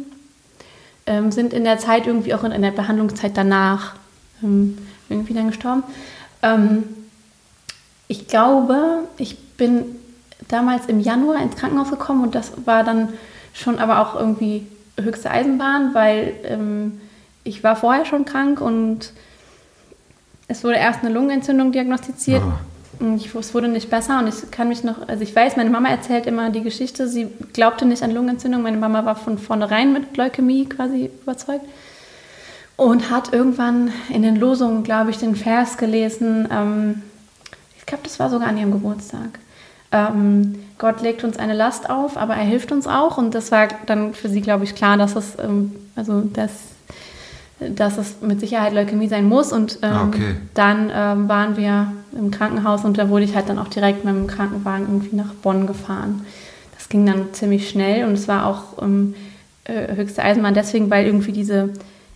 [1.07, 3.95] ähm, sind in der Zeit irgendwie auch in, in der Behandlungszeit danach
[4.43, 5.85] ähm, irgendwie dann gestorben.
[6.43, 6.85] Ähm,
[8.09, 9.85] ich glaube, ich bin
[10.49, 13.09] damals im Januar ins Krankenhaus gekommen und das war dann
[13.53, 14.67] schon aber auch irgendwie
[15.01, 17.01] höchste Eisenbahn, weil ähm,
[17.45, 19.13] ich war vorher schon krank und
[20.49, 22.43] es wurde erst eine Lungenentzündung diagnostiziert.
[22.43, 22.61] Ah.
[23.01, 25.71] Und Ich, es wurde nicht besser und ich kann mich noch, also ich weiß, meine
[25.71, 28.63] Mama erzählt immer die Geschichte, sie glaubte nicht an Lungenentzündung.
[28.63, 31.65] Meine Mama war von vornherein mit Leukämie quasi überzeugt
[32.77, 36.49] und hat irgendwann in den Losungen, glaube ich, den Vers gelesen.
[36.51, 37.03] Ähm,
[37.79, 39.39] ich glaube, das war sogar an ihrem Geburtstag.
[39.93, 43.19] Ähm, Gott legt uns eine Last auf, aber er hilft uns auch.
[43.19, 46.51] Und das war dann für sie, glaube ich, klar, dass es, ähm, also dass,
[47.61, 49.53] dass es mit Sicherheit Leukämie sein muss.
[49.53, 50.37] Und ähm, Ah, okay.
[50.55, 54.15] dann ähm, waren wir im Krankenhaus und da wurde ich halt dann auch direkt mit
[54.15, 56.25] dem Krankenwagen irgendwie nach Bonn gefahren.
[56.77, 59.15] Das ging dann ziemlich schnell und es war auch ähm,
[59.65, 61.71] äh, höchste Eisenbahn deswegen, weil irgendwie diese,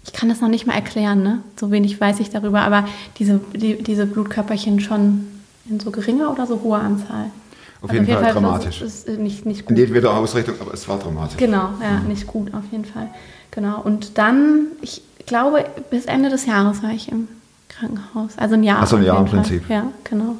[0.05, 1.39] ich kann das noch nicht mal erklären, ne?
[1.59, 2.84] so wenig weiß ich darüber, aber
[3.18, 5.26] diese, die, diese Blutkörperchen schon
[5.68, 7.26] in so geringer oder so hoher Anzahl.
[7.80, 8.82] Auf Also jeden Fall war es- dramatisch.
[8.82, 9.78] Ist, ist nicht, nicht In gut.
[9.78, 11.36] jedweder Ausrichtung, aber es war dramatisch.
[11.39, 13.09] Genau, ja, nicht gut auf jeden Fall.
[13.53, 13.80] Genau.
[13.82, 17.29] Und dann, ich glaube, bis Ende des Jahres war ich im
[17.68, 18.37] Krankenhaus.
[18.37, 18.79] Also ein Jahr.
[18.83, 19.41] Ach so, ein Jahr im Fall.
[19.41, 19.68] Prinzip.
[19.68, 20.37] Ja, genau.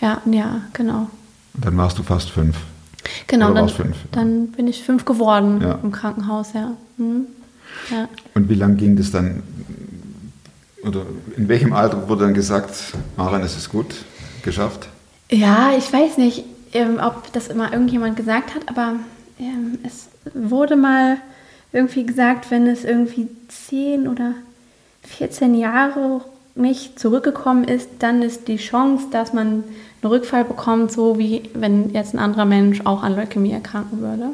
[0.00, 1.08] Ja, ein Jahr, genau.
[1.54, 2.56] Dann warst du fast fünf.
[3.28, 3.96] Genau, dann, fünf?
[4.12, 5.78] dann bin ich fünf geworden Ja.
[5.82, 6.72] im Krankenhaus, ja.
[6.96, 7.26] Mhm.
[7.90, 8.08] ja.
[8.34, 9.42] Und wie lang ging das dann?
[10.82, 11.02] Oder
[11.36, 12.74] in welchem Alter wurde dann gesagt,
[13.16, 13.94] Maren, es ist gut,
[14.42, 14.88] geschafft?
[15.30, 18.94] Ja, ich weiß nicht, ähm, ob das immer irgendjemand gesagt hat, aber
[19.38, 21.16] ähm, es wurde mal
[21.72, 24.32] irgendwie gesagt, wenn es irgendwie 10 oder
[25.02, 26.20] 14 Jahre
[26.54, 29.64] nicht zurückgekommen ist, dann ist die Chance, dass man einen
[30.12, 34.24] Rückfall bekommt, so wie wenn jetzt ein anderer Mensch auch an Leukämie erkranken würde.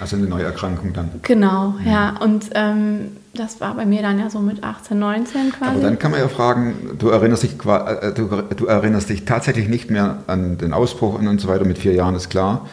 [0.00, 1.10] Also eine Neuerkrankung dann.
[1.22, 2.16] Genau, ja.
[2.20, 5.70] Und ähm, das war bei mir dann ja so mit 18, 19 quasi.
[5.70, 9.24] Aber dann kann man ja fragen, du erinnerst dich, qua- äh, du, du erinnerst dich
[9.24, 12.68] tatsächlich nicht mehr an den Ausbruch und so weiter, mit vier Jahren ist klar.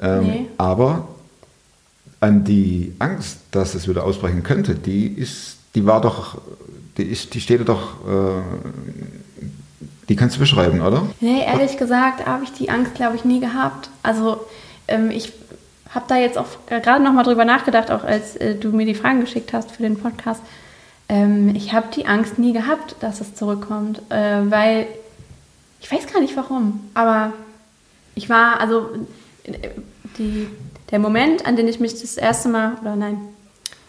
[0.00, 0.46] Ähm, Nee.
[0.56, 1.08] Aber
[2.22, 6.40] an die Angst, dass es wieder ausbrechen könnte, die ist, die war doch,
[6.96, 8.42] die, ist, die steht doch, äh,
[10.08, 11.08] die kannst du beschreiben, oder?
[11.20, 13.90] Nee, ehrlich gesagt habe ich die Angst, glaube ich, nie gehabt.
[14.04, 14.46] Also
[14.86, 15.32] ähm, ich
[15.90, 18.86] habe da jetzt auch äh, gerade noch mal drüber nachgedacht, auch als äh, du mir
[18.86, 20.42] die Fragen geschickt hast für den Podcast.
[21.08, 24.86] Ähm, ich habe die Angst nie gehabt, dass es zurückkommt, äh, weil
[25.80, 27.32] ich weiß gar nicht warum, aber
[28.14, 28.90] ich war, also
[29.42, 29.70] äh,
[30.18, 30.46] die,
[30.92, 33.18] der Moment, an den ich mich das erste Mal, oder nein,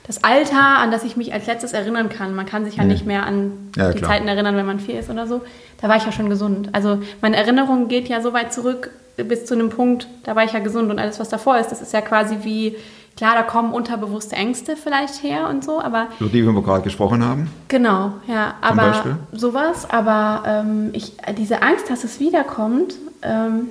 [0.08, 2.36] das Alter, an das ich mich als letztes erinnern kann.
[2.36, 2.90] Man kann sich ja Mhm.
[2.90, 4.12] nicht mehr an Ja, die klar.
[4.12, 5.42] Zeiten erinnern, wenn man vier ist oder so.
[5.82, 6.70] Da war ich ja schon gesund.
[6.74, 10.54] Also meine Erinnerung geht ja so weit zurück bis zu einem Punkt, da war ich
[10.54, 12.76] ja gesund und alles, was davor ist, das ist ja quasi wie,
[13.16, 17.24] klar, da kommen unterbewusste Ängste vielleicht her und so, aber Über die wir gerade gesprochen
[17.24, 17.48] haben.
[17.68, 23.70] Genau, ja, aber sowas, aber ähm, ich, diese Angst, dass es wiederkommt, ähm,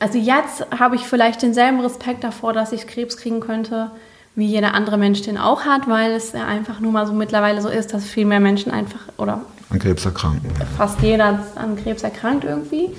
[0.00, 3.90] also jetzt habe ich vielleicht denselben Respekt davor, dass ich Krebs kriegen könnte,
[4.34, 7.60] wie jeder andere Mensch den auch hat, weil es ja einfach nur mal so mittlerweile
[7.62, 10.50] so ist, dass viel mehr Menschen einfach oder An Krebs erkranken.
[10.76, 12.90] fast jeder an Krebs erkrankt irgendwie.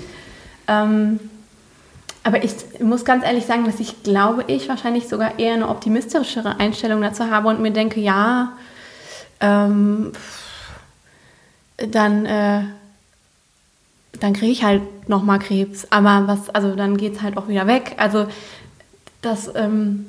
[0.66, 1.20] Ähm,
[2.24, 6.58] Aber ich muss ganz ehrlich sagen, dass ich glaube, ich wahrscheinlich sogar eher eine optimistischere
[6.58, 8.52] Einstellung dazu habe und mir denke, ja,
[9.40, 10.12] ähm,
[11.76, 12.62] dann, äh,
[14.20, 15.86] dann kriege ich halt nochmal Krebs.
[15.90, 17.94] Aber was, also dann geht es halt auch wieder weg.
[17.98, 18.26] Also
[19.22, 20.06] das, ähm,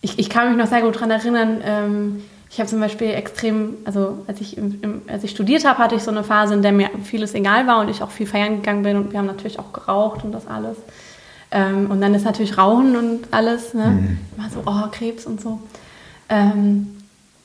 [0.00, 3.74] ich, ich kann mich noch sehr gut daran erinnern, ähm, ich habe zum Beispiel extrem,
[3.84, 6.62] also als ich, im, im, als ich studiert habe, hatte ich so eine Phase, in
[6.62, 9.26] der mir vieles egal war und ich auch viel feiern gegangen bin und wir haben
[9.26, 10.76] natürlich auch geraucht und das alles.
[11.52, 13.86] Ähm, und dann ist natürlich Rauchen und alles, ne?
[13.86, 14.18] Mhm.
[14.36, 15.60] Immer so, oh, Krebs und so.
[16.28, 16.96] Ähm,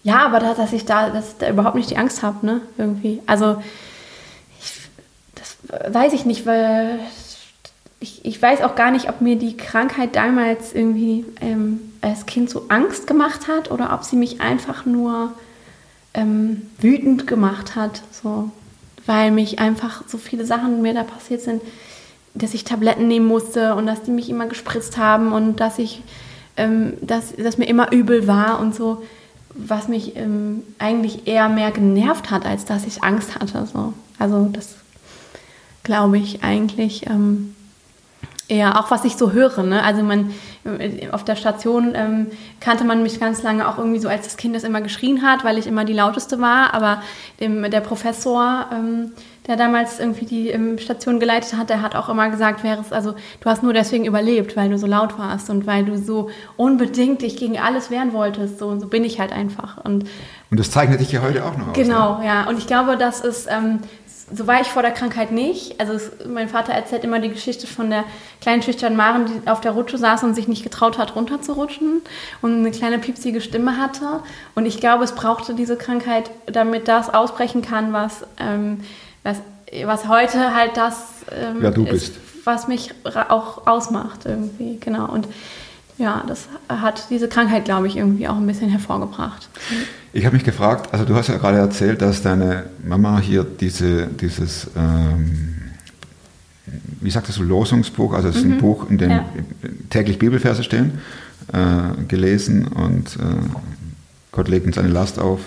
[0.03, 2.61] ja, aber da, dass ich da, dass ich da überhaupt nicht die Angst habe, ne?
[2.77, 3.21] Irgendwie.
[3.27, 3.57] Also,
[5.67, 6.99] weiß ich nicht, weil
[7.99, 12.49] ich, ich weiß auch gar nicht, ob mir die Krankheit damals irgendwie ähm, als Kind
[12.49, 15.33] so Angst gemacht hat oder ob sie mich einfach nur
[16.13, 18.51] ähm, wütend gemacht hat, so,
[19.05, 21.61] weil mich einfach so viele Sachen mir da passiert sind,
[22.33, 26.01] dass ich Tabletten nehmen musste und dass die mich immer gespritzt haben und dass ich,
[26.57, 29.03] ähm, dass, dass mir immer übel war und so,
[29.53, 33.65] was mich ähm, eigentlich eher mehr genervt hat, als dass ich Angst hatte.
[33.71, 33.93] So.
[34.19, 34.75] Also das
[35.85, 37.07] glaube ich eigentlich.
[37.07, 37.55] Ähm,
[38.47, 39.63] eher auch was ich so höre.
[39.63, 39.83] Ne?
[39.83, 40.31] Also man
[41.11, 42.27] auf der Station ähm,
[42.59, 45.43] kannte man mich ganz lange auch irgendwie so als das Kind, das immer geschrien hat,
[45.43, 46.73] weil ich immer die lauteste war.
[46.73, 47.01] Aber
[47.39, 49.11] dem, der Professor, ähm,
[49.47, 52.91] der damals irgendwie die ähm, Station geleitet hat, der hat auch immer gesagt, wäre es
[52.91, 56.29] also du hast nur deswegen überlebt, weil du so laut warst und weil du so
[56.57, 58.59] unbedingt dich gegen alles wehren wolltest.
[58.59, 59.77] So, so bin ich halt einfach.
[59.83, 60.05] Und
[60.49, 61.73] Und das zeichnet dich ja heute auch noch aus.
[61.73, 62.25] Genau, Ne?
[62.25, 62.47] ja.
[62.47, 63.79] Und ich glaube, das ist, ähm,
[64.33, 65.79] so war ich vor der Krankheit nicht.
[65.79, 68.03] Also es, mein Vater erzählt immer die Geschichte von der
[68.41, 72.01] kleinen schüchternen Maren, die auf der Rutsche saß und sich nicht getraut hat, runterzurutschen
[72.41, 74.21] und eine kleine piepsige Stimme hatte.
[74.55, 78.79] Und ich glaube, es brauchte diese Krankheit, damit das ausbrechen kann, was, ähm,
[79.23, 79.37] was,
[79.85, 82.15] was heute halt das ähm, du ist,
[82.45, 82.93] was mich
[83.29, 84.79] auch ausmacht irgendwie.
[84.79, 85.07] Genau.
[85.11, 85.27] Und
[85.97, 89.47] ja, das hat diese Krankheit, glaube ich, irgendwie auch ein bisschen hervorgebracht.
[90.15, 94.07] Ich habe mich gefragt, also du hast ja gerade erzählt, dass deine Mama hier diese,
[94.07, 95.57] dieses, ähm,
[97.01, 99.25] wie sagtest du, Losungsbuch, also es ist ein Buch, in dem Ja.
[99.89, 100.99] täglich Bibelverse stehen,
[101.51, 103.23] äh, gelesen und äh,
[104.31, 105.41] Gott legt uns eine Last auf.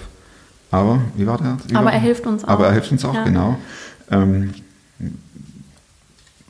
[0.71, 1.57] Aber, wie war der?
[1.67, 2.49] Wie Aber war er hilft uns auch.
[2.49, 3.25] Aber er hilft uns auch, Ja.
[3.25, 3.59] genau.
[4.11, 4.51] Ähm,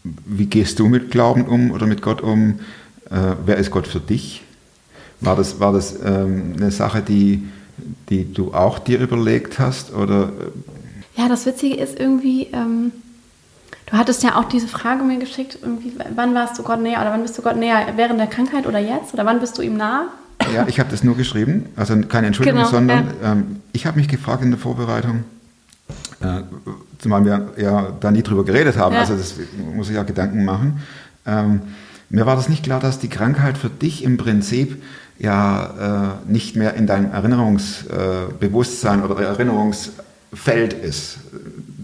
[0.02, 2.58] wie gehst du mit Glauben um oder mit Gott um?
[3.10, 4.42] Äh, wer ist Gott für dich?
[5.20, 7.44] War das, war das ähm, eine Sache, die,
[8.08, 9.92] die du auch dir überlegt hast?
[9.94, 10.30] Oder
[11.16, 12.92] Ja, das Witzige ist irgendwie, ähm,
[13.90, 17.10] du hattest ja auch diese Frage mir geschickt, irgendwie, wann warst du Gott näher oder
[17.12, 17.86] wann bist du Gott näher?
[17.96, 19.14] Während der Krankheit oder jetzt?
[19.14, 20.08] Oder wann bist du ihm nah?
[20.54, 24.08] ja, ich habe das nur geschrieben, also keine Entschuldigung, Genau, sondern ähm, ich habe mich
[24.08, 25.24] gefragt in der Vorbereitung,
[26.20, 26.42] äh,
[26.98, 29.00] zumal wir ja da nie drüber geredet haben, Ja.
[29.00, 29.34] also das
[29.74, 30.80] muss ich ja Gedanken machen.
[31.26, 31.60] Ähm,
[32.08, 34.80] mir war das nicht klar, dass die Krankheit für dich im Prinzip
[35.18, 41.18] ja äh, nicht mehr in deinem Erinnerungsbewusstsein äh, oder Erinnerungsfeld ist.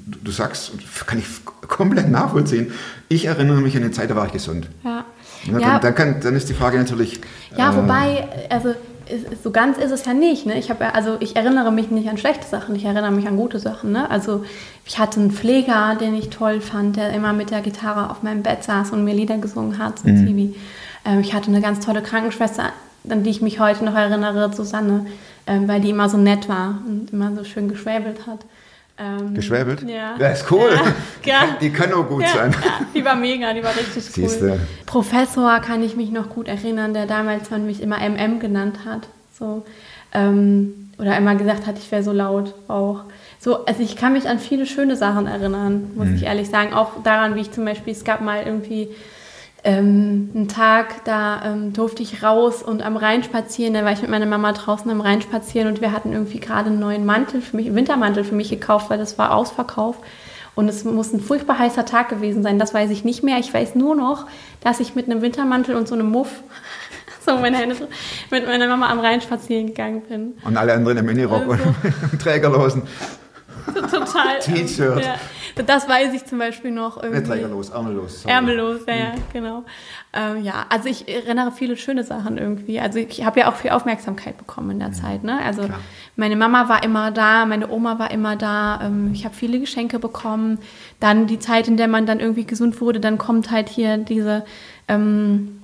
[0.06, 0.72] Du, du sagst,
[1.06, 1.24] kann ich
[1.68, 2.72] komplett nachvollziehen,
[3.08, 4.68] ich erinnere mich an eine Zeit, da war ich gesund.
[4.84, 5.04] Ja.
[5.50, 7.20] Na, ja, dann, dann, kann, dann ist die Frage natürlich.
[7.56, 8.74] ja äh, wobei, also
[9.42, 10.46] so ganz ist es ja nicht.
[10.46, 10.58] Ne?
[10.58, 13.36] Ich, hab, ja- also ich erinnere mich nicht an schlechte Sachen, ich erinnere mich an
[13.36, 13.92] gute Sachen.
[13.92, 14.08] Ne?
[14.10, 14.44] Also
[14.86, 18.42] ich hatte einen Pfleger, den ich toll fand, der immer mit der Gitarre auf meinem
[18.42, 20.54] Bett saß und mir Lieder gesungen hat, so Tibi.
[21.04, 22.72] Ähm, ich hatte eine ganz tolle Krankenschwester,
[23.08, 25.06] an die ich mich heute noch erinnere, Susanne,
[25.46, 28.40] ähm, weil die immer so nett war und immer so schön geschwäbelt hat.
[28.96, 29.82] Ähm, Geschwäbelt?
[29.88, 30.14] Ja.
[30.18, 30.70] Das ist cool.
[31.24, 31.56] Ja, ja.
[31.60, 32.52] Die kann auch gut ja, sein.
[32.64, 34.44] Ja, die war mega, die war richtig Siehste.
[34.52, 34.60] cool.
[34.86, 39.08] Professor kann ich mich noch gut erinnern, der damals man mich immer MM genannt hat.
[39.36, 39.64] So.
[40.12, 43.00] Ähm, oder immer gesagt hat, ich wäre so laut auch.
[43.40, 46.14] So, also ich kann mich an viele schöne Sachen erinnern, muss Mhm.
[46.14, 46.72] ich ehrlich sagen.
[46.72, 48.88] Auch daran, wie ich zum Beispiel, es gab mal irgendwie
[49.64, 53.72] ähm, einen Tag, da ähm, durfte ich raus und am Rhein spazieren.
[53.72, 56.68] Da war ich mit meiner Mama draußen am Rhein spazieren und wir hatten irgendwie gerade
[56.68, 59.96] einen neuen Mantel für mich, Wintermantel für mich gekauft, weil das war Ausverkauf.
[60.54, 62.58] Und es muss ein furchtbar heißer Tag gewesen sein.
[62.58, 63.38] Das weiß ich nicht mehr.
[63.38, 64.26] Ich weiß nur noch,
[64.60, 66.28] dass ich mit einem Wintermantel und so einem Muff
[67.26, 67.74] so meine Hände
[68.30, 70.34] mit meiner Mama am Rhein spazieren gegangen bin.
[70.44, 71.58] Und alle anderen im Minirock und
[72.12, 72.82] im Trägerlosen.
[73.90, 74.38] Total.
[74.40, 75.02] T-Shirt.
[75.02, 75.14] Ja,
[75.56, 77.02] das weiß ich zum Beispiel noch.
[77.02, 77.22] Irgendwie.
[77.22, 78.22] trägerlos, ärmellos.
[78.22, 78.34] sorry.
[78.34, 79.64] Ärmellos, ja, ja, genau.
[80.12, 82.80] Ähm, ja, also ich erinnere viele schöne Sachen irgendwie.
[82.80, 85.22] Also ich habe ja auch viel Aufmerksamkeit bekommen in der Zeit.
[85.22, 85.38] Ne?
[85.44, 85.78] Also klar.
[86.16, 88.80] meine Mama war immer da, meine Oma war immer da.
[88.82, 90.58] Ähm, ich habe viele Geschenke bekommen.
[91.00, 94.44] Dann die Zeit, in der man dann irgendwie gesund wurde, dann kommt halt hier diese,
[94.88, 95.62] ähm,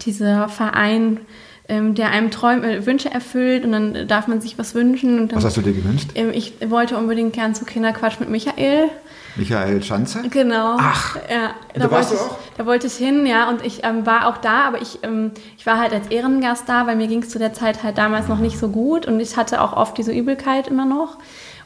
[0.00, 1.20] dieser Verein
[1.68, 5.28] ähm, der einem Träume, äh, Wünsche erfüllt und dann darf man sich was wünschen.
[5.28, 6.10] Dann, Was hast du dir gewünscht?
[6.14, 8.90] ähm, ich wollte unbedingt gern zu Kinderquatsch mit Michael.
[9.36, 10.22] Michael Schanze?
[10.28, 10.76] Genau.
[10.78, 11.16] Ach.
[11.30, 12.38] ja, da warst wollte du ich, auch?
[12.58, 15.64] Da wollte ich hin, ja, und ich ähm, war auch da, aber ich, ähm, ich
[15.66, 18.38] war halt als Ehrengast da, weil mir ging es zu der Zeit halt damals noch
[18.38, 21.18] nicht so gut und ich hatte auch oft diese Übelkeit immer noch.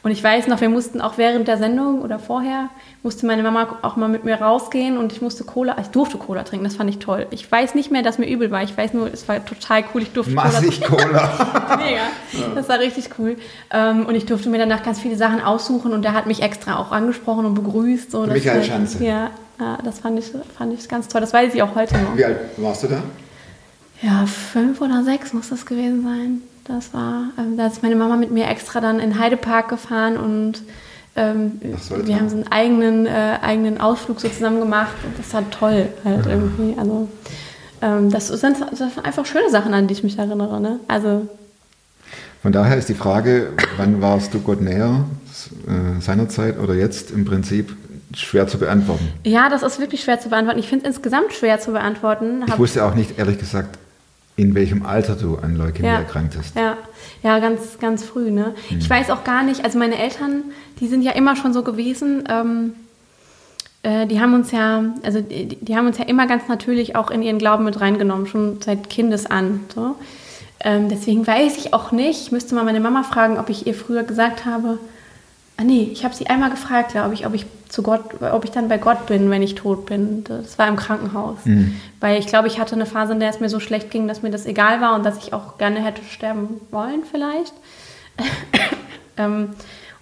[0.06, 2.68] Und ich weiß noch, wir mussten auch während der Sendung oder vorher,
[3.02, 6.44] musste meine Mama auch mal mit mir rausgehen und ich musste Cola, ich durfte Cola
[6.44, 7.26] trinken, das fand ich toll.
[7.30, 10.02] Ich weiß nicht mehr, dass mir übel war, ich weiß nur, es war total cool,
[10.02, 11.76] ich durfte Cola Massig Cola.
[11.84, 12.02] Mega.
[12.54, 13.36] Das war richtig cool.
[13.72, 16.78] Ähm, und ich durfte mir danach ganz viele Sachen aussuchen und der hat mich extra
[16.78, 18.12] auch angesprochen und begrüßt.
[18.12, 19.04] So, das Michael war- Schanze.
[19.04, 20.26] Ja, ja, das fand ich,
[20.56, 21.20] fand ich ganz toll.
[21.20, 22.16] Das weiß ich auch heute noch.
[22.16, 23.02] Wie alt warst du da?
[24.02, 26.42] Ja, fünf oder sechs muss das gewesen sein.
[26.68, 30.62] Das war, ähm, da ist meine Mama mit mir extra dann in Heidepark gefahren und
[31.14, 35.48] ähm, wir haben so einen eigenen, äh, eigenen Ausflug so zusammen gemacht und das war
[35.50, 36.78] toll halt irgendwie.
[36.78, 37.08] Also
[37.80, 40.60] ähm, das, sind, das sind einfach schöne Sachen, an die ich mich erinnere.
[40.60, 40.80] Ne?
[40.88, 41.26] Also
[42.42, 45.04] Von daher ist die Frage, wann warst du Gott näher,
[45.66, 47.74] äh, seinerzeit oder jetzt im Prinzip
[48.14, 49.08] schwer zu beantworten.
[49.24, 50.58] Ja, das ist wirklich schwer zu beantworten.
[50.58, 52.44] Ich finde es insgesamt schwer zu beantworten.
[52.46, 53.78] Ich wusste auch nicht, ehrlich gesagt,
[54.36, 56.54] in welchem Alter du an Leukämie ja, erkrankt hast.
[56.54, 56.76] Ja,
[57.22, 58.30] ja, ganz, ganz früh.
[58.30, 58.54] Ne?
[58.70, 58.78] Mhm.
[58.78, 60.44] Ich weiß auch gar nicht, also meine Eltern,
[60.78, 62.72] die sind ja immer schon so gewesen, ähm,
[63.82, 67.10] äh, die haben uns ja, also die, die haben uns ja immer ganz natürlich auch
[67.10, 69.60] in ihren Glauben mit reingenommen, schon seit Kindesan.
[69.74, 69.94] So.
[70.60, 73.74] Ähm, deswegen weiß ich auch nicht, ich müsste mal meine Mama fragen, ob ich ihr
[73.74, 74.78] früher gesagt habe,
[75.56, 78.50] ah nee, ich habe sie einmal gefragt, glaube ich, ob ich zu Gott, ob ich
[78.50, 80.24] dann bei Gott bin, wenn ich tot bin.
[80.24, 81.38] Das war im Krankenhaus.
[82.00, 84.22] Weil ich glaube, ich hatte eine Phase, in der es mir so schlecht ging, dass
[84.22, 87.54] mir das egal war und dass ich auch gerne hätte sterben wollen, vielleicht.
[89.16, 89.50] ähm,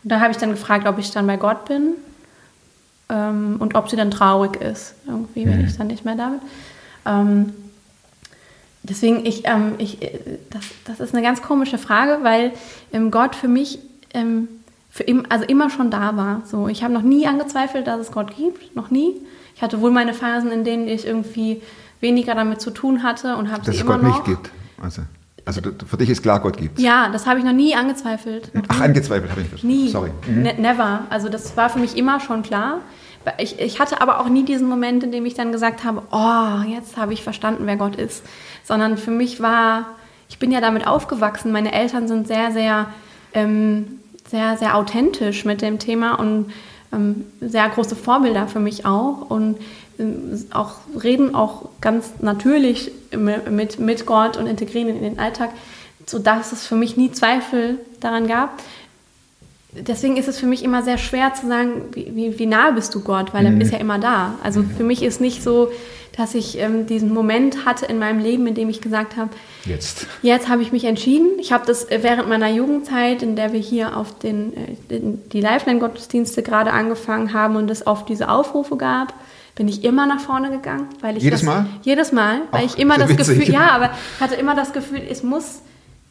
[0.03, 1.95] und da habe ich dann gefragt, ob ich dann bei Gott bin
[3.09, 6.41] ähm, und ob sie dann traurig ist, irgendwie, wenn ich dann nicht mehr da bin.
[7.07, 7.53] Ähm,
[8.83, 12.53] deswegen, ich, ähm, ich, äh, das, das ist eine ganz komische Frage, weil
[12.93, 13.79] ähm, Gott für mich
[14.13, 14.49] ähm,
[14.95, 16.42] für im, also immer schon da war.
[16.45, 19.16] So, ich habe noch nie angezweifelt, dass es Gott gibt, noch nie.
[19.57, 21.61] Ich hatte wohl meine Phasen, in denen ich irgendwie
[21.99, 24.14] weniger damit zu tun hatte und habe Dass sie es immer Gott noch.
[24.14, 24.51] nicht gibt.
[24.80, 25.03] Also,
[25.45, 28.55] also für dich ist klar, Gott gibt Ja, das habe ich noch nie angezweifelt.
[28.55, 28.84] Noch Ach, nie.
[28.84, 29.76] angezweifelt habe ich verstanden.
[29.76, 29.88] Nie.
[29.88, 30.11] Sorry.
[30.28, 30.42] Mhm.
[30.42, 31.01] Ne never.
[31.11, 32.78] Also das war für mich immer schon klar.
[33.38, 36.70] Ich, ich hatte aber auch nie diesen Moment, in dem ich dann gesagt habe, oh,
[36.72, 38.22] jetzt habe ich verstanden, wer Gott ist.
[38.62, 39.86] Sondern für mich war,
[40.28, 41.51] ich bin ja damit aufgewachsen.
[41.51, 42.86] Meine Eltern sind sehr, sehr,
[43.32, 43.99] ähm,
[44.29, 46.53] sehr, sehr authentisch mit dem Thema und
[46.93, 49.31] ähm, sehr große Vorbilder für mich auch.
[49.31, 49.59] Und
[49.99, 50.72] ähm, auch
[51.03, 55.51] reden auch ganz natürlich mit, mit, Gott und integrieren in den Alltag,
[56.07, 58.59] sodass es für mich nie Zweifel daran gab
[59.75, 62.95] deswegen ist es für mich immer sehr schwer zu sagen, wie, wie, wie nah bist
[62.95, 64.35] du Gott, weil er ist ja immer da.
[64.43, 65.70] Also für mich ist nicht so,
[66.16, 69.31] dass ich ähm, diesen Moment hatte in meinem Leben, in dem ich gesagt habe,
[69.64, 70.07] Jetzt.
[70.22, 71.27] jetzt habe ich mich entschieden.
[71.41, 75.29] Ich habe das äh, während meiner Jugendzeit, in der wir hier auf den, äh, den,
[75.31, 79.12] die Lifeline-Gottesdienste gerade angefangen haben und es auf diese Aufrufe gab,
[79.57, 81.66] bin ich immer nach vorne gegangen, weil ich Jedes das, Mal?
[81.83, 83.39] jedes Mal, weil Ach, ich immer das witzig.
[83.39, 85.61] Gefühl, ja, aber ich hatte immer das Gefühl, es muss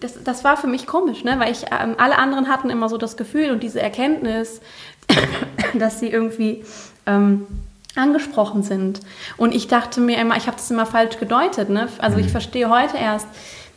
[0.04, 1.40] das, das war für mich komisch, ne?
[1.40, 4.60] weil ich, ähm, alle anderen hatten immer so das Gefühl und diese Erkenntnis,
[5.74, 6.66] dass sie irgendwie
[7.06, 7.48] ähm,
[7.96, 9.00] angesprochen sind.
[9.38, 11.70] Und ich dachte mir immer, ich habe das immer falsch gedeutet.
[11.70, 11.88] Ne?
[12.00, 12.26] Also Mhm.
[12.26, 13.28] ich verstehe heute erst,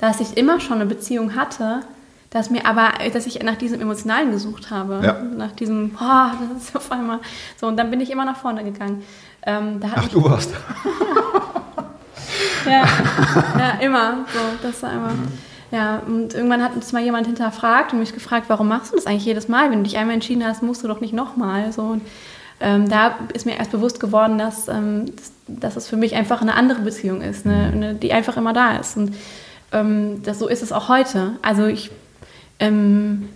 [0.01, 1.81] dass ich immer schon eine Beziehung hatte,
[2.31, 5.01] dass mir aber, dass ich nach diesem Emotionalen gesucht habe.
[5.03, 5.23] Ja.
[5.23, 7.21] Nach diesem, boah, das ist auf einmal
[7.59, 7.67] so.
[7.67, 9.05] Und dann bin ich immer nach vorne gegangen.
[9.43, 10.51] Ähm, Ach, du warst.
[12.67, 12.83] ja,
[13.59, 14.25] ja, immer.
[14.33, 15.13] So, das war immer.
[15.73, 19.07] Ja, und irgendwann hat uns mal jemand hinterfragt und mich gefragt, warum machst du das
[19.07, 19.71] eigentlich jedes Mal?
[19.71, 21.73] Wenn du dich einmal entschieden hast, musst du doch nicht nochmal.
[21.73, 22.03] So, und,
[22.61, 26.41] ähm, da ist mir erst bewusst geworden, dass, ähm, dass, dass es für mich einfach
[26.41, 28.97] eine andere Beziehung ist, eine, eine, die einfach immer da ist.
[28.97, 29.15] Und
[29.73, 31.33] ähm, das, so ist es auch heute.
[31.43, 31.91] Also ich,
[32.61, 33.29] ähm,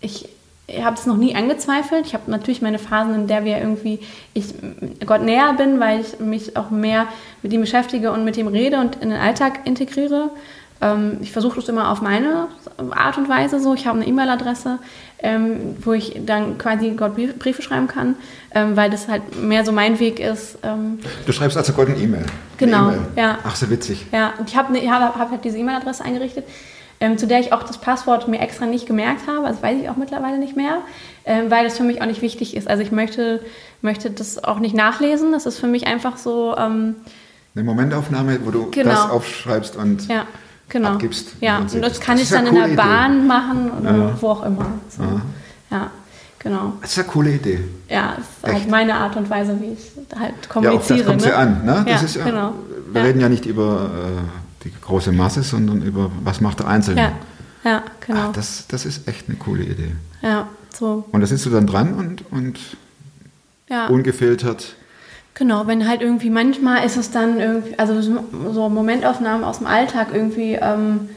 [0.00, 0.28] ich,
[0.68, 2.06] ich habe es noch nie angezweifelt.
[2.06, 3.98] Ich habe natürlich meine Phasen, in der wir irgendwie
[4.32, 4.54] ich
[5.04, 7.08] Gott näher bin, weil ich mich auch mehr
[7.42, 10.30] mit ihm beschäftige und mit ihm rede und in den Alltag integriere.
[10.82, 12.48] Ähm, ich versuche das immer auf meine
[12.90, 13.72] Art und Weise so.
[13.74, 14.78] Ich habe eine E-Mail-Adresse,
[15.22, 18.16] ähm, wo ich dann quasi Gott Brief- Briefe schreiben kann,
[18.54, 20.58] ähm, weil das halt mehr so mein Weg ist.
[20.64, 22.26] Ähm, Du schreibst also Gott eine E-Mail.
[22.58, 23.06] Genau, Eine E-Mail.
[23.16, 23.38] ja.
[23.44, 24.06] Ach, so witzig.
[24.12, 26.44] Ja, und ich habe ne, hab, hab halt diese E-Mail-Adresse eingerichtet,
[26.98, 29.46] ähm, zu der ich auch das Passwort mir extra nicht gemerkt habe.
[29.46, 30.78] Das weiß ich auch mittlerweile nicht mehr,
[31.24, 32.66] ähm, weil das für mich auch nicht wichtig ist.
[32.68, 33.40] Also ich möchte,
[33.82, 35.30] möchte das auch nicht nachlesen.
[35.32, 36.96] Das ist für mich einfach so, ähm,
[37.54, 38.90] Eine Momentaufnahme, wo du Genau.
[38.90, 40.26] das aufschreibst und ja,
[40.72, 40.88] genau.
[40.94, 41.36] abgibst.
[41.40, 42.76] Ja, und das kann Das ich dann in der Idee.
[42.76, 44.18] Bahn machen oder Ja.
[44.20, 44.66] wo auch immer.
[44.88, 45.02] So.
[45.70, 45.90] Ja,
[46.38, 46.72] genau.
[46.80, 47.60] Das ist eine coole Idee.
[47.88, 48.70] Ja, das ist halt Echt?
[48.70, 50.98] meine Art und Weise, wie ich halt Ja, auf kommuniziere.
[50.98, 51.26] das kommt ne?
[51.28, 51.64] sie an.
[51.64, 51.84] Ne?
[51.86, 52.52] Das ja, ist ja, genau.
[52.90, 53.06] Wir Ja.
[53.06, 57.00] reden ja nicht über äh, die große Masse, sondern über was macht der Einzelne.
[57.64, 58.26] Ja, ja, genau.
[58.28, 59.92] Ach, das, das ist echt eine coole Idee.
[60.22, 61.04] ja, so.
[61.12, 62.58] Und da sitzt du dann dran und, und
[63.68, 63.86] Ja.
[63.88, 64.74] ungefiltert.
[65.34, 68.00] Genau, wenn halt irgendwie manchmal ist es dann irgendwie, also
[68.52, 71.08] so Momentaufnahmen aus dem Alltag irgendwie, ähm,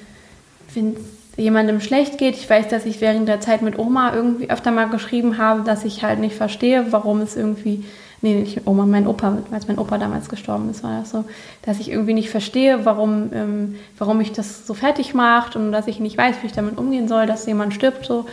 [0.73, 1.01] wenn es
[1.37, 2.35] jemandem schlecht geht.
[2.35, 5.83] Ich weiß, dass ich während der Zeit mit Oma irgendwie öfter mal geschrieben habe, dass
[5.83, 7.83] ich halt nicht verstehe, warum es irgendwie,
[8.21, 11.25] nee, nicht Oma, mein Opa, als mein Opa damals gestorben ist, war das so,
[11.63, 15.87] dass ich irgendwie nicht verstehe, warum, ähm, warum mich das so fertig macht und dass
[15.87, 18.25] ich nicht weiß, wie ich damit umgehen soll, dass jemand stirbt, so.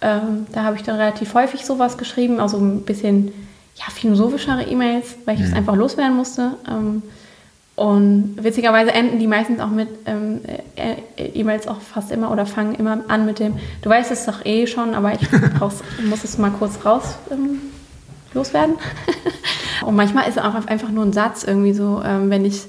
[0.00, 3.32] Ähm, da habe ich dann relativ häufig sowas geschrieben, also ein bisschen
[3.76, 6.52] ja, philosophischere E-Mails, weil ich das einfach loswerden musste.
[6.68, 7.02] Ähm,
[7.76, 10.40] und witzigerweise enden die meistens auch mit ähm,
[10.76, 14.26] äh, äh, E-Mails auch fast immer oder fangen immer an mit dem, du weißt es
[14.26, 17.58] doch eh schon, aber ich brauch's, muss es mal kurz raus ähm,
[18.32, 18.76] loswerden.
[19.84, 22.62] und manchmal ist es auch einfach nur ein Satz irgendwie so, ähm, wenn ich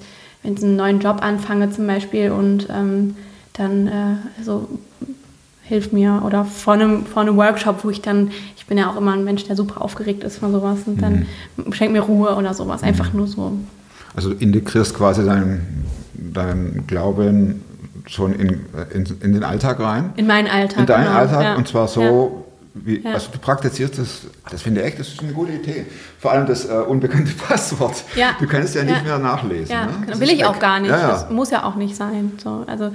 [0.45, 3.15] wenn ich einen neuen Job anfange zum Beispiel und ähm,
[3.53, 4.67] dann äh, so
[5.67, 8.97] hilft mir oder vor einem, vor einem Workshop, wo ich dann, ich bin ja auch
[8.97, 11.25] immer ein Mensch, der super aufgeregt ist von sowas und dann
[11.71, 13.53] schenkt mir Ruhe oder sowas, einfach nur so.
[14.15, 17.63] Also du integrierst quasi deinen, deinen Glauben
[18.07, 18.61] schon in,
[18.93, 20.13] in, in den Alltag rein.
[20.15, 20.79] In meinen Alltag.
[20.81, 21.55] in deinen genau, Alltag ja.
[21.55, 22.45] und zwar so,
[22.75, 23.13] wie, Ja.
[23.13, 25.85] also du praktizierst das, das finde ich echt, das ist eine gute Idee.
[26.19, 28.03] Vor allem das äh, unbekannte Passwort.
[28.15, 28.35] Ja.
[28.39, 29.03] Du kannst ja nicht Ja.
[29.03, 29.71] mehr nachlesen.
[29.71, 29.93] Ja, ne?
[30.07, 30.61] Das will ich auch weg.
[30.61, 30.91] gar nicht.
[30.91, 31.07] Ja, ja.
[31.07, 32.33] Das muss ja auch nicht sein.
[32.43, 32.91] So, also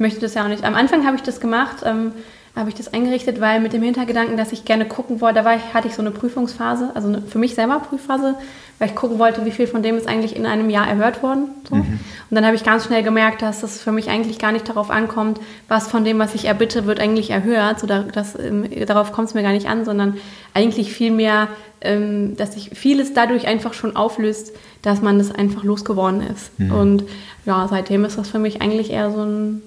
[0.00, 0.64] ich möchte das ja auch nicht.
[0.64, 2.12] Am Anfang habe ich das gemacht, ähm,
[2.56, 5.56] habe ich das eingerichtet, weil mit dem Hintergedanken, dass ich gerne gucken wollte, da war
[5.56, 8.34] ich, hatte ich so eine Prüfungsphase, also eine, für mich selber Prüfphase,
[8.78, 11.50] weil ich gucken wollte, wie viel von dem ist eigentlich in einem Jahr erhört worden.
[11.68, 11.74] So.
[11.74, 12.00] Mhm.
[12.30, 14.90] Und dann habe ich ganz schnell gemerkt, dass es für mich eigentlich gar nicht darauf
[14.90, 15.38] ankommt,
[15.68, 17.78] was von dem, was ich erbitte, wird eigentlich erhört.
[17.78, 20.16] So, da, das, ähm, darauf kommt es mir gar nicht an, sondern
[20.54, 21.48] eigentlich vielmehr,
[21.82, 26.58] ähm, dass sich vieles dadurch einfach schon auflöst, dass man das einfach losgeworden ist.
[26.58, 26.72] Mhm.
[26.72, 27.04] Und
[27.44, 29.60] ja, seitdem ist das für mich eigentlich eher so ein,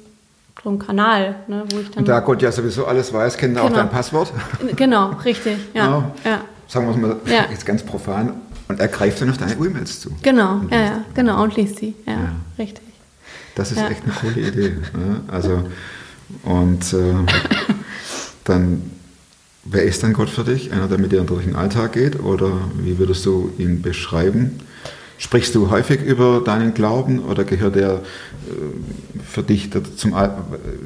[0.63, 1.99] so ein Kanal, ne, wo ich dann.
[1.99, 3.79] Und da Gott ja sowieso alles weiß, kennt er auch Genau.
[3.79, 4.31] dein Passwort.
[4.75, 5.57] Genau, richtig.
[5.73, 6.41] Ja, ja.
[6.67, 7.45] Sagen wir es mal Ja.
[7.51, 8.33] jetzt ganz profan.
[8.69, 10.09] Und er greift dann auf deine E-Mails zu.
[10.21, 11.93] Genau, ja, ja, genau, und liest sie.
[12.05, 12.19] Ja, Ja.
[12.57, 12.83] richtig.
[13.55, 14.69] Das ist echt eine coole Idee.
[14.97, 15.21] Ne?
[15.27, 15.63] Also,
[16.43, 17.13] und äh,
[18.45, 18.81] dann,
[19.65, 20.71] wer ist dann Gott für dich?
[20.71, 22.19] Einer, der mit dir durch den Alltag geht?
[22.21, 24.59] Oder wie würdest du ihn beschreiben?
[25.23, 27.99] Sprichst du häufig über deinen Glauben oder gehört er äh,
[29.25, 30.13] für dich zum,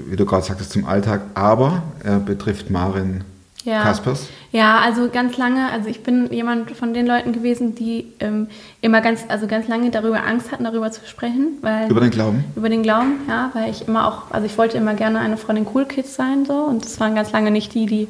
[0.08, 1.22] wie du gerade sagtest, zum Alltag?
[1.34, 3.24] Aber er betrifft Marin
[3.64, 3.82] Ja.
[3.82, 4.28] Kaspers.
[4.52, 8.46] Ja, also ganz lange, also ich bin jemand von den Leuten gewesen, die ähm,
[8.80, 12.46] immer ganz, also ganz lange darüber Angst hatten, darüber zu sprechen, weil Über den Glauben?
[12.56, 15.66] über den Glauben, ja, weil ich immer auch, also ich wollte immer gerne eine den
[15.74, 18.08] Cool Kids sein so und das waren ganz lange nicht die, die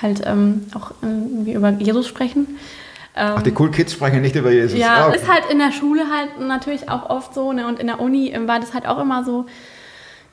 [0.00, 2.56] halt ähm, auch irgendwie über Jesus sprechen.
[3.16, 4.78] Ach, die Cool Kids sprechen nicht über Jesus.
[4.78, 5.16] Ja, Ah, okay.
[5.16, 7.66] ist halt in der Schule halt natürlich auch oft so ne?
[7.66, 9.46] und in der Uni ähm, war das halt auch immer so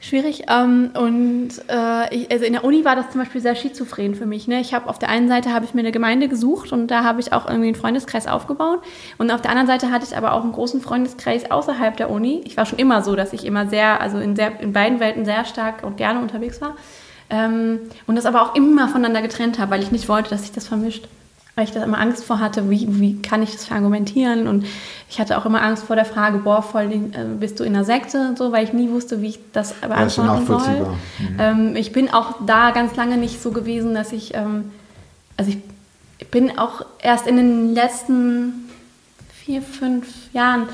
[0.02, 0.44] schwierig.
[0.50, 4.26] Ähm, und äh, ich, also in der Uni war das zum Beispiel sehr schizophren für
[4.26, 4.50] mich.
[4.50, 4.60] Ne?
[4.60, 7.22] Ich habe auf der einen Seite habe ich mir eine Gemeinde gesucht und da habe
[7.22, 8.82] ich auch irgendwie einen Freundeskreis aufgebaut.
[9.18, 12.42] Und auf der anderen Seite hatte ich aber auch einen großen Freundeskreis außerhalb der Uni.
[12.44, 15.24] Ich war schon immer so, dass ich immer sehr, also in, sehr, in beiden Welten
[15.24, 16.76] sehr stark und gerne unterwegs war.
[17.30, 20.52] Ähm, und das aber auch immer voneinander getrennt habe, weil ich nicht wollte, dass sich
[20.52, 21.08] das vermischt
[21.56, 24.66] weil ich da immer Angst vor hatte, wie, wie kann ich das verargumentieren und
[25.10, 27.86] ich hatte auch immer Angst vor der Frage, boah, voll, äh, bist du in einer
[27.86, 30.26] Sekte und so, weil ich nie wusste, wie ich das beantworten soll.
[30.26, 30.96] nachvollziehbar.
[31.38, 34.72] Ähm, ich bin auch da ganz lange nicht so gewesen, dass ich, ähm,
[35.38, 35.58] also ich,
[36.32, 38.70] bin auch erst in den letzten
[39.44, 40.68] vier, fünf Jahren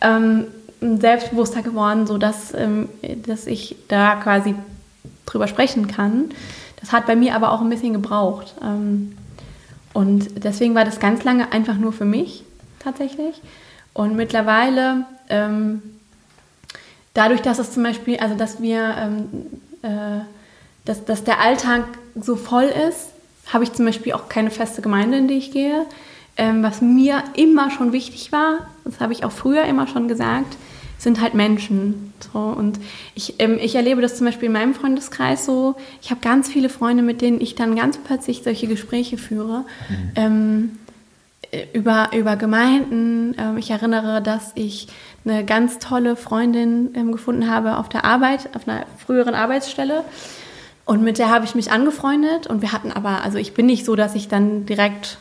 [0.00, 0.46] ähm,
[0.80, 2.88] selbstbewusster geworden, so dass, ähm,
[3.26, 4.56] dass ich da quasi
[5.26, 6.30] drüber sprechen kann.
[6.80, 8.54] Das hat bei mir aber auch ein bisschen gebraucht.
[8.62, 9.16] Ähm,
[9.94, 12.44] und deswegen war das ganz lange einfach nur für mich
[12.80, 13.40] tatsächlich.
[13.94, 15.82] Und mittlerweile, ähm,
[17.14, 19.28] dadurch, dass es zum Beispiel, also dass wir, ähm,
[19.82, 20.24] äh,
[20.84, 21.84] dass, dass der Alltag
[22.20, 23.10] so voll ist,
[23.52, 25.86] habe ich zum Beispiel auch keine feste Gemeinde, in die ich gehe.
[26.36, 30.56] Ähm, was mir immer schon wichtig war, das habe ich auch früher immer schon gesagt,
[31.04, 32.12] sind halt Menschen.
[32.32, 32.38] So.
[32.38, 32.80] Und
[33.14, 35.76] ich, ähm, ich erlebe das zum Beispiel in meinem Freundeskreis so.
[36.02, 39.64] Ich habe ganz viele Freunde, mit denen ich dann ganz plötzlich solche Gespräche führe.
[40.16, 40.78] Ähm,
[41.54, 43.36] äh, über, über Gemeinden.
[43.38, 44.88] Ähm, ich erinnere, dass ich
[45.24, 50.04] eine ganz tolle Freundin ähm, gefunden habe auf der Arbeit, auf einer früheren Arbeitsstelle.
[50.84, 52.46] Und mit der habe ich mich angefreundet.
[52.46, 55.18] Und wir hatten aber, also ich bin nicht so, dass ich dann direkt,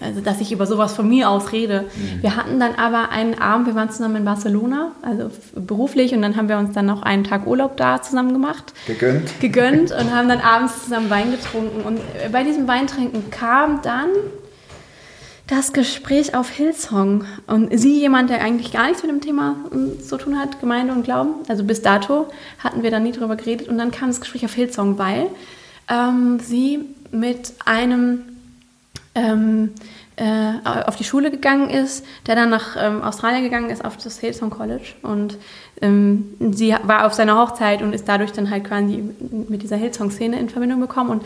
[0.00, 1.86] also dass ich über sowas von mir aus rede.
[2.20, 6.14] Wir hatten dann aber einen Abend, wir waren zusammen in Barcelona, also beruflich.
[6.14, 9.40] Und dann haben wir uns dann noch einen Tag Urlaub da zusammen gemacht Gegönnt.
[9.40, 11.82] gegönnt und haben dann abends zusammen Wein getrunken.
[11.82, 12.00] Und
[12.32, 14.08] bei diesem Weintrinken kam dann
[15.46, 17.24] das Gespräch auf Hillsong.
[17.46, 20.92] Und sie, jemand, der eigentlich gar nichts mit dem Thema ähm, zu tun hat, Gemeinde
[20.92, 22.28] und Glauben, also bis dato
[22.58, 23.68] hatten wir da nie drüber geredet.
[23.68, 25.26] Und dann kam das Gespräch auf Hillsong, weil
[25.88, 26.80] ähm, sie
[27.10, 28.29] mit einem
[29.14, 29.70] ähm,
[30.16, 30.52] äh,
[30.86, 34.50] auf die Schule gegangen ist, der dann nach ähm, Australien gegangen ist, auf das Hillsong
[34.50, 34.92] College.
[35.02, 35.38] Und
[35.80, 39.02] ähm, sie war auf seiner Hochzeit und ist dadurch dann halt quasi
[39.48, 41.10] mit dieser Hillsong-Szene in Verbindung gekommen.
[41.10, 41.22] Und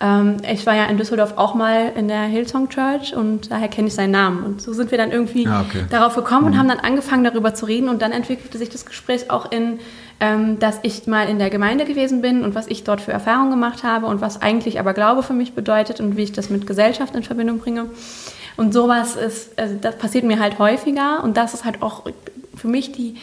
[0.00, 3.88] ähm, ich war ja in Düsseldorf auch mal in der Hillsong Church und daher kenne
[3.88, 4.44] ich seinen Namen.
[4.44, 5.84] Und so sind wir dann irgendwie Ah, okay.
[5.90, 7.88] darauf gekommen und haben dann angefangen, darüber zu reden.
[7.88, 9.80] Und dann entwickelte sich das Gespräch auch in,
[10.18, 13.50] ähm, dass ich mal in der Gemeinde gewesen bin und was ich dort für Erfahrungen
[13.50, 16.66] gemacht habe und was eigentlich aber Glaube für mich bedeutet und wie ich das mit
[16.66, 17.86] Gesellschaft in Verbindung bringe.
[18.56, 22.04] Und sowas ist, also das passiert mir halt häufiger und das ist halt auch
[22.54, 23.16] für mich die,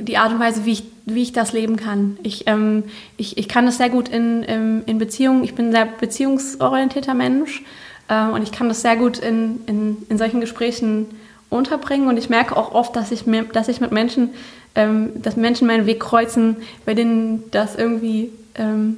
[0.00, 2.18] die Art und Weise, wie ich, wie ich das leben kann.
[2.24, 2.84] Ich, ähm,
[3.16, 7.14] ich, ich kann das sehr gut in, in, in Beziehungen, ich bin ein sehr beziehungsorientierter
[7.14, 7.62] Mensch
[8.08, 11.06] äh, und ich kann das sehr gut in, in, in solchen Gesprächen
[11.50, 14.30] unterbringen und ich merke auch oft, dass ich, mir, dass ich mit Menschen,
[14.74, 18.96] ähm, dass Menschen meinen Weg kreuzen, bei denen das irgendwie ähm,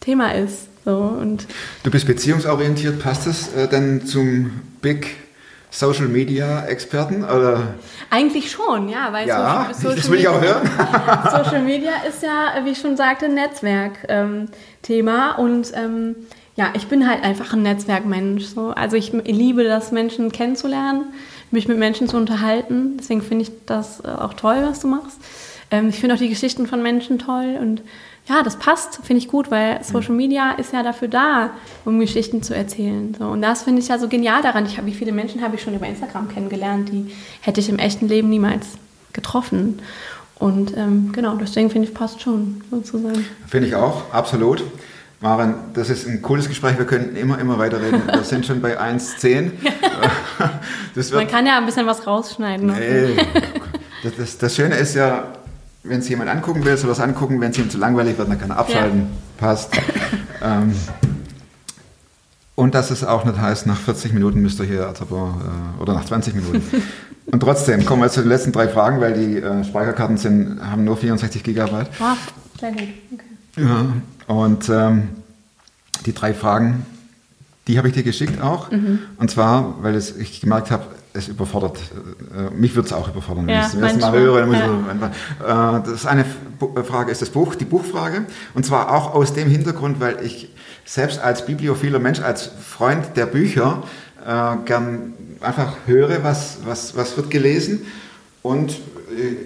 [0.00, 0.68] Thema ist.
[0.84, 1.46] So, und
[1.82, 5.16] Du bist beziehungsorientiert, passt das äh, dann zum Big
[5.70, 7.24] Social Media Experten?
[7.24, 7.74] Oder?
[8.10, 10.62] Eigentlich schon, ja, weil Ja, Social, das will ich auch hören.
[11.30, 16.16] Social Media ist ja, wie ich schon sagte, ein Netzwerk-Thema und ähm,
[16.56, 18.46] ja, ich bin halt einfach ein Netzwerkmensch.
[18.46, 18.70] So.
[18.70, 21.12] Also ich liebe das, Menschen kennenzulernen,
[21.50, 22.96] mich mit Menschen zu unterhalten.
[22.98, 25.18] Deswegen finde ich das äh, auch toll, was du machst.
[25.70, 27.82] Ähm, ich finde auch die Geschichten von Menschen toll und
[28.28, 31.50] ja, das passt, finde ich gut, weil Social Media ist ja dafür da,
[31.86, 33.16] um Geschichten zu erzählen.
[33.18, 34.66] So, und das finde ich ja so genial daran.
[34.66, 37.78] Ich hab, wie viele Menschen habe ich schon über Instagram kennengelernt, die hätte ich im
[37.78, 38.66] echten Leben niemals
[39.14, 39.80] getroffen.
[40.38, 43.24] Und ähm, genau, deswegen finde ich, passt schon sozusagen.
[43.46, 44.62] Finde ich auch, absolut.
[45.20, 46.78] Maren, das ist ein cooles Gespräch.
[46.78, 48.02] Wir könnten immer, immer weiterreden.
[48.06, 49.50] Wir sind schon bei 1,10.
[50.94, 52.66] Das Man kann ja ein bisschen was rausschneiden.
[52.66, 53.16] nee.
[54.02, 55.26] das, das, das Schöne ist ja,
[55.82, 57.40] wenn es jemand angucken will, soll es angucken.
[57.40, 59.06] Wenn es ihm zu langweilig wird, dann kann er abschalten.
[59.36, 59.72] Passt.
[60.42, 60.72] ähm,
[62.54, 66.04] und dass es auch nicht heißt, nach 40 Minuten müsst ihr hier, äh, oder nach
[66.04, 66.62] 20 Minuten.
[67.30, 70.84] Und trotzdem kommen wir zu den letzten drei Fragen, weil die äh, Speicherkarten sind, haben
[70.84, 71.90] nur 64 Gigabyte.
[72.58, 72.82] Sehr gut.
[73.12, 73.24] Okay.
[73.58, 73.84] Ja,
[74.28, 75.08] und ähm,
[76.06, 76.86] die drei Fragen,
[77.66, 78.70] die habe ich dir geschickt auch.
[78.70, 79.00] Mhm.
[79.18, 81.78] Und zwar, weil es, ich gemerkt habe, es überfordert,
[82.36, 84.46] äh, mich wird es auch überfordern, wenn Ja, ich es zum ersten Mal höre.
[84.52, 85.12] Ja.
[85.80, 86.24] so äh, das eine
[86.84, 88.26] Frage ist das Buch, die Buchfrage.
[88.54, 90.50] Und zwar auch aus dem Hintergrund, weil ich
[90.84, 93.82] selbst als bibliophiler Mensch, als Freund der Bücher,
[94.26, 97.80] äh, gern einfach höre, was, was, was wird gelesen.
[98.42, 98.74] Und äh,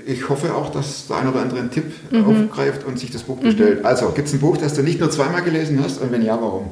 [0.06, 2.26] ich hoffe auch, dass der eine oder andere einen Tipp Mhm.
[2.50, 3.84] aufgreift und sich das Buch bestellt.
[3.84, 6.00] Also, gibt es ein Buch, das du nicht nur zweimal gelesen hast?
[6.00, 6.70] Und wenn ja, warum?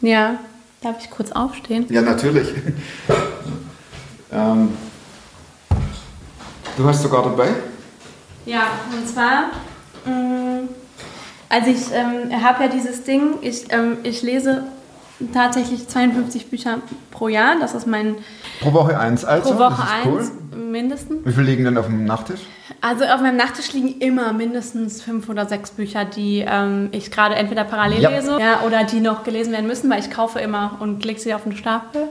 [0.00, 0.38] Ja,
[0.82, 1.86] darf ich kurz aufstehen?
[1.88, 2.48] Ja, natürlich.
[4.32, 4.70] ähm,
[6.76, 7.48] du hast sogar dabei?
[8.46, 9.50] Ja, und zwar,
[10.04, 10.68] mh,
[11.48, 14.64] also ich ähm, habe ja dieses Ding, ich, ähm, ich lese
[15.32, 16.78] tatsächlich 52 Bücher
[17.10, 18.16] pro Jahr, das ist mein
[18.60, 19.24] Pro Woche eins.
[19.24, 20.30] Also, pro Woche das ist cool.
[20.74, 21.24] Mindestens.
[21.24, 22.40] Wie viele liegen denn auf dem Nachttisch?
[22.80, 27.34] Also auf meinem Nachttisch liegen immer mindestens fünf oder sechs Bücher, die ähm, ich gerade
[27.36, 28.10] entweder parallel Ja.
[28.10, 31.32] lese ja, oder die noch gelesen werden müssen, weil ich kaufe immer und lege sie
[31.32, 32.08] auf den Stapel.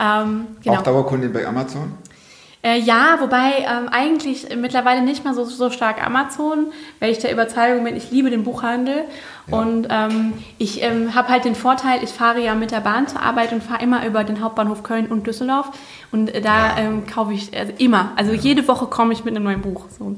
[0.00, 0.76] Ähm, genau.
[0.78, 1.92] Auch Dauerkundin bei Amazon?
[2.64, 7.32] Äh, ja, wobei ähm, eigentlich mittlerweile nicht mehr so, so stark Amazon, weil ich der
[7.32, 9.04] Überzeugung bin, ich liebe den Buchhandel.
[9.50, 13.20] Und ähm, ich ähm, habe halt den Vorteil, ich fahre ja mit der Bahn zur
[13.20, 15.72] Arbeit und fahre immer über den Hauptbahnhof Köln und Düsseldorf.
[16.12, 19.44] Und äh, da ähm, kaufe ich also immer, also jede Woche komme ich mit einem
[19.44, 19.86] neuen Buch.
[19.98, 20.14] So.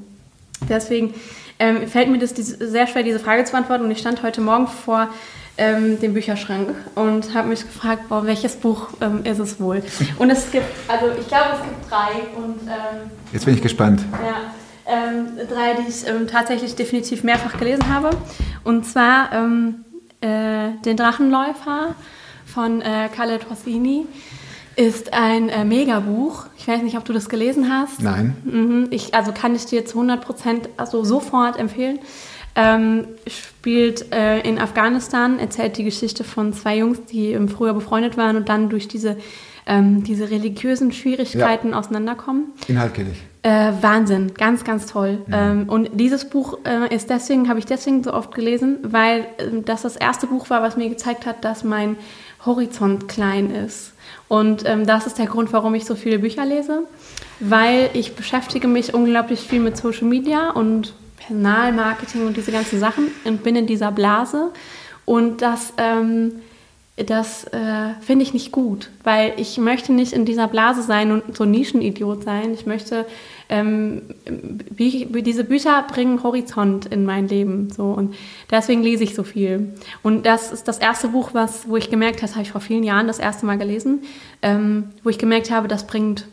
[0.69, 1.15] Deswegen
[1.59, 3.85] ähm, fällt mir das diese, sehr schwer, diese Frage zu beantworten.
[3.85, 5.09] Und ich stand heute Morgen vor
[5.57, 9.83] ähm, dem Bücherschrank und habe mich gefragt, boah, welches Buch ähm, ist es wohl?
[10.19, 14.01] Und es gibt, also ich glaube, es gibt drei und ähm, Jetzt bin ich gespannt.
[14.25, 14.53] ja,
[14.93, 18.11] ähm, drei, die ich ähm, tatsächlich definitiv mehrfach gelesen habe.
[18.65, 19.85] Und zwar ähm,
[20.21, 21.95] äh, Den Drachenläufer
[22.47, 24.07] von äh, Khaled Hosseini
[24.77, 26.47] ist ein äh, Megabuch.
[26.59, 28.03] Ich weiß nicht, ob du das gelesen hast.
[28.03, 28.37] Nein.
[28.45, 32.01] Mhm, ich, also kann ich dir zu 100 Prozent, also sofort empfehlen.
[32.57, 38.17] Ähm, spielt äh, in Afghanistan, erzählt die Geschichte von zwei Jungs, die ähm, früher befreundet
[38.17, 39.17] waren und dann durch diese,
[39.67, 42.53] ähm, diese religiösen Schwierigkeiten auseinanderkommen.
[42.69, 43.23] Inhalt kenne ich.
[43.43, 45.19] Äh, Wahnsinn, ganz, ganz toll.
[45.33, 49.65] Ähm, und dieses Buch äh, ist deswegen, habe ich deswegen so oft gelesen, weil ähm,
[49.65, 51.97] das das erste Buch war, was mir gezeigt hat, dass mein
[52.47, 53.93] Horizont klein ist.
[54.29, 56.85] Und ähm, das ist der Grund, warum ich so viele Bücher lese,
[57.41, 60.95] weil ich beschäftige mich unglaublich viel mit Social Media und
[61.27, 64.51] Personalmarketing und diese ganzen Sachen und bin in dieser Blase.
[65.05, 66.33] Und das ähm,
[66.97, 71.37] das äh, finde ich nicht gut, weil ich möchte nicht in dieser Blase sein und
[71.37, 72.55] so Nischenidiot sein.
[72.55, 73.05] Ich möchte,
[73.49, 74.03] ähm,
[74.71, 77.69] diese Bücher bringen Horizont in mein Leben.
[77.71, 78.15] So, und
[78.49, 79.75] deswegen lese ich so viel.
[80.05, 82.61] Und das ist das erste Buch, was, wo ich gemerkt habe, das habe ich vor
[82.61, 84.05] vielen Jahren das erste Mal gelesen,
[84.43, 86.27] ähm, wo ich gemerkt habe, das bringt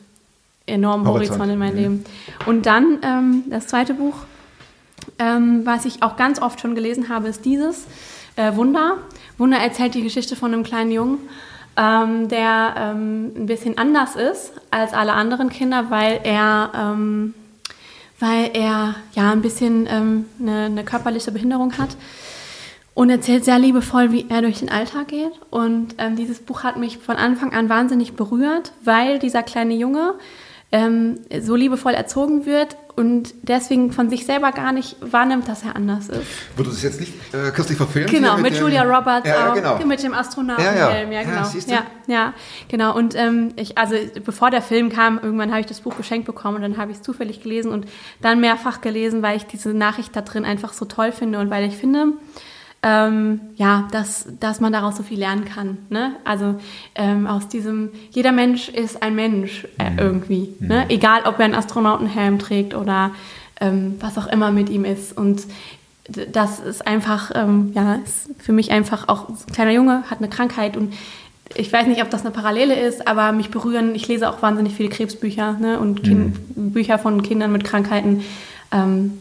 [0.67, 1.81] enormen Horizont, Horizont, in mein ja.
[1.81, 2.05] Leben.
[2.45, 4.13] Und dann ähm, das zweite Buch,
[5.19, 7.85] ähm, was ich auch ganz oft schon gelesen habe, ist dieses
[8.35, 8.97] äh, Wunder.
[9.37, 11.17] Wunder erzählt die Geschichte von einem kleinen Jungen,
[11.77, 17.33] ähm, der ähm, ein bisschen anders ist als alle anderen Kinder, weil er, ähm,
[18.19, 21.95] weil er ja ein bisschen ähm, eine, eine körperliche Behinderung hat.
[22.93, 25.31] Und erzählt sehr liebevoll, wie er durch den Alltag geht.
[25.49, 30.15] Und ähm, dieses Buch hat mich von Anfang an wahnsinnig berührt, weil dieser kleine Junge
[30.71, 35.75] ähm, so liebevoll erzogen wird und deswegen von sich selber gar nicht wahrnimmt, dass er
[35.75, 36.25] anders ist.
[36.55, 38.09] Wurde das jetzt nicht äh, kürzlich verfilmt?
[38.09, 39.85] Genau, mit, dem- Julia Roberts ja, auch, genau.
[39.85, 41.43] mit dem Astronautenhelm, Ja, ja, ja.
[41.43, 41.73] Genau.
[41.73, 42.33] Ja, ja,
[42.67, 42.95] genau.
[42.95, 46.57] Und ähm, ich, also bevor der Film kam, irgendwann habe ich das Buch geschenkt bekommen
[46.57, 47.85] und dann habe ich es zufällig gelesen und
[48.21, 51.65] dann mehrfach gelesen, weil ich diese Nachricht da drin einfach so toll finde und weil
[51.65, 52.13] ich finde,
[52.83, 55.77] ähm, ja, dass, dass man daraus so viel lernen kann.
[55.89, 56.15] Ne?
[56.23, 56.55] Also
[56.95, 60.49] ähm, aus diesem, jeder Mensch ist ein Mensch äh, irgendwie.
[60.59, 60.85] Ne?
[60.89, 63.11] Egal, ob er einen Astronautenhelm trägt oder
[63.59, 65.15] ähm, was auch immer mit ihm ist.
[65.15, 65.43] Und
[66.31, 70.29] das ist einfach, ähm, ja, ist für mich einfach auch, ein kleiner Junge hat eine
[70.29, 70.93] Krankheit und
[71.55, 74.73] ich weiß nicht, ob das eine Parallele ist, aber mich berühren, ich lese auch wahnsinnig
[74.73, 78.23] viele Krebsbücher ne, und kind, Bücher von Kindern mit Krankheiten.
[78.71, 79.19] Ähm,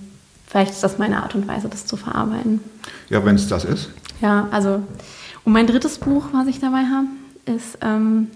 [0.50, 2.60] vielleicht ist das meine Art und Weise, das zu verarbeiten.
[3.08, 3.90] Ja, wenn es das ist.
[4.20, 4.82] Ja, also,
[5.44, 7.06] und mein drittes Buch, was ich dabei habe,
[7.46, 8.28] ist, ähm,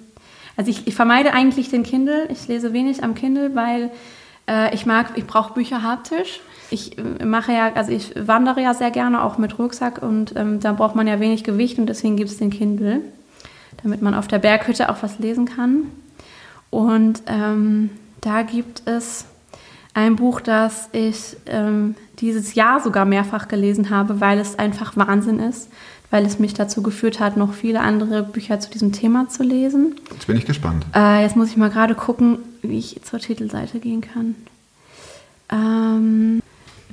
[0.57, 2.29] also ich, ich vermeide eigentlich den Kindle.
[2.31, 3.91] Ich lese wenig am Kindle, weil
[4.49, 6.41] äh, ich mag, ich brauche Bücher haptisch.
[6.71, 10.61] Ich äh, mache ja, also ich wandere ja sehr gerne auch mit Rucksack und ähm,
[10.61, 13.01] da braucht man ja wenig Gewicht und deswegen gibt es den Kindle,
[13.83, 15.85] damit man auf der Berghütte auch was lesen kann.
[16.71, 17.91] Und ähm,
[18.21, 19.27] da gibt es
[19.93, 25.41] ein Buch, das ich ähm, dieses Jahr sogar mehrfach gelesen habe, weil es einfach Wahnsinn
[25.41, 25.69] ist,
[26.11, 29.97] weil es mich dazu geführt hat, noch viele andere Bücher zu diesem Thema zu lesen.
[30.13, 30.87] Jetzt bin ich gespannt.
[30.95, 34.35] Äh, jetzt muss ich mal gerade gucken, wie ich zur Titelseite gehen kann.
[35.51, 36.43] Ähm,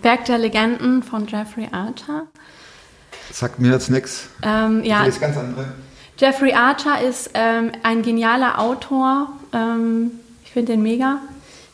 [0.02, 2.24] Werk der Legenden von Jeffrey Archer.
[3.32, 4.30] Sagt mir jetzt nichts.
[4.42, 5.66] Ähm, ja, lese ganz andere.
[6.18, 9.30] Jeffrey Archer ist ähm, ein genialer Autor.
[9.54, 10.12] Ähm,
[10.44, 11.20] ich finde den mega.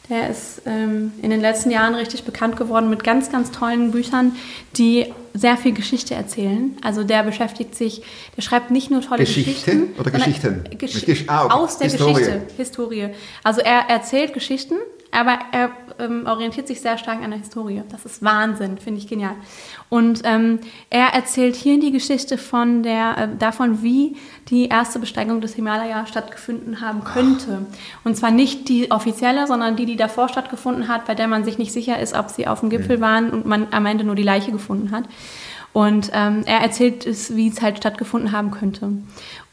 [0.09, 4.35] Der ist ähm, in den letzten Jahren richtig bekannt geworden mit ganz, ganz tollen Büchern,
[4.77, 6.77] die sehr viel Geschichte erzählen.
[6.81, 8.01] Also der beschäftigt sich,
[8.35, 9.99] der schreibt nicht nur tolle Geschichte Geschichten.
[9.99, 10.63] oder Geschichten?
[10.77, 11.47] Gesch ah.
[11.47, 12.13] Aus der Historie.
[12.13, 13.09] Geschichte, Historie.
[13.43, 14.75] Also er erzählt Geschichten,
[15.17, 17.81] aber er ähm, orientiert sich sehr stark an der Historie.
[17.89, 19.33] Das ist Wahnsinn, finde ich genial.
[19.89, 20.59] Und ähm,
[20.91, 24.15] er erzählt hier die Geschichte von der, äh, davon, wie
[24.49, 27.65] die erste Besteigung des Himalaya stattgefunden haben könnte.
[28.03, 31.57] Und zwar nicht die offizielle, sondern die, die davor stattgefunden hat, bei der man sich
[31.57, 34.21] nicht sicher ist, ob sie auf dem Gipfel waren und man am Ende nur die
[34.21, 35.05] Leiche gefunden hat.
[35.73, 38.91] Und ähm, er erzählt es, wie es halt stattgefunden haben könnte.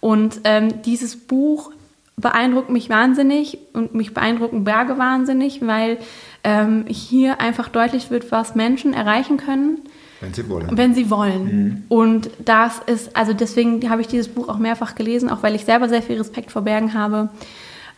[0.00, 1.70] Und ähm, dieses Buch
[2.16, 5.98] beeindruckt mich wahnsinnig und mich beeindrucken Berge wahnsinnig, weil
[6.44, 9.80] ähm, hier einfach deutlich wird, was Menschen erreichen können,
[10.20, 10.76] Wenn Sie wollen.
[10.76, 11.84] wenn sie wollen.
[11.88, 15.64] Und das ist, also deswegen habe ich dieses Buch auch mehrfach gelesen, auch weil ich
[15.64, 17.30] selber sehr viel Respekt vor Bergen habe.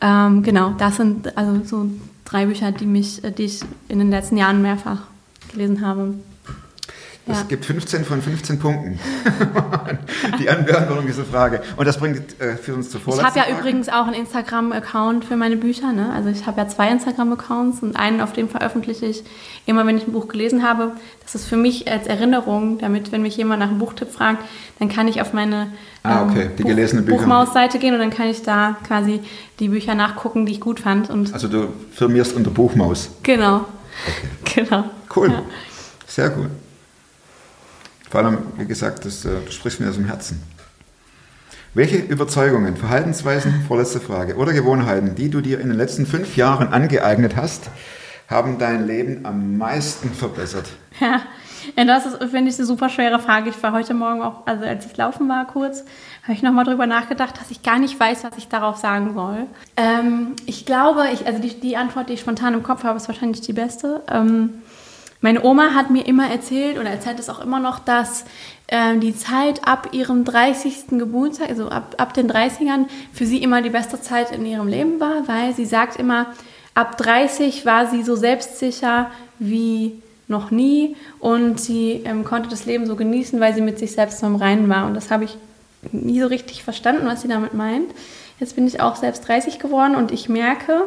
[0.00, 1.90] Ähm, genau, das sind also so
[2.24, 5.02] drei Bücher, die mich, äh, die ich in den letzten Jahren mehrfach
[5.52, 6.14] gelesen habe.
[7.28, 7.44] Es Ja.
[7.48, 9.00] gibt 15 von 15 Punkten.
[10.38, 11.60] die Anbeantwortung dieser Frage.
[11.76, 13.58] Und das bringt äh, für uns zur Ich vorletzten habe ja Frage.
[13.58, 15.92] übrigens auch einen Instagram-Account für meine Bücher.
[15.92, 16.12] Ne?
[16.14, 19.24] Also ich habe ja zwei Instagram-Accounts und einen, auf dem veröffentliche ich
[19.66, 20.92] immer, wenn ich ein Buch gelesen habe.
[21.24, 24.44] Das ist für mich als Erinnerung, damit, wenn mich jemand nach einem Buchtipp fragt,
[24.78, 25.68] dann kann ich auf meine ähm,
[26.04, 27.18] Ah, okay, die gelesenen Bücher.
[27.18, 29.20] Buchmaus-Seite gehen und dann kann ich da quasi
[29.58, 31.10] die Bücher nachgucken, die ich gut fand.
[31.10, 33.10] Und Also du firmierst unter Buchmaus.
[33.24, 33.64] genau,
[34.54, 34.84] genau.
[35.14, 35.30] Cool.
[35.32, 35.42] Ja.
[36.06, 36.50] Sehr gut.
[38.10, 40.42] Vor allem, wie gesagt, das, äh, du sprichst mir aus dem Herzen.
[41.74, 46.68] Welche Überzeugungen, Verhaltensweisen, vorletzte Frage, oder Gewohnheiten, die du dir in den letzten fünf Jahren
[46.68, 47.68] angeeignet hast,
[48.28, 50.66] haben dein Leben am meisten verbessert?
[51.76, 53.50] Ja, das ist, finde ich, eine super schwere Frage.
[53.50, 55.84] Ich war heute Morgen auch, also als ich laufen war kurz,
[56.22, 59.46] habe ich nochmal drüber nachgedacht, dass ich gar nicht weiß, was ich darauf sagen soll.
[59.76, 63.08] Ähm, ich glaube, ich, also die, die Antwort, die ich spontan im Kopf habe, ist
[63.08, 64.02] wahrscheinlich die beste.
[64.08, 64.62] Ähm,
[65.20, 68.24] meine Oma hat mir immer erzählt oder erzählt es auch immer noch, dass
[68.68, 70.88] ähm, die Zeit ab ihrem 30.
[70.90, 75.00] Geburtstag, also ab, ab den 30ern, für sie immer die beste Zeit in ihrem Leben
[75.00, 76.26] war, weil sie sagt immer,
[76.74, 82.86] ab 30 war sie so selbstsicher wie noch nie und sie ähm, konnte das Leben
[82.86, 84.86] so genießen, weil sie mit sich selbst so im Reinen war.
[84.86, 85.36] Und das habe ich
[85.92, 87.92] nie so richtig verstanden, was sie damit meint.
[88.40, 90.84] Jetzt bin ich auch selbst 30 geworden und ich merke,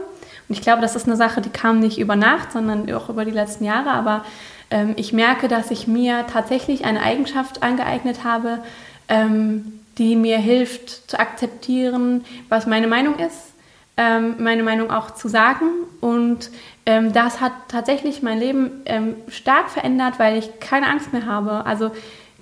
[0.50, 3.24] und ich glaube, das ist eine Sache, die kam nicht über Nacht, sondern auch über
[3.24, 4.26] die letzten Jahre, aber
[4.72, 8.60] ähm, ich merke, dass ich mir tatsächlich eine Eigenschaft angeeignet habe,
[9.08, 13.54] ähm, die mir hilft zu akzeptieren, was meine Meinung ist,
[13.98, 15.66] ähm, meine Meinung auch zu sagen.
[16.02, 16.50] Und
[16.86, 21.66] ähm, das hat tatsächlich mein Leben ähm, stark verändert, weil ich keine Angst mehr habe.
[21.66, 21.92] Also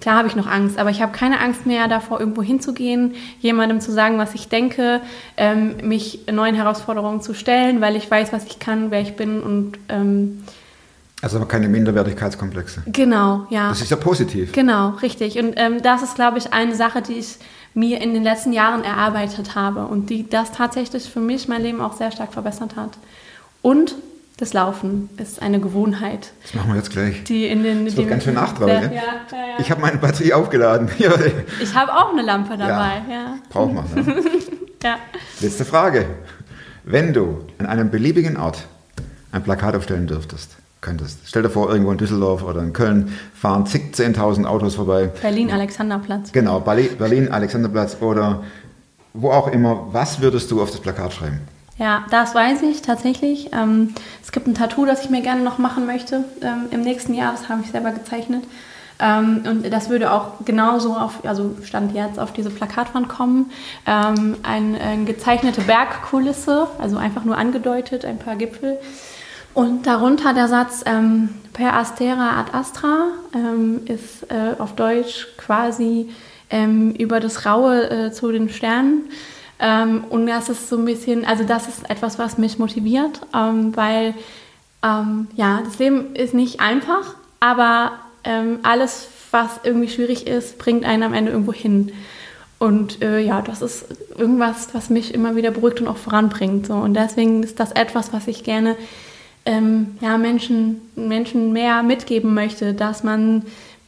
[0.02, 3.82] klar habe ich noch Angst, aber ich habe keine Angst mehr davor, irgendwo hinzugehen, jemandem
[3.82, 5.02] zu sagen, was ich denke,
[5.38, 9.42] ähm, mich neuen Herausforderungen zu stellen, weil ich weiß, was ich kann, wer ich bin
[9.42, 10.44] und ähm,
[11.22, 12.84] Also keine Minderwertigkeitskomplexe.
[12.88, 13.70] genau, ja.
[13.70, 14.52] Das ist ja positiv.
[14.52, 15.40] Genau, richtig.
[15.40, 17.38] Und ähm, das ist, glaube ich, eine Sache, die ich
[17.74, 21.80] mir in den letzten Jahren erarbeitet habe und die das tatsächlich für mich mein Leben
[21.80, 22.98] auch sehr stark verbessert hat.
[23.62, 23.96] Und
[24.38, 27.24] das Laufen ist eine Gewohnheit, Das machen wir jetzt gleich.
[27.24, 27.86] die in den...
[27.86, 28.96] Das wird ganz schön nachtragend, Ja, ne?
[28.96, 29.02] ja,
[29.38, 29.44] ja.
[29.60, 30.90] Ich habe meine Batterie aufgeladen.
[31.00, 31.12] Ja,
[31.60, 33.38] Ich habe auch eine Lampe dabei, ja.
[33.50, 33.86] braucht man.
[33.96, 34.16] Ne?
[34.84, 34.98] ja.
[35.42, 36.06] Letzte Frage.
[36.84, 38.66] Wenn du an einem beliebigen Ort
[39.32, 40.52] ein Plakat aufstellen dürftest,
[40.82, 45.10] könntest, stell dir vor, irgendwo in Düsseldorf oder in Köln fahren zig 10.000 Autos vorbei.
[45.22, 46.32] Berlin, Alexanderplatz.
[46.32, 48.44] Genau, Berlin, Berlin, Alexanderplatz oder
[49.14, 49.88] wo auch immer.
[49.92, 51.40] Was würdest du auf das Plakat schreiben?
[51.80, 53.52] Ja, das weiß ich tatsächlich.
[53.54, 53.94] Ähm,
[54.24, 57.34] es gibt ein Tattoo, das ich mir gerne noch machen möchte ähm, im nächsten Jahr.
[57.34, 58.44] Das habe ich selber gezeichnet.
[59.00, 63.52] Ähm, und das würde auch genauso auf, also Stand jetzt, auf diese Plakatwand kommen.
[63.86, 68.80] Ähm, ein, eine gezeichnete Bergkulisse, also einfach nur angedeutet, ein paar Gipfel.
[69.54, 76.10] Und darunter der Satz ähm, per astera ad astra ähm, ist äh, auf Deutsch quasi
[76.98, 79.10] über das Raue äh, zu den Sternen.
[79.60, 83.76] Ähm, und das ist so ein bisschen, also das ist etwas, was mich motiviert, ähm,
[83.76, 84.14] weil
[84.84, 87.94] ähm, ja, das Leben ist nicht einfach, aber
[88.24, 91.92] ähm, alles, was irgendwie schwierig ist, bringt einen am Ende irgendwo hin.
[92.60, 93.86] Und äh, ja, das ist
[94.18, 96.68] irgendwas, was mich immer wieder beruhigt und auch voranbringt.
[96.68, 96.74] So.
[96.74, 98.76] Und deswegen ist das etwas, was ich gerne
[99.46, 103.44] ähm, ja, Menschen, Menschen mehr mitgeben möchte, dass man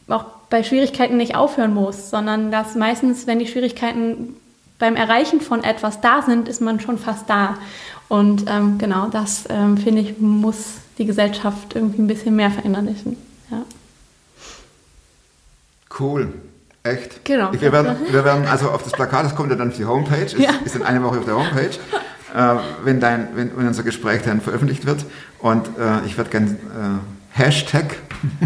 [0.08, 4.36] auch bei Schwierigkeiten nicht aufhören muss, sondern dass meistens, wenn die Schwierigkeiten
[4.80, 7.56] beim Erreichen von etwas da sind, ist man schon fast da.
[8.08, 13.16] Und ähm, genau das, ähm, finde ich, muss die Gesellschaft irgendwie ein bisschen mehr verinnerlichen.
[13.50, 13.62] Ja.
[15.98, 16.32] Cool.
[16.82, 17.24] Echt?
[17.24, 17.52] Genau.
[17.52, 20.24] Wir werden, wir werden also auf das Plakat, das kommt ja dann auf die Homepage,
[20.24, 20.50] ist, Ja.
[20.64, 21.70] ist in einer Woche auf der Homepage,
[22.34, 25.04] äh, wenn, dein, wenn, wenn unser Gespräch dann veröffentlicht wird.
[25.40, 27.96] Und äh, ich werde gerne äh, Hashtag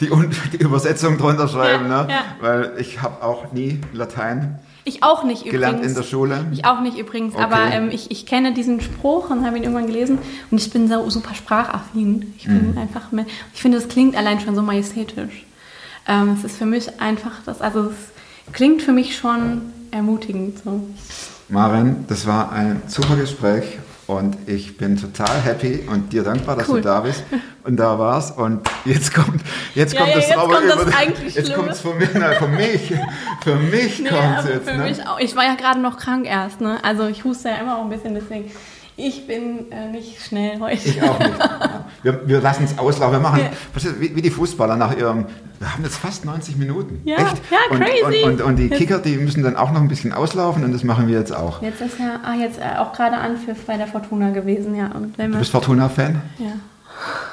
[0.00, 0.10] die,
[0.52, 2.12] die Übersetzung drunter schreiben, Ja, ne?
[2.12, 2.20] ja.
[2.40, 5.96] weil ich habe auch nie Latein Ich auch nicht gelernt übrigens.
[5.96, 6.44] in der Schule.
[6.52, 7.42] Ich auch nicht übrigens, Okay.
[7.44, 10.18] aber ähm, ich, ich kenne diesen Spruch und habe ihn irgendwann gelesen
[10.50, 12.34] und ich bin so super sprachaffin.
[12.36, 12.72] Ich Mhm.
[12.72, 15.44] bin einfach, mehr, ich finde, es klingt allein schon so majestätisch.
[16.06, 19.62] Ähm, es ist für mich einfach, das, also es klingt für mich schon
[19.92, 20.58] ermutigend.
[20.64, 20.82] So.
[21.48, 23.64] Maren, das war ein super Gespräch
[24.06, 26.80] und ich bin total happy und dir dankbar, dass Cool.
[26.80, 27.22] du da bist
[27.64, 28.36] und da warst.
[28.36, 29.40] Und jetzt kommt,
[29.74, 31.94] jetzt Ja, kommt ja, das jetzt Raue kommt das über eigentlich Jetzt kommt es für
[31.94, 32.94] mich, nein, für mich,
[33.44, 34.68] für mich Nee, kommt aber jetzt.
[34.68, 34.82] für Ne?
[34.84, 35.18] mich auch.
[35.20, 36.78] Ich war ja gerade noch krank erst, ne?
[36.82, 38.50] Also ich huste ja immer auch ein bisschen, deswegen.
[39.04, 40.88] Ich bin äh, nicht schnell heute.
[40.88, 41.38] Ich auch nicht.
[41.38, 41.84] Ja.
[42.02, 43.12] Wir, wir lassen es auslaufen.
[43.12, 43.40] Wir machen
[43.74, 45.26] du, wie, wie die Fußballer nach ihrem.
[45.60, 47.00] Wir haben jetzt fast 90 Minuten.
[47.04, 47.36] Ja, Echt?
[47.48, 48.24] ja, und, crazy.
[48.24, 50.82] Und, und, und die Kicker, die müssen dann auch noch ein bisschen auslaufen und das
[50.82, 51.62] machen wir jetzt auch.
[51.62, 54.86] Jetzt ist ja ah, jetzt äh, auch gerade Anpfiff bei der Fortuna gewesen, ja.
[54.86, 56.20] Und wenn Du bist Fortuna-Fan?
[56.38, 56.52] ja.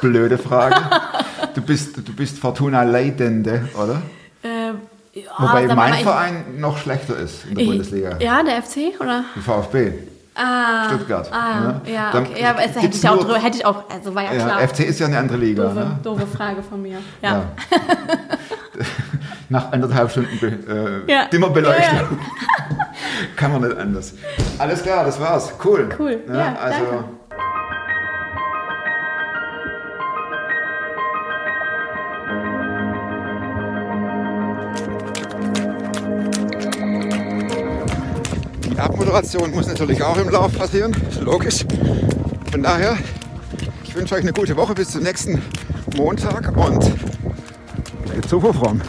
[0.02, 0.76] Blöde Frage.
[1.56, 4.02] du bist, du bist Fortuna-Leidende, oder?
[4.44, 8.18] Äh, ja, Wobei mal, mein ich- Verein noch schlechter ist in der ich- Bundesliga.
[8.20, 9.24] Ja, der FC, oder?
[9.36, 9.94] Die VfB.
[10.42, 11.82] Ah, Stuttgart, Ah, ne?
[11.94, 12.42] ja, Dann okay.
[12.42, 14.68] Ja, aber es hätte ich auch hätte ich auch, also war ja Ja, klar.
[14.68, 15.64] FC ist ja eine andere Liga.
[15.64, 16.00] Doofe, Ne?
[16.02, 16.98] doofe Frage von mir.
[17.22, 17.30] Ja.
[17.30, 17.44] Ja.
[19.50, 20.38] Nach anderthalb Stunden
[21.08, 21.26] äh, Ja.
[21.26, 22.20] Dimmerbeleuchtung
[23.36, 24.14] kann man nicht anders.
[24.60, 25.52] Alles klar, das war's.
[25.64, 25.90] Cool.
[25.98, 26.22] Cool.
[26.28, 26.56] Ne?
[26.62, 27.04] Also, danke.
[38.80, 41.66] Die Abmoderation muss natürlich auch im Lauf passieren, logisch.
[42.50, 42.98] Von daher,
[43.84, 45.42] ich wünsche euch eine gute Woche bis zum nächsten
[45.98, 46.90] Montag und
[48.06, 48.80] bleibt super fromm.